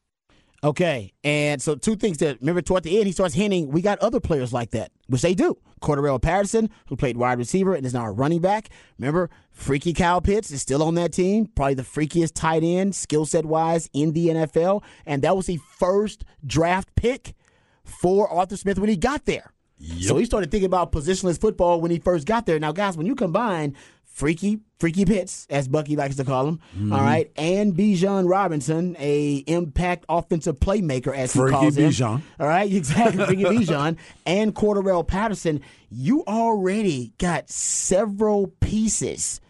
Okay, 0.63 1.11
and 1.25 1.61
so 1.61 1.75
two 1.75 1.97
things 1.97 2.19
that 2.19 2.39
remember 2.39 2.61
toward 2.61 2.83
the 2.83 2.97
end, 2.97 3.05
he 3.05 3.11
starts 3.11 3.33
hinting 3.33 3.69
we 3.69 3.81
got 3.81 3.99
other 3.99 4.21
players 4.21 4.53
like 4.53 4.71
that, 4.71 4.91
which 5.07 5.21
they 5.21 5.33
do. 5.33 5.57
Cordarrelle 5.81 6.21
Patterson, 6.21 6.69
who 6.87 6.95
played 6.95 7.17
wide 7.17 7.37
receiver 7.37 7.75
and 7.75 7.85
is 7.85 7.93
now 7.93 8.05
a 8.05 8.11
running 8.11 8.39
back. 8.39 8.69
Remember, 8.97 9.29
freaky 9.51 9.91
Kyle 9.91 10.21
Pitts 10.21 10.49
is 10.51 10.61
still 10.61 10.81
on 10.81 10.95
that 10.95 11.11
team, 11.11 11.47
probably 11.47 11.73
the 11.73 11.83
freakiest 11.83 12.31
tight 12.33 12.63
end, 12.63 12.95
skill 12.95 13.25
set 13.25 13.45
wise, 13.45 13.89
in 13.91 14.13
the 14.13 14.27
NFL. 14.27 14.83
And 15.05 15.21
that 15.23 15.35
was 15.35 15.47
the 15.47 15.59
first 15.77 16.23
draft 16.47 16.95
pick 16.95 17.35
for 17.83 18.29
Arthur 18.29 18.55
Smith 18.55 18.79
when 18.79 18.89
he 18.89 18.95
got 18.95 19.25
there. 19.25 19.52
So 19.99 20.17
he 20.17 20.25
started 20.25 20.49
thinking 20.51 20.65
about 20.67 20.91
positionless 20.91 21.39
football 21.39 21.81
when 21.81 21.91
he 21.91 21.99
first 21.99 22.25
got 22.25 22.45
there. 22.45 22.59
Now, 22.59 22.71
guys, 22.71 22.95
when 22.95 23.05
you 23.05 23.15
combine 23.15 23.75
freaky, 24.05 24.59
freaky 24.79 25.05
Pitts, 25.05 25.47
as 25.49 25.67
Bucky 25.67 25.95
likes 25.95 26.15
to 26.17 26.23
call 26.23 26.47
him, 26.47 26.59
Mhm. 26.77 26.93
all 26.93 27.01
right, 27.01 27.31
and 27.35 27.73
Bijan 27.73 28.29
Robinson, 28.29 28.95
a 28.99 29.37
impact 29.47 30.05
offensive 30.07 30.59
playmaker, 30.59 31.13
as 31.15 31.33
he 31.33 31.39
Freaky 31.39 31.51
calls 31.55 31.77
him. 31.77 31.89
Bijan. 31.89 32.21
All 32.39 32.47
right, 32.47 32.71
exactly, 32.71 33.25
freaky 33.25 33.43
Bijan, 33.43 33.97
and 34.25 34.53
Cordarrelle 34.53 35.05
Patterson, 35.07 35.61
you 35.89 36.23
already 36.27 37.13
got 37.17 37.49
several 37.49 38.47
pieces 38.59 39.41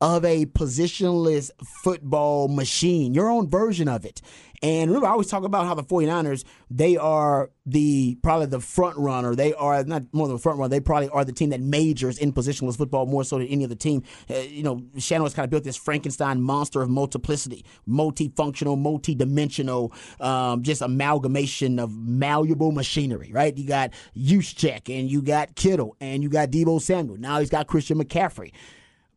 of 0.00 0.24
a 0.24 0.46
positionless 0.46 1.50
football 1.82 2.48
machine, 2.48 3.12
your 3.14 3.28
own 3.28 3.48
version 3.48 3.88
of 3.88 4.04
it. 4.04 4.22
And 4.62 4.90
remember, 4.90 5.06
I 5.06 5.12
always 5.12 5.28
talk 5.28 5.44
about 5.44 5.66
how 5.66 5.74
the 5.74 5.82
49ers, 5.82 6.44
they 6.70 6.98
are 6.98 7.50
the 7.64 8.18
probably 8.22 8.46
the 8.46 8.60
front 8.60 8.98
runner. 8.98 9.34
They 9.34 9.54
are 9.54 9.82
not 9.84 10.02
more 10.12 10.26
than 10.26 10.36
the 10.36 10.42
front 10.42 10.58
runner. 10.58 10.68
They 10.68 10.80
probably 10.80 11.08
are 11.08 11.24
the 11.24 11.32
team 11.32 11.50
that 11.50 11.60
majors 11.62 12.18
in 12.18 12.32
positionless 12.32 12.76
football 12.76 13.06
more 13.06 13.24
so 13.24 13.38
than 13.38 13.46
any 13.46 13.64
other 13.64 13.74
team. 13.74 14.02
Uh, 14.28 14.34
you 14.36 14.62
know, 14.62 14.82
Shannon 14.98 15.24
has 15.24 15.32
kind 15.32 15.44
of 15.44 15.50
built 15.50 15.64
this 15.64 15.78
Frankenstein 15.78 16.42
monster 16.42 16.82
of 16.82 16.90
multiplicity, 16.90 17.64
multifunctional, 17.88 18.78
multi-dimensional, 18.78 19.94
um, 20.20 20.62
just 20.62 20.82
amalgamation 20.82 21.78
of 21.78 21.96
malleable 21.96 22.72
machinery, 22.72 23.30
right? 23.32 23.56
You 23.56 23.66
got 23.66 23.94
Juszczyk 24.14 24.94
and 24.94 25.10
you 25.10 25.22
got 25.22 25.54
Kittle 25.54 25.96
and 26.02 26.22
you 26.22 26.28
got 26.28 26.50
Deebo 26.50 26.82
Samuel. 26.82 27.16
Now 27.16 27.40
he's 27.40 27.50
got 27.50 27.66
Christian 27.66 27.98
McCaffrey. 27.98 28.52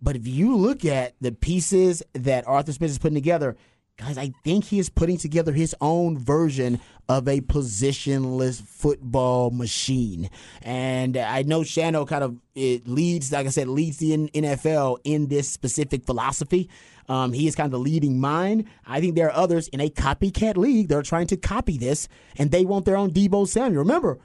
But 0.03 0.17
if 0.17 0.27
you 0.27 0.57
look 0.57 0.83
at 0.83 1.15
the 1.21 1.31
pieces 1.31 2.03
that 2.11 2.45
Arthur 2.45 2.73
Smith 2.73 2.91
is 2.91 2.99
putting 2.99 3.15
together, 3.15 3.55
guys, 3.97 4.17
I 4.17 4.33
think 4.43 4.65
he 4.65 4.77
is 4.77 4.89
putting 4.89 5.17
together 5.17 5.53
his 5.53 5.73
own 5.79 6.17
version 6.17 6.81
of 7.07 7.29
a 7.29 7.39
positionless 7.39 8.61
football 8.61 9.49
machine. 9.49 10.29
And 10.61 11.15
I 11.15 11.43
know 11.43 11.61
Shano 11.61 12.05
kind 12.05 12.21
of 12.21 12.37
it 12.53 12.85
leads, 12.85 13.31
like 13.31 13.47
I 13.47 13.49
said, 13.49 13.69
leads 13.69 13.97
the 13.97 14.27
NFL 14.27 14.97
in 15.05 15.27
this 15.27 15.49
specific 15.49 16.05
philosophy. 16.05 16.69
Um, 17.07 17.31
he 17.31 17.47
is 17.47 17.55
kind 17.55 17.65
of 17.65 17.71
the 17.71 17.79
leading 17.79 18.19
mind. 18.19 18.65
I 18.85 18.99
think 18.99 19.15
there 19.15 19.27
are 19.27 19.35
others 19.35 19.69
in 19.69 19.79
a 19.79 19.89
copycat 19.89 20.57
league 20.57 20.89
that 20.89 20.97
are 20.97 21.03
trying 21.03 21.27
to 21.27 21.37
copy 21.37 21.77
this, 21.77 22.09
and 22.37 22.51
they 22.51 22.65
want 22.65 22.83
their 22.83 22.97
own 22.97 23.11
Deebo 23.11 23.47
Samuel. 23.47 23.79
Remember, 23.83 24.19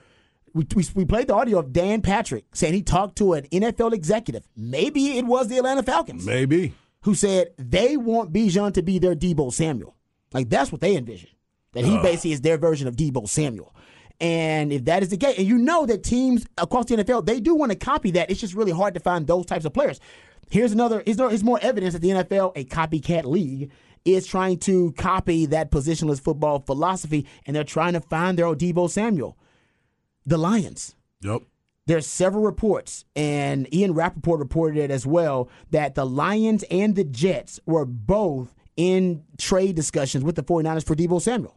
we, 0.58 0.66
we, 0.74 0.84
we 0.94 1.04
played 1.04 1.28
the 1.28 1.34
audio 1.34 1.60
of 1.60 1.72
Dan 1.72 2.02
Patrick 2.02 2.44
saying 2.52 2.74
he 2.74 2.82
talked 2.82 3.16
to 3.18 3.34
an 3.34 3.44
NFL 3.52 3.92
executive. 3.92 4.44
Maybe 4.56 5.16
it 5.16 5.24
was 5.24 5.46
the 5.46 5.58
Atlanta 5.58 5.84
Falcons. 5.84 6.26
Maybe. 6.26 6.74
Who 7.02 7.14
said 7.14 7.52
they 7.56 7.96
want 7.96 8.32
Bijan 8.32 8.74
to 8.74 8.82
be 8.82 8.98
their 8.98 9.14
Deebo 9.14 9.52
Samuel. 9.52 9.94
Like 10.32 10.48
that's 10.48 10.72
what 10.72 10.80
they 10.80 10.96
envision. 10.96 11.30
That 11.74 11.84
he 11.84 11.96
Ugh. 11.96 12.02
basically 12.02 12.32
is 12.32 12.40
their 12.40 12.58
version 12.58 12.88
of 12.88 12.96
Deebo 12.96 13.28
Samuel. 13.28 13.72
And 14.20 14.72
if 14.72 14.86
that 14.86 15.04
is 15.04 15.10
the 15.10 15.16
case, 15.16 15.38
and 15.38 15.46
you 15.46 15.58
know 15.58 15.86
that 15.86 16.02
teams 16.02 16.44
across 16.56 16.86
the 16.86 16.96
NFL, 16.96 17.24
they 17.24 17.38
do 17.38 17.54
want 17.54 17.70
to 17.70 17.78
copy 17.78 18.10
that. 18.12 18.28
It's 18.28 18.40
just 18.40 18.54
really 18.54 18.72
hard 18.72 18.94
to 18.94 19.00
find 19.00 19.28
those 19.28 19.46
types 19.46 19.64
of 19.64 19.72
players. 19.72 20.00
Here's 20.50 20.72
another, 20.72 21.02
is 21.06 21.18
here's 21.18 21.44
more 21.44 21.60
evidence 21.62 21.92
that 21.92 22.02
the 22.02 22.08
NFL, 22.08 22.52
a 22.56 22.64
copycat 22.64 23.24
league, 23.26 23.70
is 24.04 24.26
trying 24.26 24.58
to 24.60 24.92
copy 24.92 25.46
that 25.46 25.70
positionless 25.70 26.20
football 26.20 26.58
philosophy, 26.58 27.26
and 27.46 27.54
they're 27.54 27.62
trying 27.62 27.92
to 27.92 28.00
find 28.00 28.36
their 28.36 28.46
own 28.46 28.56
Deebo 28.56 28.90
Samuel. 28.90 29.38
The 30.28 30.38
Lions. 30.38 30.94
Yep. 31.22 31.42
There's 31.86 32.06
several 32.06 32.42
reports, 32.42 33.06
and 33.16 33.72
Ian 33.72 33.94
Rapoport 33.94 34.40
reported 34.40 34.78
it 34.78 34.90
as 34.90 35.06
well, 35.06 35.48
that 35.70 35.94
the 35.94 36.04
Lions 36.04 36.62
and 36.64 36.94
the 36.94 37.04
Jets 37.04 37.58
were 37.64 37.86
both 37.86 38.54
in 38.76 39.24
trade 39.38 39.74
discussions 39.74 40.22
with 40.22 40.36
the 40.36 40.42
49ers 40.42 40.86
for 40.86 40.94
Deebo 40.94 41.20
Samuel. 41.20 41.56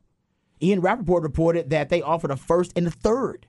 Ian 0.64 0.80
Rapoport 0.80 1.24
reported 1.24 1.70
that 1.72 1.90
they 1.90 2.02
offered 2.02 2.32
a 2.32 2.38
first 2.38 2.72
and 2.78 2.88
a 2.88 2.92
third 2.92 3.46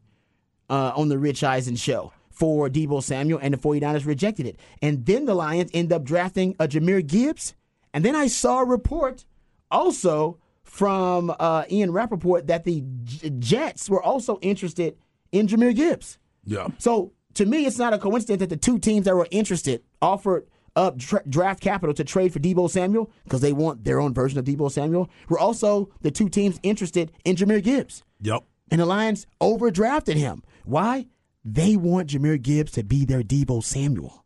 uh, 0.68 0.92
on 0.96 1.08
the 1.08 1.18
Rich 1.18 1.44
Eisen 1.44 1.76
show 1.76 2.12
for 2.30 2.68
Deebo 2.68 3.00
Samuel, 3.00 3.38
and 3.40 3.54
the 3.54 3.58
49ers 3.58 4.04
rejected 4.04 4.46
it. 4.46 4.58
And 4.80 5.06
then 5.06 5.26
the 5.26 5.34
Lions 5.34 5.70
end 5.72 5.92
up 5.92 6.02
drafting 6.02 6.56
a 6.58 6.66
Jahmyr 6.66 7.06
Gibbs. 7.06 7.54
And 7.94 8.04
then 8.04 8.16
I 8.16 8.26
saw 8.26 8.62
a 8.62 8.66
report 8.66 9.24
also 9.70 10.38
from 10.64 11.32
uh, 11.38 11.64
Ian 11.70 11.92
Rapoport 11.92 12.46
that 12.46 12.64
the 12.64 12.82
J- 13.04 13.30
Jets 13.38 13.88
were 13.90 14.02
also 14.02 14.38
interested 14.40 14.96
in 15.32 15.46
Jahmyr 15.46 15.74
Gibbs. 15.74 16.18
Yeah. 16.44 16.68
So 16.78 17.12
to 17.34 17.46
me, 17.46 17.66
it's 17.66 17.78
not 17.78 17.94
a 17.94 17.98
coincidence 17.98 18.40
that 18.40 18.50
the 18.50 18.56
two 18.56 18.78
teams 18.78 19.06
that 19.06 19.16
were 19.16 19.28
interested 19.30 19.82
offered 20.00 20.46
up 20.76 20.98
tra- 20.98 21.22
draft 21.28 21.60
capital 21.60 21.94
to 21.94 22.04
trade 22.04 22.32
for 22.32 22.38
Deebo 22.38 22.70
Samuel 22.70 23.10
because 23.24 23.40
they 23.40 23.52
want 23.52 23.84
their 23.84 24.00
own 24.00 24.14
version 24.14 24.38
of 24.38 24.44
Deebo 24.44 24.70
Samuel. 24.70 25.10
We're 25.28 25.38
also 25.38 25.90
the 26.02 26.10
two 26.10 26.28
teams 26.28 26.58
interested 26.62 27.12
in 27.24 27.36
Jahmyr 27.36 27.62
Gibbs. 27.62 28.02
Yep. 28.20 28.44
And 28.70 28.80
the 28.80 28.86
Lions 28.86 29.26
overdrafted 29.40 30.14
him. 30.14 30.42
Why? 30.64 31.08
They 31.44 31.76
want 31.76 32.10
Jahmyr 32.10 32.40
Gibbs 32.40 32.72
to 32.72 32.84
be 32.84 33.04
their 33.04 33.22
Deebo 33.22 33.62
Samuel. 33.62 34.24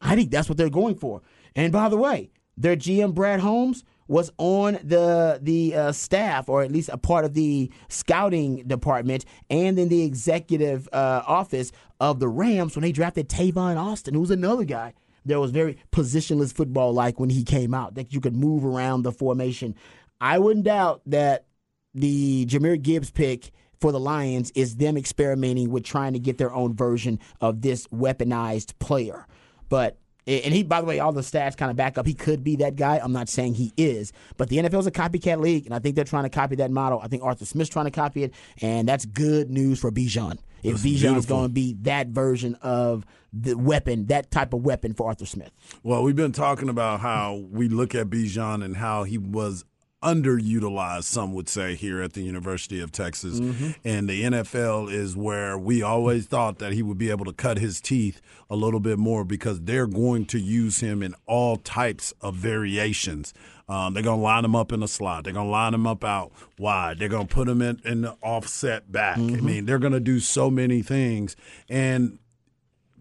I 0.00 0.14
think 0.14 0.30
that's 0.30 0.48
what 0.48 0.58
they're 0.58 0.70
going 0.70 0.94
for. 0.94 1.22
And 1.56 1.72
by 1.72 1.88
the 1.88 1.96
way, 1.96 2.30
their 2.56 2.76
GM 2.76 3.14
Brad 3.14 3.40
Holmes 3.40 3.84
was 4.10 4.32
on 4.38 4.72
the 4.82 5.38
the 5.40 5.72
uh, 5.76 5.92
staff, 5.92 6.48
or 6.48 6.62
at 6.62 6.72
least 6.72 6.90
a 6.92 6.98
part 6.98 7.24
of 7.24 7.32
the 7.32 7.70
scouting 7.88 8.56
department, 8.66 9.24
and 9.48 9.78
in 9.78 9.88
the 9.88 10.02
executive 10.02 10.88
uh, 10.92 11.22
office 11.28 11.70
of 12.00 12.18
the 12.18 12.28
Rams 12.28 12.74
when 12.74 12.82
they 12.82 12.90
drafted 12.90 13.28
Tavon 13.28 13.76
Austin, 13.76 14.14
who 14.14 14.20
was 14.20 14.32
another 14.32 14.64
guy 14.64 14.94
that 15.26 15.38
was 15.38 15.52
very 15.52 15.78
positionless 15.92 16.52
football 16.52 16.92
like 16.92 17.20
when 17.20 17.30
he 17.30 17.44
came 17.44 17.72
out, 17.72 17.94
that 17.94 18.12
you 18.12 18.20
could 18.20 18.34
move 18.34 18.64
around 18.64 19.02
the 19.02 19.12
formation. 19.12 19.76
I 20.20 20.40
wouldn't 20.40 20.64
doubt 20.64 21.02
that 21.06 21.46
the 21.94 22.46
Jahmyr 22.46 22.82
Gibbs 22.82 23.12
pick 23.12 23.52
for 23.80 23.92
the 23.92 24.00
Lions 24.00 24.50
is 24.56 24.76
them 24.76 24.96
experimenting 24.96 25.70
with 25.70 25.84
trying 25.84 26.14
to 26.14 26.18
get 26.18 26.36
their 26.36 26.52
own 26.52 26.74
version 26.74 27.20
of 27.40 27.62
this 27.62 27.86
weaponized 27.88 28.76
player. 28.80 29.28
But 29.68 29.98
and 30.30 30.54
he, 30.54 30.62
by 30.62 30.80
the 30.80 30.86
way, 30.86 31.00
all 31.00 31.12
the 31.12 31.20
stats 31.20 31.56
kind 31.56 31.70
of 31.70 31.76
back 31.76 31.98
up. 31.98 32.06
He 32.06 32.14
could 32.14 32.44
be 32.44 32.56
that 32.56 32.76
guy. 32.76 33.00
I'm 33.02 33.12
not 33.12 33.28
saying 33.28 33.54
he 33.54 33.72
is, 33.76 34.12
but 34.36 34.48
the 34.48 34.58
NFL 34.58 34.80
is 34.80 34.86
a 34.86 34.90
copycat 34.90 35.40
league, 35.40 35.66
and 35.66 35.74
I 35.74 35.78
think 35.78 35.96
they're 35.96 36.04
trying 36.04 36.24
to 36.24 36.30
copy 36.30 36.56
that 36.56 36.70
model. 36.70 37.00
I 37.02 37.08
think 37.08 37.22
Arthur 37.22 37.44
Smith's 37.44 37.70
trying 37.70 37.86
to 37.86 37.90
copy 37.90 38.24
it, 38.24 38.34
and 38.60 38.88
that's 38.88 39.04
good 39.04 39.50
news 39.50 39.80
for 39.80 39.90
Bijan. 39.90 40.38
If 40.62 40.78
Bijan 40.78 41.16
is 41.16 41.26
going 41.26 41.48
to 41.48 41.52
be 41.52 41.74
that 41.82 42.08
version 42.08 42.54
of 42.56 43.06
the 43.32 43.54
weapon, 43.54 44.06
that 44.06 44.30
type 44.30 44.52
of 44.52 44.62
weapon 44.62 44.92
for 44.92 45.08
Arthur 45.08 45.26
Smith. 45.26 45.50
Well, 45.82 46.02
we've 46.02 46.16
been 46.16 46.32
talking 46.32 46.68
about 46.68 47.00
how 47.00 47.46
we 47.50 47.68
look 47.68 47.94
at 47.94 48.08
Bijan 48.08 48.62
and 48.64 48.76
how 48.76 49.04
he 49.04 49.16
was 49.18 49.64
underutilized, 50.02 51.04
some 51.04 51.32
would 51.34 51.48
say, 51.48 51.74
here 51.74 52.00
at 52.00 52.14
the 52.14 52.22
University 52.22 52.80
of 52.80 52.90
Texas. 52.90 53.40
Mm-hmm. 53.40 53.70
And 53.84 54.08
the 54.08 54.22
NFL 54.22 54.92
is 54.92 55.16
where 55.16 55.58
we 55.58 55.82
always 55.82 56.26
thought 56.26 56.58
that 56.58 56.72
he 56.72 56.82
would 56.82 56.98
be 56.98 57.10
able 57.10 57.24
to 57.26 57.32
cut 57.32 57.58
his 57.58 57.80
teeth 57.80 58.20
a 58.48 58.56
little 58.56 58.80
bit 58.80 58.98
more 58.98 59.24
because 59.24 59.60
they're 59.60 59.86
going 59.86 60.26
to 60.26 60.38
use 60.38 60.80
him 60.80 61.02
in 61.02 61.14
all 61.26 61.56
types 61.56 62.14
of 62.20 62.34
variations. 62.34 63.34
Um, 63.68 63.94
they're 63.94 64.02
going 64.02 64.18
to 64.18 64.22
line 64.22 64.44
him 64.44 64.56
up 64.56 64.72
in 64.72 64.80
the 64.80 64.88
slot. 64.88 65.24
They're 65.24 65.32
going 65.32 65.46
to 65.46 65.52
line 65.52 65.74
him 65.74 65.86
up 65.86 66.02
out 66.02 66.32
wide. 66.58 66.98
They're 66.98 67.08
going 67.08 67.28
to 67.28 67.34
put 67.34 67.48
him 67.48 67.62
in, 67.62 67.80
in 67.84 68.00
the 68.00 68.16
offset 68.20 68.90
back. 68.90 69.18
I 69.18 69.20
mean, 69.20 69.66
they're 69.66 69.78
going 69.78 69.92
to 69.92 70.00
do 70.00 70.18
so 70.18 70.50
many 70.50 70.82
things. 70.82 71.36
And 71.68 72.18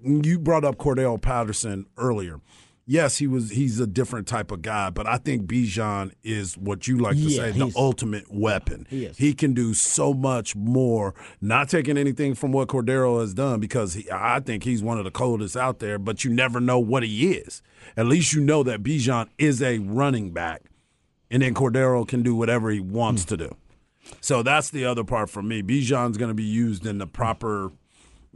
you 0.03 0.37
brought 0.37 0.63
up 0.63 0.77
Cordarrelle 0.77 1.19
Patterson 1.19 1.87
earlier. 1.97 2.39
Yes, 2.91 3.19
he 3.19 3.27
was. 3.27 3.51
He's 3.51 3.79
a 3.79 3.85
different 3.85 4.27
type 4.27 4.49
of 4.49 4.63
guy, 4.63 4.89
but 4.89 5.05
I 5.05 5.17
think 5.17 5.45
Bijan 5.45 6.11
is 6.23 6.57
what 6.57 6.87
you 6.87 6.97
like 6.97 7.17
to 7.17 7.21
Yeah, 7.21 7.37
say 7.37 7.51
the 7.51 7.71
ultimate 7.75 8.33
weapon. 8.33 8.87
He 8.89 9.05
is. 9.05 9.15
He 9.15 9.35
can 9.35 9.53
do 9.53 9.75
so 9.75 10.11
much 10.11 10.55
more. 10.55 11.13
Not 11.39 11.69
taking 11.69 11.99
anything 11.99 12.33
from 12.33 12.51
what 12.51 12.67
Cordarrelle 12.67 13.21
has 13.21 13.35
done 13.35 13.59
because 13.59 13.93
he, 13.93 14.09
I 14.11 14.39
think 14.39 14.63
he's 14.63 14.81
one 14.81 14.97
of 14.97 15.03
the 15.03 15.11
coldest 15.11 15.55
out 15.55 15.77
there. 15.77 15.99
But 15.99 16.23
you 16.23 16.33
never 16.33 16.59
know 16.59 16.79
what 16.79 17.03
he 17.03 17.33
is. 17.33 17.61
At 17.95 18.07
least 18.07 18.33
you 18.33 18.41
know 18.41 18.63
that 18.63 18.81
Bijan 18.81 19.27
is 19.37 19.61
a 19.61 19.77
running 19.77 20.31
back, 20.31 20.63
and 21.29 21.43
then 21.43 21.53
Cordarrelle 21.53 22.07
can 22.07 22.23
do 22.23 22.33
whatever 22.33 22.71
he 22.71 22.79
wants 22.79 23.21
hmm. 23.21 23.29
to 23.29 23.37
do. 23.37 23.55
So 24.19 24.41
that's 24.41 24.71
the 24.71 24.85
other 24.85 25.03
part 25.03 25.29
for 25.29 25.43
me. 25.43 25.61
Bijan's 25.61 26.17
going 26.17 26.29
to 26.29 26.33
be 26.33 26.41
used 26.41 26.87
in 26.87 26.97
the 26.97 27.05
proper 27.05 27.71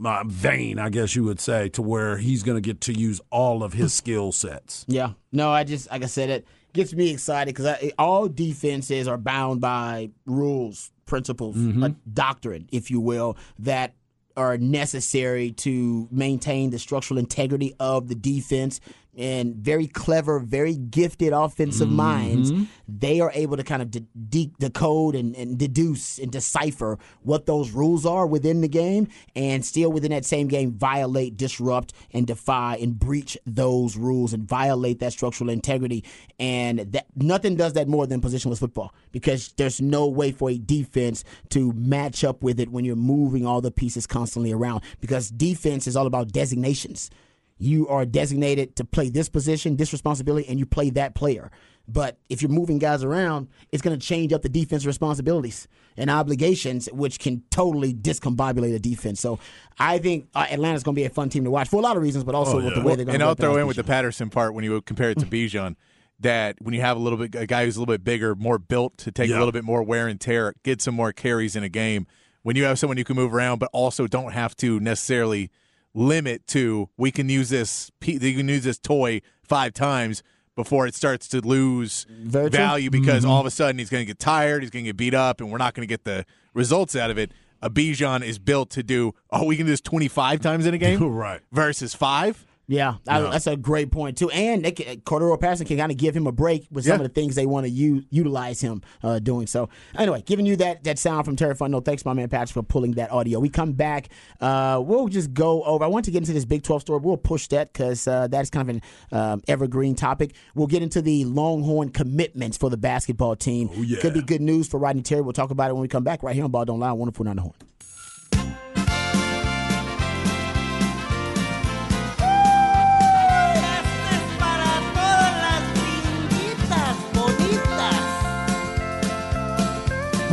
uh, 0.02 0.24
vein, 0.26 0.78
I 0.78 0.88
guess 0.88 1.14
you 1.14 1.24
would 1.24 1.40
say, 1.40 1.68
to 1.70 1.82
where 1.82 2.16
he's 2.16 2.42
going 2.42 2.56
to 2.56 2.66
get 2.66 2.80
to 2.82 2.92
use 2.92 3.20
all 3.30 3.62
of 3.62 3.72
his 3.72 3.92
skill 3.92 4.32
sets. 4.32 4.84
Yeah. 4.88 5.12
No, 5.32 5.50
I 5.50 5.64
just 5.64 5.90
like 5.90 6.02
I 6.02 6.06
said, 6.06 6.30
it 6.30 6.46
gets 6.72 6.92
me 6.94 7.10
excited 7.10 7.54
because 7.54 7.92
all 7.98 8.28
defenses 8.28 9.06
are 9.08 9.18
bound 9.18 9.60
by 9.60 10.10
rules, 10.26 10.90
principles, 11.06 11.56
like 11.56 11.94
doctrine, 12.12 12.68
if 12.72 12.90
you 12.90 13.00
will, 13.00 13.36
that 13.60 13.94
are 14.36 14.58
necessary 14.58 15.52
to 15.52 16.08
maintain 16.10 16.70
the 16.70 16.78
structural 16.78 17.18
integrity 17.18 17.74
of 17.78 18.08
the 18.08 18.14
defense. 18.16 18.80
And 19.16 19.56
very 19.56 19.86
clever, 19.86 20.38
very 20.40 20.74
gifted 20.74 21.32
offensive 21.32 21.88
minds, 21.88 22.50
mm-hmm. 22.50 22.64
they 22.88 23.20
are 23.20 23.30
able 23.34 23.56
to 23.56 23.62
kind 23.62 23.80
of 23.80 23.90
de- 23.90 24.06
de- 24.28 24.52
decode 24.58 25.14
and, 25.14 25.36
and 25.36 25.58
deduce 25.58 26.18
and 26.18 26.32
decipher 26.32 26.98
what 27.22 27.46
those 27.46 27.70
rules 27.70 28.04
are 28.04 28.26
within 28.26 28.60
the 28.60 28.68
game, 28.68 29.08
and 29.36 29.64
still 29.64 29.92
within 29.92 30.10
that 30.10 30.24
same 30.24 30.48
game 30.48 30.72
violate, 30.72 31.36
disrupt, 31.36 31.92
and 32.12 32.26
defy 32.26 32.76
and 32.76 32.98
breach 32.98 33.38
those 33.46 33.96
rules 33.96 34.32
and 34.32 34.42
violate 34.44 34.98
that 35.00 35.12
structural 35.12 35.50
integrity. 35.50 36.04
And 36.38 36.80
that 36.92 37.06
nothing 37.16 37.56
does 37.56 37.74
that 37.74 37.88
more 37.88 38.06
than 38.06 38.20
positionless 38.20 38.58
football 38.58 38.94
because 39.12 39.52
there's 39.56 39.80
no 39.80 40.06
way 40.06 40.32
for 40.32 40.50
a 40.50 40.58
defense 40.58 41.24
to 41.50 41.72
match 41.72 42.24
up 42.24 42.42
with 42.42 42.58
it 42.60 42.70
when 42.70 42.84
you're 42.84 42.96
moving 42.96 43.46
all 43.46 43.60
the 43.60 43.70
pieces 43.70 44.06
constantly 44.06 44.52
around. 44.52 44.82
Because 45.00 45.30
defense 45.30 45.86
is 45.86 45.96
all 45.96 46.06
about 46.06 46.32
designations 46.32 47.10
you 47.58 47.86
are 47.88 48.04
designated 48.04 48.76
to 48.76 48.84
play 48.84 49.08
this 49.08 49.28
position, 49.28 49.76
this 49.76 49.92
responsibility, 49.92 50.48
and 50.48 50.58
you 50.58 50.66
play 50.66 50.90
that 50.90 51.14
player. 51.14 51.50
But 51.86 52.18
if 52.30 52.40
you're 52.40 52.50
moving 52.50 52.78
guys 52.78 53.04
around, 53.04 53.48
it's 53.70 53.82
going 53.82 53.98
to 53.98 54.04
change 54.04 54.32
up 54.32 54.40
the 54.42 54.48
defense 54.48 54.86
responsibilities 54.86 55.68
and 55.98 56.10
obligations, 56.10 56.88
which 56.92 57.18
can 57.18 57.42
totally 57.50 57.92
discombobulate 57.92 58.74
a 58.74 58.78
defense. 58.78 59.20
So 59.20 59.38
I 59.78 59.98
think 59.98 60.28
uh, 60.34 60.46
Atlanta's 60.50 60.82
going 60.82 60.94
to 60.94 61.00
be 61.00 61.04
a 61.04 61.10
fun 61.10 61.28
team 61.28 61.44
to 61.44 61.50
watch 61.50 61.68
for 61.68 61.76
a 61.76 61.82
lot 61.82 61.96
of 61.98 62.02
reasons, 62.02 62.24
but 62.24 62.34
also 62.34 62.56
with 62.56 62.74
the 62.74 62.80
way 62.80 62.96
they're 62.96 63.04
going 63.04 63.04
to 63.04 63.04
play. 63.04 63.12
and 63.14 63.20
to 63.20 63.26
I'll 63.26 63.34
throw 63.34 63.56
in 63.60 63.66
with 63.66 63.76
the 63.76 63.84
Patterson 63.84 64.30
part 64.30 64.54
when 64.54 64.64
you 64.64 64.80
compare 64.80 65.10
it 65.10 65.18
to 65.18 65.26
Bijan 65.26 65.76
that 66.20 66.56
when 66.62 66.72
you 66.74 66.80
have 66.80 66.96
a 66.96 67.00
little 67.00 67.18
bit 67.18 67.34
a 67.34 67.46
guy 67.46 67.64
who's 67.66 67.76
a 67.76 67.80
little 67.80 67.92
bit 67.92 68.02
bigger, 68.02 68.34
more 68.34 68.58
built 68.58 68.96
to 68.98 69.12
take 69.12 69.28
Yeah. 69.28 69.36
a 69.36 69.40
little 69.40 69.52
bit 69.52 69.64
more 69.64 69.82
wear 69.82 70.08
and 70.08 70.18
tear, 70.18 70.54
get 70.62 70.80
some 70.80 70.94
more 70.94 71.12
carries 71.12 71.54
in 71.54 71.62
a 71.64 71.68
game. 71.68 72.06
When 72.42 72.56
you 72.56 72.64
have 72.64 72.78
someone 72.78 72.96
you 72.96 73.04
can 73.04 73.16
move 73.16 73.34
around, 73.34 73.58
but 73.58 73.68
also 73.74 74.06
don't 74.06 74.32
have 74.32 74.56
to 74.56 74.80
necessarily 74.80 75.50
limit 75.94 76.46
to 76.48 76.88
we 76.96 77.10
can 77.10 77.28
use 77.28 77.50
this 77.50 77.90
you 78.02 78.18
can 78.18 78.48
use 78.48 78.64
this 78.64 78.78
toy 78.78 79.20
five 79.42 79.72
times 79.72 80.22
before 80.56 80.86
it 80.86 80.94
starts 80.94 81.28
to 81.28 81.40
lose 81.40 82.06
Very 82.08 82.50
true. 82.50 82.58
value 82.58 82.90
because 82.90 83.22
mm-hmm. 83.22 83.30
all 83.30 83.40
of 83.40 83.46
a 83.46 83.50
sudden 83.50 83.78
he's 83.78 83.90
going 83.90 84.02
to 84.02 84.06
get 84.06 84.18
tired, 84.18 84.62
he's 84.62 84.70
going 84.70 84.84
to 84.84 84.88
get 84.90 84.96
beat 84.96 85.14
up, 85.14 85.40
and 85.40 85.50
we're 85.50 85.58
not 85.58 85.74
going 85.74 85.86
to 85.86 85.92
get 85.92 86.04
the 86.04 86.24
results 86.52 86.94
out 86.94 87.10
of 87.10 87.18
it. 87.18 87.32
A 87.60 87.70
Bijan 87.70 88.22
is 88.22 88.38
built 88.38 88.70
to 88.70 88.82
do. 88.82 89.14
Oh, 89.30 89.44
we 89.44 89.56
can 89.56 89.66
do 89.66 89.72
this 89.72 89.80
twenty 89.80 90.08
five 90.08 90.40
times 90.40 90.66
in 90.66 90.74
a 90.74 90.78
game, 90.78 91.02
right? 91.14 91.40
Versus 91.50 91.94
five. 91.94 92.44
Yeah, 92.66 92.94
I- 93.06 93.20
that's 93.20 93.46
a 93.46 93.56
great 93.56 93.90
point 93.92 94.16
too. 94.16 94.30
And 94.30 94.64
they 94.64 94.72
can, 94.72 95.00
Cordarrelle 95.02 95.38
Patterson 95.38 95.66
can 95.66 95.76
kind 95.76 95.92
of 95.92 95.98
give 95.98 96.16
him 96.16 96.26
a 96.26 96.32
break 96.32 96.66
with 96.70 96.84
some 96.84 96.92
Yeah. 96.92 96.94
of 96.96 97.02
the 97.02 97.08
things 97.20 97.34
they 97.34 97.44
want 97.44 97.66
to 97.66 97.70
u- 97.70 98.04
utilize 98.08 98.62
him 98.62 98.80
uh, 99.02 99.18
doing. 99.18 99.46
So 99.46 99.68
anyway, 99.98 100.22
giving 100.24 100.46
you 100.46 100.56
that 100.56 100.82
that 100.84 100.98
sound 100.98 101.26
from 101.26 101.36
Terry 101.36 101.54
Fontenot. 101.54 101.84
Thanks, 101.84 102.06
my 102.06 102.14
man 102.14 102.28
Patrick, 102.30 102.54
for 102.54 102.62
pulling 102.62 102.92
that 102.92 103.12
audio. 103.12 103.38
We 103.38 103.50
come 103.50 103.72
back. 103.72 104.08
Uh, 104.40 104.82
we'll 104.82 105.08
just 105.08 105.34
go 105.34 105.62
over. 105.64 105.84
I 105.84 105.88
want 105.88 106.06
to 106.06 106.10
get 106.10 106.18
into 106.18 106.32
this 106.32 106.46
Big 106.46 106.62
Twelve 106.62 106.80
story. 106.80 107.00
We'll 107.02 107.18
push 107.18 107.48
that 107.48 107.72
because 107.72 108.08
uh, 108.08 108.28
that's 108.28 108.48
kind 108.48 108.70
of 108.70 108.76
an 108.76 108.82
um, 109.12 109.42
evergreen 109.46 109.94
topic. 109.94 110.34
We'll 110.54 110.66
get 110.66 110.82
into 110.82 111.02
the 111.02 111.26
Longhorn 111.26 111.90
commitments 111.90 112.56
for 112.56 112.70
the 112.70 112.78
basketball 112.78 113.36
team. 113.36 113.68
Oh, 113.76 113.82
yeah. 113.82 114.00
Could 114.00 114.14
be 114.14 114.22
good 114.22 114.40
news 114.40 114.68
for 114.68 114.78
Rodney 114.80 115.02
Terry. 115.02 115.20
We'll 115.20 115.34
talk 115.34 115.50
about 115.50 115.68
it 115.68 115.74
when 115.74 115.82
we 115.82 115.88
come 115.88 116.04
back 116.04 116.22
right 116.22 116.34
here 116.34 116.44
on 116.44 116.50
Ball 116.50 116.64
Don't 116.64 116.80
Lie. 116.80 116.92
Wonderful 116.92 117.28
on 117.28 117.36
the 117.36 117.42
horn. 117.42 117.54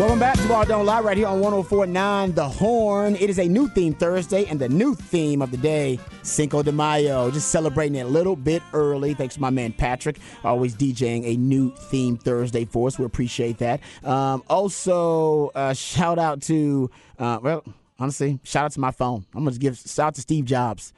Welcome 0.01 0.17
back 0.17 0.35
to 0.37 0.47
Ball 0.47 0.65
Don't 0.65 0.87
Lie 0.87 1.01
right 1.01 1.15
here 1.15 1.27
on 1.27 1.41
1049 1.41 2.33
The 2.33 2.49
Horn. 2.49 3.15
It 3.17 3.29
is 3.29 3.37
a 3.37 3.47
new 3.47 3.67
theme 3.67 3.93
Thursday, 3.93 4.47
and 4.47 4.59
the 4.59 4.67
new 4.67 4.95
theme 4.95 5.43
of 5.43 5.51
the 5.51 5.57
day, 5.57 5.99
Cinco 6.23 6.63
de 6.63 6.71
Mayo. 6.71 7.29
Just 7.29 7.49
celebrating 7.49 7.93
it 7.97 8.07
a 8.07 8.07
little 8.07 8.35
bit 8.35 8.63
early. 8.73 9.13
Thanks 9.13 9.35
to 9.35 9.41
my 9.41 9.51
man 9.51 9.73
Patrick, 9.73 10.17
always 10.43 10.73
DJing 10.73 11.23
a 11.27 11.37
new 11.37 11.69
theme 11.75 12.17
Thursday 12.17 12.65
for 12.65 12.87
us. 12.87 12.97
We 12.97 13.05
appreciate 13.05 13.59
that. 13.59 13.81
Um, 14.03 14.41
also, 14.49 15.49
uh, 15.53 15.73
shout 15.73 16.17
out 16.17 16.41
to, 16.43 16.89
uh, 17.19 17.37
well, 17.39 17.63
honestly, 17.99 18.39
shout 18.41 18.65
out 18.65 18.71
to 18.71 18.79
my 18.79 18.89
phone. 18.89 19.27
I'm 19.35 19.43
going 19.43 19.53
to 19.53 19.59
give 19.59 19.77
shout 19.77 20.07
out 20.07 20.15
to 20.15 20.21
Steve 20.21 20.45
Jobs. 20.45 20.93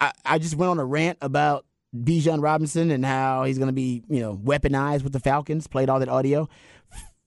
I, 0.00 0.10
I 0.24 0.38
just 0.40 0.56
went 0.56 0.70
on 0.70 0.80
a 0.80 0.84
rant 0.84 1.18
about 1.20 1.64
Bijan 1.96 2.42
Robinson 2.42 2.90
and 2.90 3.06
how 3.06 3.44
he's 3.44 3.56
going 3.56 3.68
to 3.68 3.72
be, 3.72 4.02
you 4.08 4.18
know, 4.18 4.36
weaponized 4.36 5.04
with 5.04 5.12
the 5.12 5.20
Falcons. 5.20 5.68
Played 5.68 5.88
all 5.88 6.00
that 6.00 6.08
audio 6.08 6.48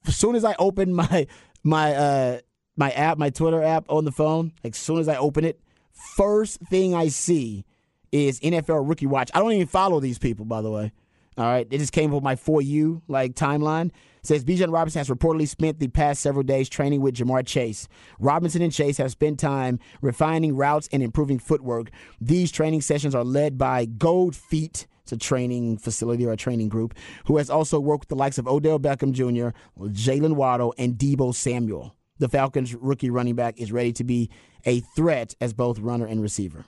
as 0.07 0.15
soon 0.15 0.35
as 0.35 0.43
I 0.43 0.55
open 0.59 0.93
my 0.95 1.27
my 1.63 1.93
uh 1.93 2.39
my 2.77 2.91
app, 2.91 3.17
my 3.17 3.29
Twitter 3.29 3.61
app 3.61 3.85
on 3.89 4.05
the 4.05 4.11
phone, 4.11 4.53
like 4.63 4.73
as 4.73 4.79
soon 4.79 4.99
as 4.99 5.07
I 5.07 5.17
open 5.17 5.45
it, 5.45 5.59
first 5.91 6.59
thing 6.61 6.95
I 6.95 7.09
see 7.09 7.65
is 8.11 8.39
NFL 8.39 8.87
Rookie 8.87 9.07
Watch. 9.07 9.29
I 9.33 9.39
don't 9.39 9.51
even 9.53 9.67
follow 9.67 9.99
these 9.99 10.17
people, 10.17 10.45
by 10.45 10.61
the 10.61 10.71
way. 10.71 10.91
All 11.37 11.45
right, 11.45 11.67
it 11.69 11.77
just 11.77 11.93
came 11.93 12.11
with 12.11 12.23
my 12.23 12.35
for 12.35 12.61
you 12.61 13.01
like 13.07 13.35
timeline. 13.35 13.87
It 13.87 14.27
says 14.27 14.43
Bijan 14.43 14.71
Robinson 14.71 14.99
has 14.99 15.09
reportedly 15.09 15.47
spent 15.47 15.79
the 15.79 15.87
past 15.87 16.21
several 16.21 16.43
days 16.43 16.69
training 16.69 17.01
with 17.01 17.15
Ja'Marr 17.15 17.45
Chase. 17.45 17.87
Robinson 18.19 18.61
and 18.61 18.71
Chase 18.71 18.97
have 18.97 19.11
spent 19.11 19.39
time 19.39 19.79
refining 20.01 20.55
routes 20.55 20.89
and 20.91 21.01
improving 21.01 21.39
footwork. 21.39 21.89
These 22.19 22.51
training 22.51 22.81
sessions 22.81 23.15
are 23.15 23.23
led 23.23 23.57
by 23.57 23.85
Gold 23.85 24.35
Feet. 24.35 24.87
A 25.11 25.17
training 25.17 25.77
facility 25.77 26.25
or 26.25 26.31
a 26.31 26.37
training 26.37 26.69
group 26.69 26.93
who 27.25 27.37
has 27.37 27.49
also 27.49 27.79
worked 27.79 28.03
with 28.03 28.09
the 28.09 28.15
likes 28.15 28.37
of 28.37 28.47
Odell 28.47 28.79
Beckham 28.79 29.11
Jr., 29.11 29.55
Jaylen 29.89 30.35
Waddle, 30.35 30.73
and 30.77 30.95
Deebo 30.95 31.33
Samuel. 31.33 31.95
The 32.19 32.29
Falcons' 32.29 32.75
rookie 32.75 33.09
running 33.09 33.35
back 33.35 33.59
is 33.59 33.71
ready 33.71 33.91
to 33.93 34.03
be 34.03 34.29
a 34.65 34.81
threat 34.95 35.33
as 35.41 35.53
both 35.53 35.79
runner 35.79 36.05
and 36.05 36.21
receiver. 36.21 36.65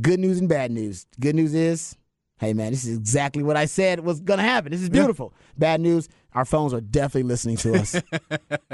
Good 0.00 0.18
news 0.18 0.38
and 0.38 0.48
bad 0.48 0.70
news. 0.70 1.06
Good 1.20 1.34
news 1.36 1.54
is, 1.54 1.96
hey 2.38 2.52
man, 2.52 2.72
this 2.72 2.84
is 2.84 2.96
exactly 2.96 3.42
what 3.42 3.56
I 3.56 3.66
said 3.66 4.00
was 4.00 4.20
going 4.20 4.38
to 4.38 4.44
happen. 4.44 4.72
This 4.72 4.82
is 4.82 4.88
beautiful. 4.88 5.34
Bad 5.56 5.80
news, 5.80 6.08
our 6.32 6.44
phones 6.44 6.72
are 6.72 6.80
definitely 6.80 7.24
listening 7.24 7.56
to 7.58 7.74
us. 7.74 8.00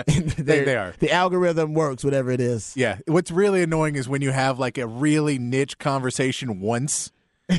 They, 0.36 0.64
they 0.64 0.76
are. 0.76 0.94
The 0.98 1.10
algorithm 1.10 1.72
works, 1.74 2.04
whatever 2.04 2.30
it 2.30 2.40
is. 2.40 2.74
Yeah. 2.76 2.98
What's 3.06 3.30
really 3.30 3.62
annoying 3.62 3.96
is 3.96 4.08
when 4.08 4.20
you 4.20 4.30
have 4.30 4.58
like 4.58 4.76
a 4.78 4.86
really 4.86 5.38
niche 5.38 5.78
conversation 5.78 6.60
once. 6.60 7.10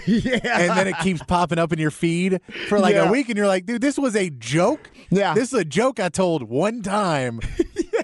Yeah. 0.07 0.39
And 0.59 0.77
then 0.77 0.87
it 0.87 0.97
keeps 0.99 1.21
popping 1.23 1.59
up 1.59 1.71
in 1.71 1.79
your 1.79 1.91
feed 1.91 2.41
for 2.69 2.79
like 2.79 2.95
Yeah. 2.95 3.07
a 3.07 3.11
week, 3.11 3.29
and 3.29 3.37
you're 3.37 3.47
like, 3.47 3.65
dude, 3.65 3.81
this 3.81 3.97
was 3.97 4.15
a 4.15 4.29
joke. 4.31 4.89
Yeah. 5.11 5.33
This 5.35 5.53
is 5.53 5.59
a 5.59 5.65
joke 5.65 5.99
I 5.99 6.09
told 6.09 6.43
one 6.43 6.81
time. 6.81 7.39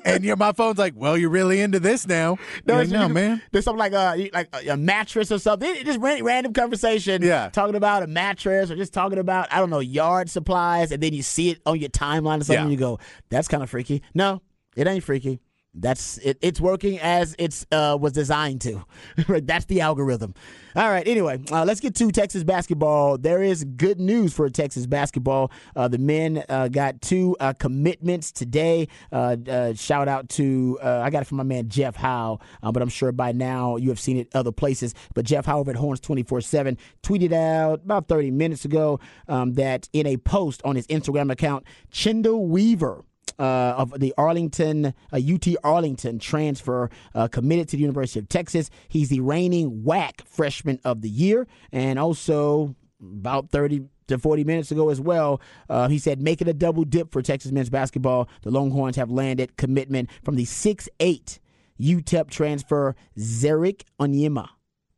And 0.04 0.24
your 0.24 0.36
my 0.36 0.52
phone's 0.52 0.80
like, 0.80 0.94
well, 0.96 1.16
you're 1.16 1.30
really 1.30 1.62
into 1.62 1.80
this 1.80 2.08
now. 2.08 2.38
No, 2.66 2.78
like, 2.78 2.90
no 2.90 3.08
man. 3.08 3.40
There's 3.52 3.66
something 3.66 3.78
like 3.78 3.94
uh, 3.94 4.16
a 4.18 4.32
like 4.34 4.50
a, 4.56 4.70
a 4.70 4.78
mattress 4.78 5.32
or 5.32 5.38
something. 5.38 5.70
It- 5.76 5.86
Just 5.86 6.00
ran- 6.00 6.24
random 6.24 6.54
conversation. 6.54 7.22
Yeah. 7.22 7.50
talking 7.50 7.76
about 7.76 8.02
a 8.02 8.08
mattress 8.08 8.72
or 8.72 8.76
just 8.76 8.94
talking 8.94 9.20
about 9.20 9.54
I 9.54 9.60
don't 9.60 9.70
know 9.70 9.80
yard 9.80 10.28
supplies, 10.28 10.92
and 10.92 11.04
then 11.04 11.14
you 11.14 11.22
see 11.22 11.52
it 11.52 11.62
on 11.68 11.80
your 11.80 11.90
timeline 11.90 12.42
or 12.42 12.46
something. 12.46 12.54
Yeah. 12.56 12.62
And 12.64 12.72
you 12.72 12.78
go, 12.80 12.98
"That's 13.30 13.48
kind 13.48 13.62
of 13.62 13.70
freaky." 13.70 14.02
No, 14.16 14.42
it 14.76 14.88
ain't 14.88 15.04
freaky. 15.04 15.40
That's 15.74 16.18
it. 16.18 16.38
It's 16.42 16.60
working 16.60 17.00
as 17.00 17.34
it's 17.40 17.66
uh, 17.72 17.98
was 18.00 18.12
designed 18.12 18.62
to. 18.62 18.86
Right, 19.28 19.46
That's 19.46 19.66
the 19.66 19.82
algorithm. 19.82 20.34
All 20.76 20.90
right. 20.90 21.08
Anyway, 21.08 21.42
uh, 21.52 21.64
let's 21.64 21.80
get 21.80 21.96
to 21.96 22.12
Texas 22.12 22.44
basketball. 22.44 23.18
There 23.18 23.42
is 23.42 23.64
good 23.64 24.00
news 24.00 24.34
for 24.34 24.50
Texas 24.50 24.86
basketball. 24.86 25.52
Uh, 25.76 25.88
the 25.88 25.98
men 25.98 26.44
uh, 26.50 26.68
got 26.68 27.02
two 27.02 27.38
uh, 27.40 27.54
commitments 27.54 28.32
today. 28.32 28.88
Uh, 29.12 29.74
shout 29.74 30.08
out 30.08 30.28
to 30.30 30.80
I 30.82 31.10
got 31.10 31.22
it 31.22 31.26
from 31.26 31.38
my 31.38 31.44
man 31.44 31.70
Jeff 31.70 31.96
Howe, 31.96 32.40
but 32.62 32.82
I'm 32.82 32.90
sure 32.90 33.12
by 33.12 33.32
now 33.32 33.78
you 33.78 33.90
have 33.90 34.00
seen 34.00 34.18
it 34.18 34.28
other 34.34 34.52
places. 34.52 34.94
But 35.14 35.26
Jeff 35.26 35.46
Howe 35.46 35.64
at 35.68 35.76
Horns 35.76 36.00
24 36.00 36.42
7 36.42 36.78
tweeted 37.04 37.32
out 37.32 37.82
about 37.86 38.08
30 38.08 38.32
minutes 38.32 38.66
ago 38.66 39.00
um, 39.28 39.54
that 39.54 39.88
in 39.94 40.08
a 40.08 40.18
post 40.18 40.62
on 40.66 40.76
his 40.76 40.88
Instagram 40.88 41.32
account, 41.32 41.66
Chendall 41.92 42.48
Weaver 42.48 43.04
uh, 43.40 43.76
of 43.78 44.00
the 44.00 44.14
Arlington, 44.18 44.94
uh, 45.12 45.18
UT 45.18 45.48
Arlington 45.64 46.20
transfer, 46.20 46.90
uh, 47.16 47.28
committed 47.28 47.70
to 47.70 47.78
the 47.78 47.82
University 47.82 48.20
of 48.20 48.30
Texas. 48.30 48.70
He's 48.88 49.10
the 49.10 49.20
reigning 49.22 49.84
WAC 49.84 50.26
freshman 50.26 50.80
of 50.84 51.02
the 51.02 51.10
year, 51.10 51.48
and 51.72 52.00
also 52.00 52.76
about 53.02 53.50
30 53.50 53.84
to 54.08 54.18
40 54.18 54.44
minutes 54.44 54.72
ago 54.72 54.90
as 54.90 55.00
well, 55.00 55.42
uh, 55.70 55.88
he 55.88 55.98
said, 55.98 56.22
making 56.22 56.48
a 56.48 56.54
double 56.54 56.84
dip 56.84 57.12
for 57.12 57.22
Texas 57.22 57.52
men's 57.52 57.70
basketball. 57.70 58.28
The 58.44 58.52
Longhorns 58.52 58.96
have 58.98 59.10
landed 59.10 59.58
commitment 59.58 60.10
from 60.24 60.36
the 60.36 60.44
6'8 60.46 61.40
UTEP 61.80 62.30
transfer, 62.30 62.96
Ze'Rik 63.18 63.84
Onyema. 64.00 64.50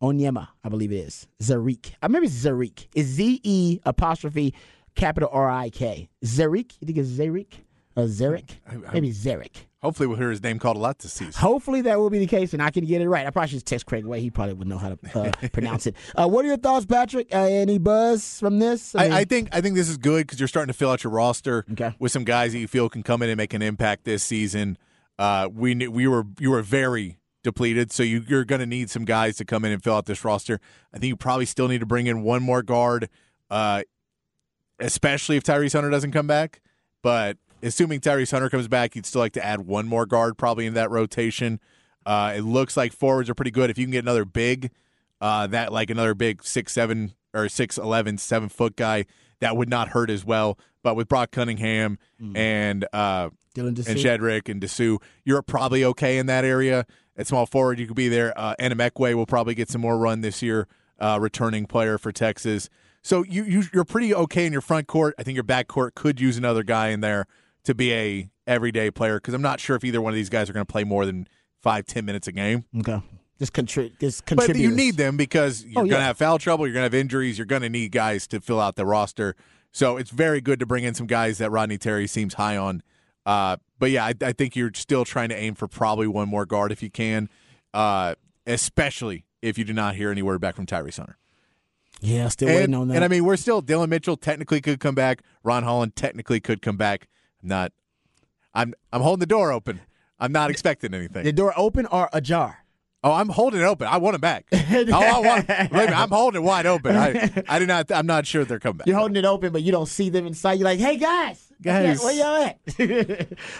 Onyema, 0.01 0.49
I 0.63 0.69
believe 0.69 0.91
it 0.91 0.97
is. 0.97 1.27
Zarik. 1.41 1.93
I 2.01 2.07
remember 2.07 2.25
it's 2.25 2.35
Zarik. 2.35 2.87
It's 2.93 3.07
Z 3.07 3.39
E 3.43 3.79
apostrophe 3.85 4.53
capital 4.95 5.29
R 5.31 5.49
I 5.49 5.69
K. 5.69 6.09
Zarik? 6.25 6.73
You 6.81 6.85
think 6.87 6.97
it's 6.97 7.09
Or 7.95 8.05
Zerik? 8.05 8.49
Maybe 8.91 9.11
Zerik. 9.11 9.51
Hopefully, 9.81 10.07
we'll 10.07 10.17
hear 10.17 10.29
his 10.31 10.41
name 10.41 10.59
called 10.59 10.77
a 10.77 10.79
lot 10.79 10.97
this 10.99 11.11
season. 11.13 11.33
Hopefully 11.39 11.81
that 11.81 11.99
will 11.99 12.09
be 12.09 12.17
the 12.17 12.25
case, 12.25 12.53
and 12.53 12.61
I 12.63 12.71
can 12.71 12.85
get 12.85 13.01
it 13.01 13.09
right. 13.09 13.27
I 13.27 13.29
probably 13.29 13.49
should 13.49 13.65
text 13.65 13.85
Craig 13.85 14.05
Way. 14.05 14.21
He 14.21 14.29
probably 14.31 14.53
would 14.53 14.67
know 14.67 14.77
how 14.77 14.95
to 14.95 15.19
uh, 15.19 15.31
pronounce 15.51 15.85
it. 15.87 15.95
Uh, 16.15 16.27
what 16.27 16.45
are 16.45 16.47
your 16.47 16.57
thoughts, 16.57 16.85
Patrick? 16.85 17.27
Uh, 17.33 17.39
any 17.39 17.77
buzz 17.79 18.39
from 18.39 18.59
this? 18.59 18.95
I, 18.95 19.03
mean- 19.03 19.11
I 19.11 19.25
think 19.25 19.49
I 19.51 19.59
think 19.61 19.75
this 19.75 19.89
is 19.89 19.97
good 19.97 20.25
because 20.25 20.39
you're 20.39 20.47
starting 20.47 20.71
to 20.71 20.77
fill 20.77 20.89
out 20.89 21.03
your 21.03 21.11
roster 21.11 21.65
Okay. 21.73 21.93
with 21.99 22.11
some 22.13 22.23
guys 22.23 22.53
that 22.53 22.59
you 22.59 22.67
feel 22.67 22.87
can 22.89 23.03
come 23.03 23.21
in 23.21 23.29
and 23.29 23.37
make 23.37 23.53
an 23.53 23.61
impact 23.61 24.05
this 24.05 24.23
season. 24.23 24.77
Uh, 25.19 25.49
we 25.53 25.75
knew, 25.75 25.91
we 25.91 26.07
were 26.07 26.23
you 26.39 26.49
were 26.49 26.61
very 26.63 27.19
depleted, 27.43 27.91
so 27.91 28.01
you, 28.03 28.23
you're 28.27 28.45
going 28.45 28.61
to 28.61 28.65
need 28.65 28.89
some 28.89 29.03
guys 29.03 29.35
to 29.35 29.43
come 29.45 29.65
in 29.65 29.71
and 29.73 29.83
fill 29.83 29.95
out 29.95 30.05
this 30.05 30.23
roster. 30.23 30.61
I 30.93 30.97
think 30.97 31.09
you 31.09 31.17
probably 31.17 31.45
still 31.45 31.67
need 31.67 31.81
to 31.81 31.85
bring 31.85 32.07
in 32.07 32.23
one 32.23 32.41
more 32.41 32.63
guard, 32.63 33.09
uh, 33.51 33.83
especially 34.79 35.35
if 35.37 35.43
Tyrese 35.43 35.73
Hunter 35.73 35.89
doesn't 35.89 36.11
come 36.11 36.25
back. 36.25 36.61
But 37.01 37.37
assuming 37.63 37.99
Tyrese 37.99 38.31
Hunter 38.31 38.49
comes 38.49 38.67
back, 38.67 38.95
you'd 38.95 39.05
still 39.05 39.21
like 39.21 39.33
to 39.33 39.45
add 39.45 39.61
one 39.61 39.87
more 39.87 40.05
guard 40.05 40.37
probably 40.37 40.65
in 40.65 40.73
that 40.73 40.91
rotation. 40.91 41.59
Uh, 42.05 42.33
it 42.35 42.41
looks 42.41 42.75
like 42.75 42.93
forwards 42.93 43.29
are 43.29 43.33
pretty 43.33 43.51
good. 43.51 43.69
If 43.69 43.77
you 43.77 43.85
can 43.85 43.91
get 43.91 44.03
another 44.03 44.25
big, 44.25 44.71
uh, 45.21 45.47
that 45.47 45.71
like 45.71 45.89
another 45.89 46.13
big 46.13 46.43
six 46.43 46.73
seven 46.73 47.13
or 47.33 47.47
six 47.49 47.77
eleven 47.77 48.17
seven 48.17 48.49
foot 48.49 48.75
guy, 48.75 49.05
that 49.39 49.55
would 49.55 49.69
not 49.69 49.89
hurt 49.89 50.09
as 50.09 50.25
well. 50.25 50.59
But 50.83 50.95
with 50.95 51.07
Brock 51.07 51.31
Cunningham 51.31 51.97
and 52.35 52.85
uh, 52.91 53.29
Dylan 53.55 53.73
and? 53.87 53.97
Shedrick 53.97 54.49
and 54.49 54.61
Disu, 54.61 55.01
you're 55.23 55.41
probably 55.41 55.85
okay 55.85 56.17
in 56.17 56.25
that 56.25 56.43
area. 56.43 56.85
At 57.15 57.27
small 57.27 57.45
forward, 57.45 57.79
you 57.79 57.87
could 57.87 57.95
be 57.95 58.09
there. 58.09 58.37
Uh, 58.37 58.55
Anamekwe 58.59 59.13
will 59.13 59.27
probably 59.27 59.55
get 59.55 59.69
some 59.69 59.81
more 59.81 59.97
run 59.97 60.21
this 60.21 60.41
year, 60.41 60.67
uh, 60.99 61.19
returning 61.21 61.67
player 61.67 61.97
for 61.97 62.11
Texas. 62.11 62.69
So 63.01 63.23
you, 63.23 63.43
you 63.43 63.63
you're 63.71 63.85
pretty 63.85 64.15
okay 64.15 64.45
in 64.45 64.51
your 64.51 64.61
front 64.61 64.87
court. 64.87 65.13
I 65.17 65.23
think 65.23 65.35
your 65.35 65.43
back 65.43 65.67
court 65.67 65.93
could 65.93 66.19
use 66.19 66.37
another 66.37 66.63
guy 66.63 66.89
in 66.89 67.01
there 67.01 67.27
to 67.63 67.73
be 67.75 67.93
a 67.93 68.29
everyday 68.45 68.91
player 68.91 69.15
because 69.17 69.33
I'm 69.33 69.41
not 69.41 69.59
sure 69.59 69.75
if 69.75 69.83
either 69.83 70.01
one 70.01 70.11
of 70.11 70.15
these 70.15 70.29
guys 70.29 70.49
are 70.49 70.53
going 70.53 70.65
to 70.65 70.71
play 70.71 70.83
more 70.83 71.05
than 71.05 71.27
five 71.61 71.85
ten 71.85 72.05
minutes 72.05 72.27
a 72.27 72.31
game. 72.31 72.65
Okay. 72.79 73.01
Just, 73.39 73.53
contri- 73.53 73.91
just 73.99 74.23
But 74.25 74.55
you 74.55 74.71
need 74.71 74.95
them 74.95 75.17
because 75.17 75.65
you're 75.65 75.81
Oh, 75.83 75.87
going 75.87 75.99
to 75.99 76.01
have 76.01 76.17
foul 76.17 76.37
trouble. 76.39 76.65
You're 76.65 76.73
going 76.73 76.89
to 76.89 76.95
have 76.95 77.01
injuries. 77.01 77.37
You're 77.37 77.47
going 77.47 77.63
to 77.63 77.69
need 77.69 77.91
guys 77.91 78.27
to 78.27 78.39
fill 78.39 78.59
out 78.59 78.75
the 78.75 78.85
roster. 78.85 79.35
So 79.71 79.97
it's 79.97 80.11
very 80.11 80.39
good 80.39 80.59
to 80.59 80.65
bring 80.65 80.83
in 80.83 80.93
some 80.93 81.07
guys 81.07 81.39
that 81.39 81.49
Rodney 81.51 81.77
Terry 81.77 82.05
seems 82.07 82.35
high 82.35 82.55
on. 82.57 82.83
Uh, 83.25 83.57
but 83.79 83.89
yeah, 83.89 84.05
I, 84.05 84.13
I 84.21 84.31
think 84.33 84.55
you're 84.55 84.71
still 84.75 85.03
trying 85.03 85.29
to 85.29 85.35
aim 85.35 85.55
for 85.55 85.67
probably 85.67 86.07
one 86.07 86.29
more 86.29 86.45
guard 86.45 86.71
if 86.71 86.83
you 86.83 86.89
can, 86.91 87.27
uh, 87.73 88.15
especially 88.45 89.25
if 89.41 89.57
you 89.57 89.63
do 89.63 89.73
not 89.73 89.95
hear 89.95 90.11
any 90.11 90.21
word 90.21 90.39
back 90.39 90.55
from 90.55 90.65
Tyrese 90.65 90.97
Hunter. 90.97 91.17
Yeah, 92.01 92.27
still 92.27 92.49
and, 92.49 92.57
waiting 92.57 92.75
on 92.75 92.87
that. 92.89 92.95
and 92.95 93.03
I 93.03 93.07
mean, 93.07 93.25
we're 93.25 93.37
still 93.37 93.61
Dillon 93.61 93.89
Mitchell 93.89 94.15
technically 94.17 94.61
could 94.61 94.79
come 94.79 94.95
back. 94.95 95.21
Ron 95.43 95.63
Holland 95.63 95.95
technically 95.95 96.39
could 96.39 96.61
come 96.61 96.77
back. 96.77 97.07
Not. 97.43 97.71
I'm 98.53 98.73
I'm 98.91 99.01
holding 99.01 99.19
the 99.19 99.25
door 99.25 99.51
open. 99.51 99.81
I'm 100.19 100.31
not 100.31 100.49
expecting 100.49 100.93
anything. 100.93 101.23
the 101.23 101.33
door 101.33 101.53
open 101.57 101.85
or 101.87 102.09
ajar? 102.13 102.59
Oh, 103.03 103.11
I'm 103.11 103.27
holding 103.27 103.59
it 103.59 103.65
open. 103.65 103.87
I 103.87 103.97
want 103.97 104.13
them 104.13 104.21
back. 104.21 104.45
oh, 104.53 104.57
I 104.93 105.19
want. 105.19 105.47
Believe 105.47 105.89
me, 105.89 105.93
I'm 105.93 106.09
holding 106.09 106.41
it 106.41 106.45
wide 106.45 106.65
open. 106.65 106.95
I, 106.95 107.43
I 107.49 107.59
do 107.59 107.65
not. 107.65 107.91
I'm 107.91 108.05
not 108.05 108.25
sure 108.25 108.45
they're 108.45 108.59
coming 108.59 108.77
back. 108.77 108.87
You're 108.87 108.95
holding 108.97 109.17
it 109.17 109.25
open, 109.25 109.51
but 109.51 109.61
you 109.61 109.73
don't 109.73 109.87
see 109.87 110.09
them 110.09 110.25
inside. 110.25 110.53
You're 110.53 110.63
like, 110.65 110.79
hey 110.79 110.95
guys, 110.97 111.51
Guys. 111.63 111.99
where 112.03 112.13
y'all 112.13 112.43
at? 112.43 112.59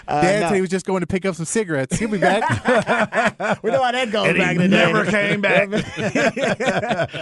uh, 0.08 0.20
Dad 0.22 0.40
no. 0.40 0.48
said 0.48 0.54
he 0.54 0.60
was 0.60 0.70
just 0.70 0.86
going 0.86 1.00
to 1.00 1.06
pick 1.06 1.24
up 1.26 1.34
some 1.34 1.44
cigarettes. 1.46 1.98
He'll 1.98 2.08
be 2.10 2.18
back. 2.18 2.42
we 3.62 3.70
know 3.70 3.82
how 3.82 3.92
that 3.92 4.10
goes 4.12 4.28
And 4.28 4.36
he 4.36 4.42
back 4.42 4.56
in 4.56 4.62
the 4.62 4.68
never 4.68 5.04
day. 5.04 5.30
came 5.30 5.40
back. 5.40 5.68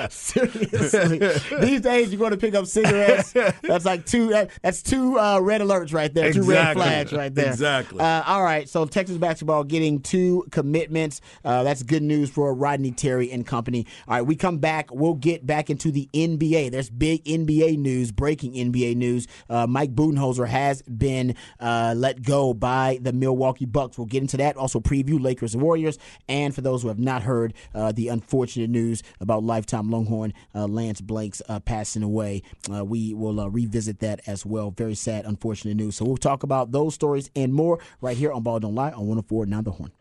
Seriously, 0.12 1.18
these 1.60 1.80
days 1.80 2.10
you're 2.12 2.18
going 2.18 2.30
to 2.32 2.36
pick 2.36 2.54
up 2.54 2.66
cigarettes. 2.66 3.32
That's 3.62 3.84
like 3.84 4.06
two. 4.06 4.28
That, 4.28 4.50
that's 4.62 4.82
two 4.82 5.18
uh, 5.18 5.38
red 5.40 5.60
alerts 5.60 5.92
right 5.92 6.12
there. 6.12 6.32
Two 6.32 6.42
red 6.42 6.58
Exactly. 6.58 6.82
flags 6.82 7.12
right 7.12 7.34
there. 7.34 7.48
Exactly. 7.48 8.00
Uh, 8.00 8.22
all 8.26 8.42
right. 8.42 8.68
So 8.68 8.84
Texas 8.86 9.16
basketball 9.18 9.64
getting 9.64 10.00
two 10.00 10.44
commitments. 10.50 11.20
Uh, 11.44 11.62
that's 11.62 11.82
good 11.82 12.02
news 12.02 12.30
for 12.30 12.54
Rodney 12.54 12.92
Terry 12.92 13.30
and 13.30 13.46
company. 13.46 13.86
All 14.08 14.14
right. 14.16 14.22
We 14.22 14.36
come 14.36 14.58
back. 14.58 14.90
We'll 14.92 15.14
get 15.14 15.46
back 15.46 15.70
into 15.70 15.90
the 15.90 16.08
NBA. 16.14 16.70
There's 16.70 16.90
big 16.90 17.24
NBA 17.24 17.78
news, 17.78 18.12
breaking 18.12 18.52
NBA 18.54 18.96
news. 18.96 19.26
Uh, 19.50 19.66
Mike 19.66 19.94
Budenholzer 19.94 20.46
has 20.48 20.71
been 20.80 21.34
uh, 21.60 21.92
let 21.96 22.22
go 22.22 22.54
by 22.54 22.98
the 23.02 23.12
Milwaukee 23.12 23.66
Bucks. 23.66 23.98
We'll 23.98 24.06
get 24.06 24.22
into 24.22 24.38
that. 24.38 24.56
Also 24.56 24.80
preview 24.80 25.20
Lakers 25.20 25.54
Warriors. 25.54 25.98
And 26.28 26.54
for 26.54 26.62
those 26.62 26.82
who 26.82 26.88
have 26.88 26.98
not 26.98 27.22
heard 27.22 27.52
uh, 27.74 27.92
the 27.92 28.08
unfortunate 28.08 28.70
news 28.70 29.02
about 29.20 29.44
lifetime 29.44 29.90
Longhorn 29.90 30.32
uh, 30.54 30.66
Lance 30.66 31.00
Blanks 31.00 31.42
uh, 31.48 31.60
passing 31.60 32.02
away, 32.02 32.42
uh, 32.72 32.84
we 32.84 33.12
will 33.12 33.50
revisit 33.50 33.98
that 33.98 34.20
as 34.26 34.46
well. 34.46 34.70
Very 34.70 34.94
sad, 34.94 35.26
unfortunate 35.26 35.76
news. 35.76 35.96
So 35.96 36.04
we'll 36.04 36.16
talk 36.16 36.42
about 36.42 36.72
those 36.72 36.94
stories 36.94 37.30
and 37.36 37.52
more 37.52 37.78
right 38.00 38.16
here 38.16 38.32
on 38.32 38.42
Ball 38.42 38.60
Don't 38.60 38.74
Lie 38.74 38.92
on 38.92 39.06
104 39.06 39.46
Now 39.46 39.60
the 39.60 39.72
Horn. 39.72 39.92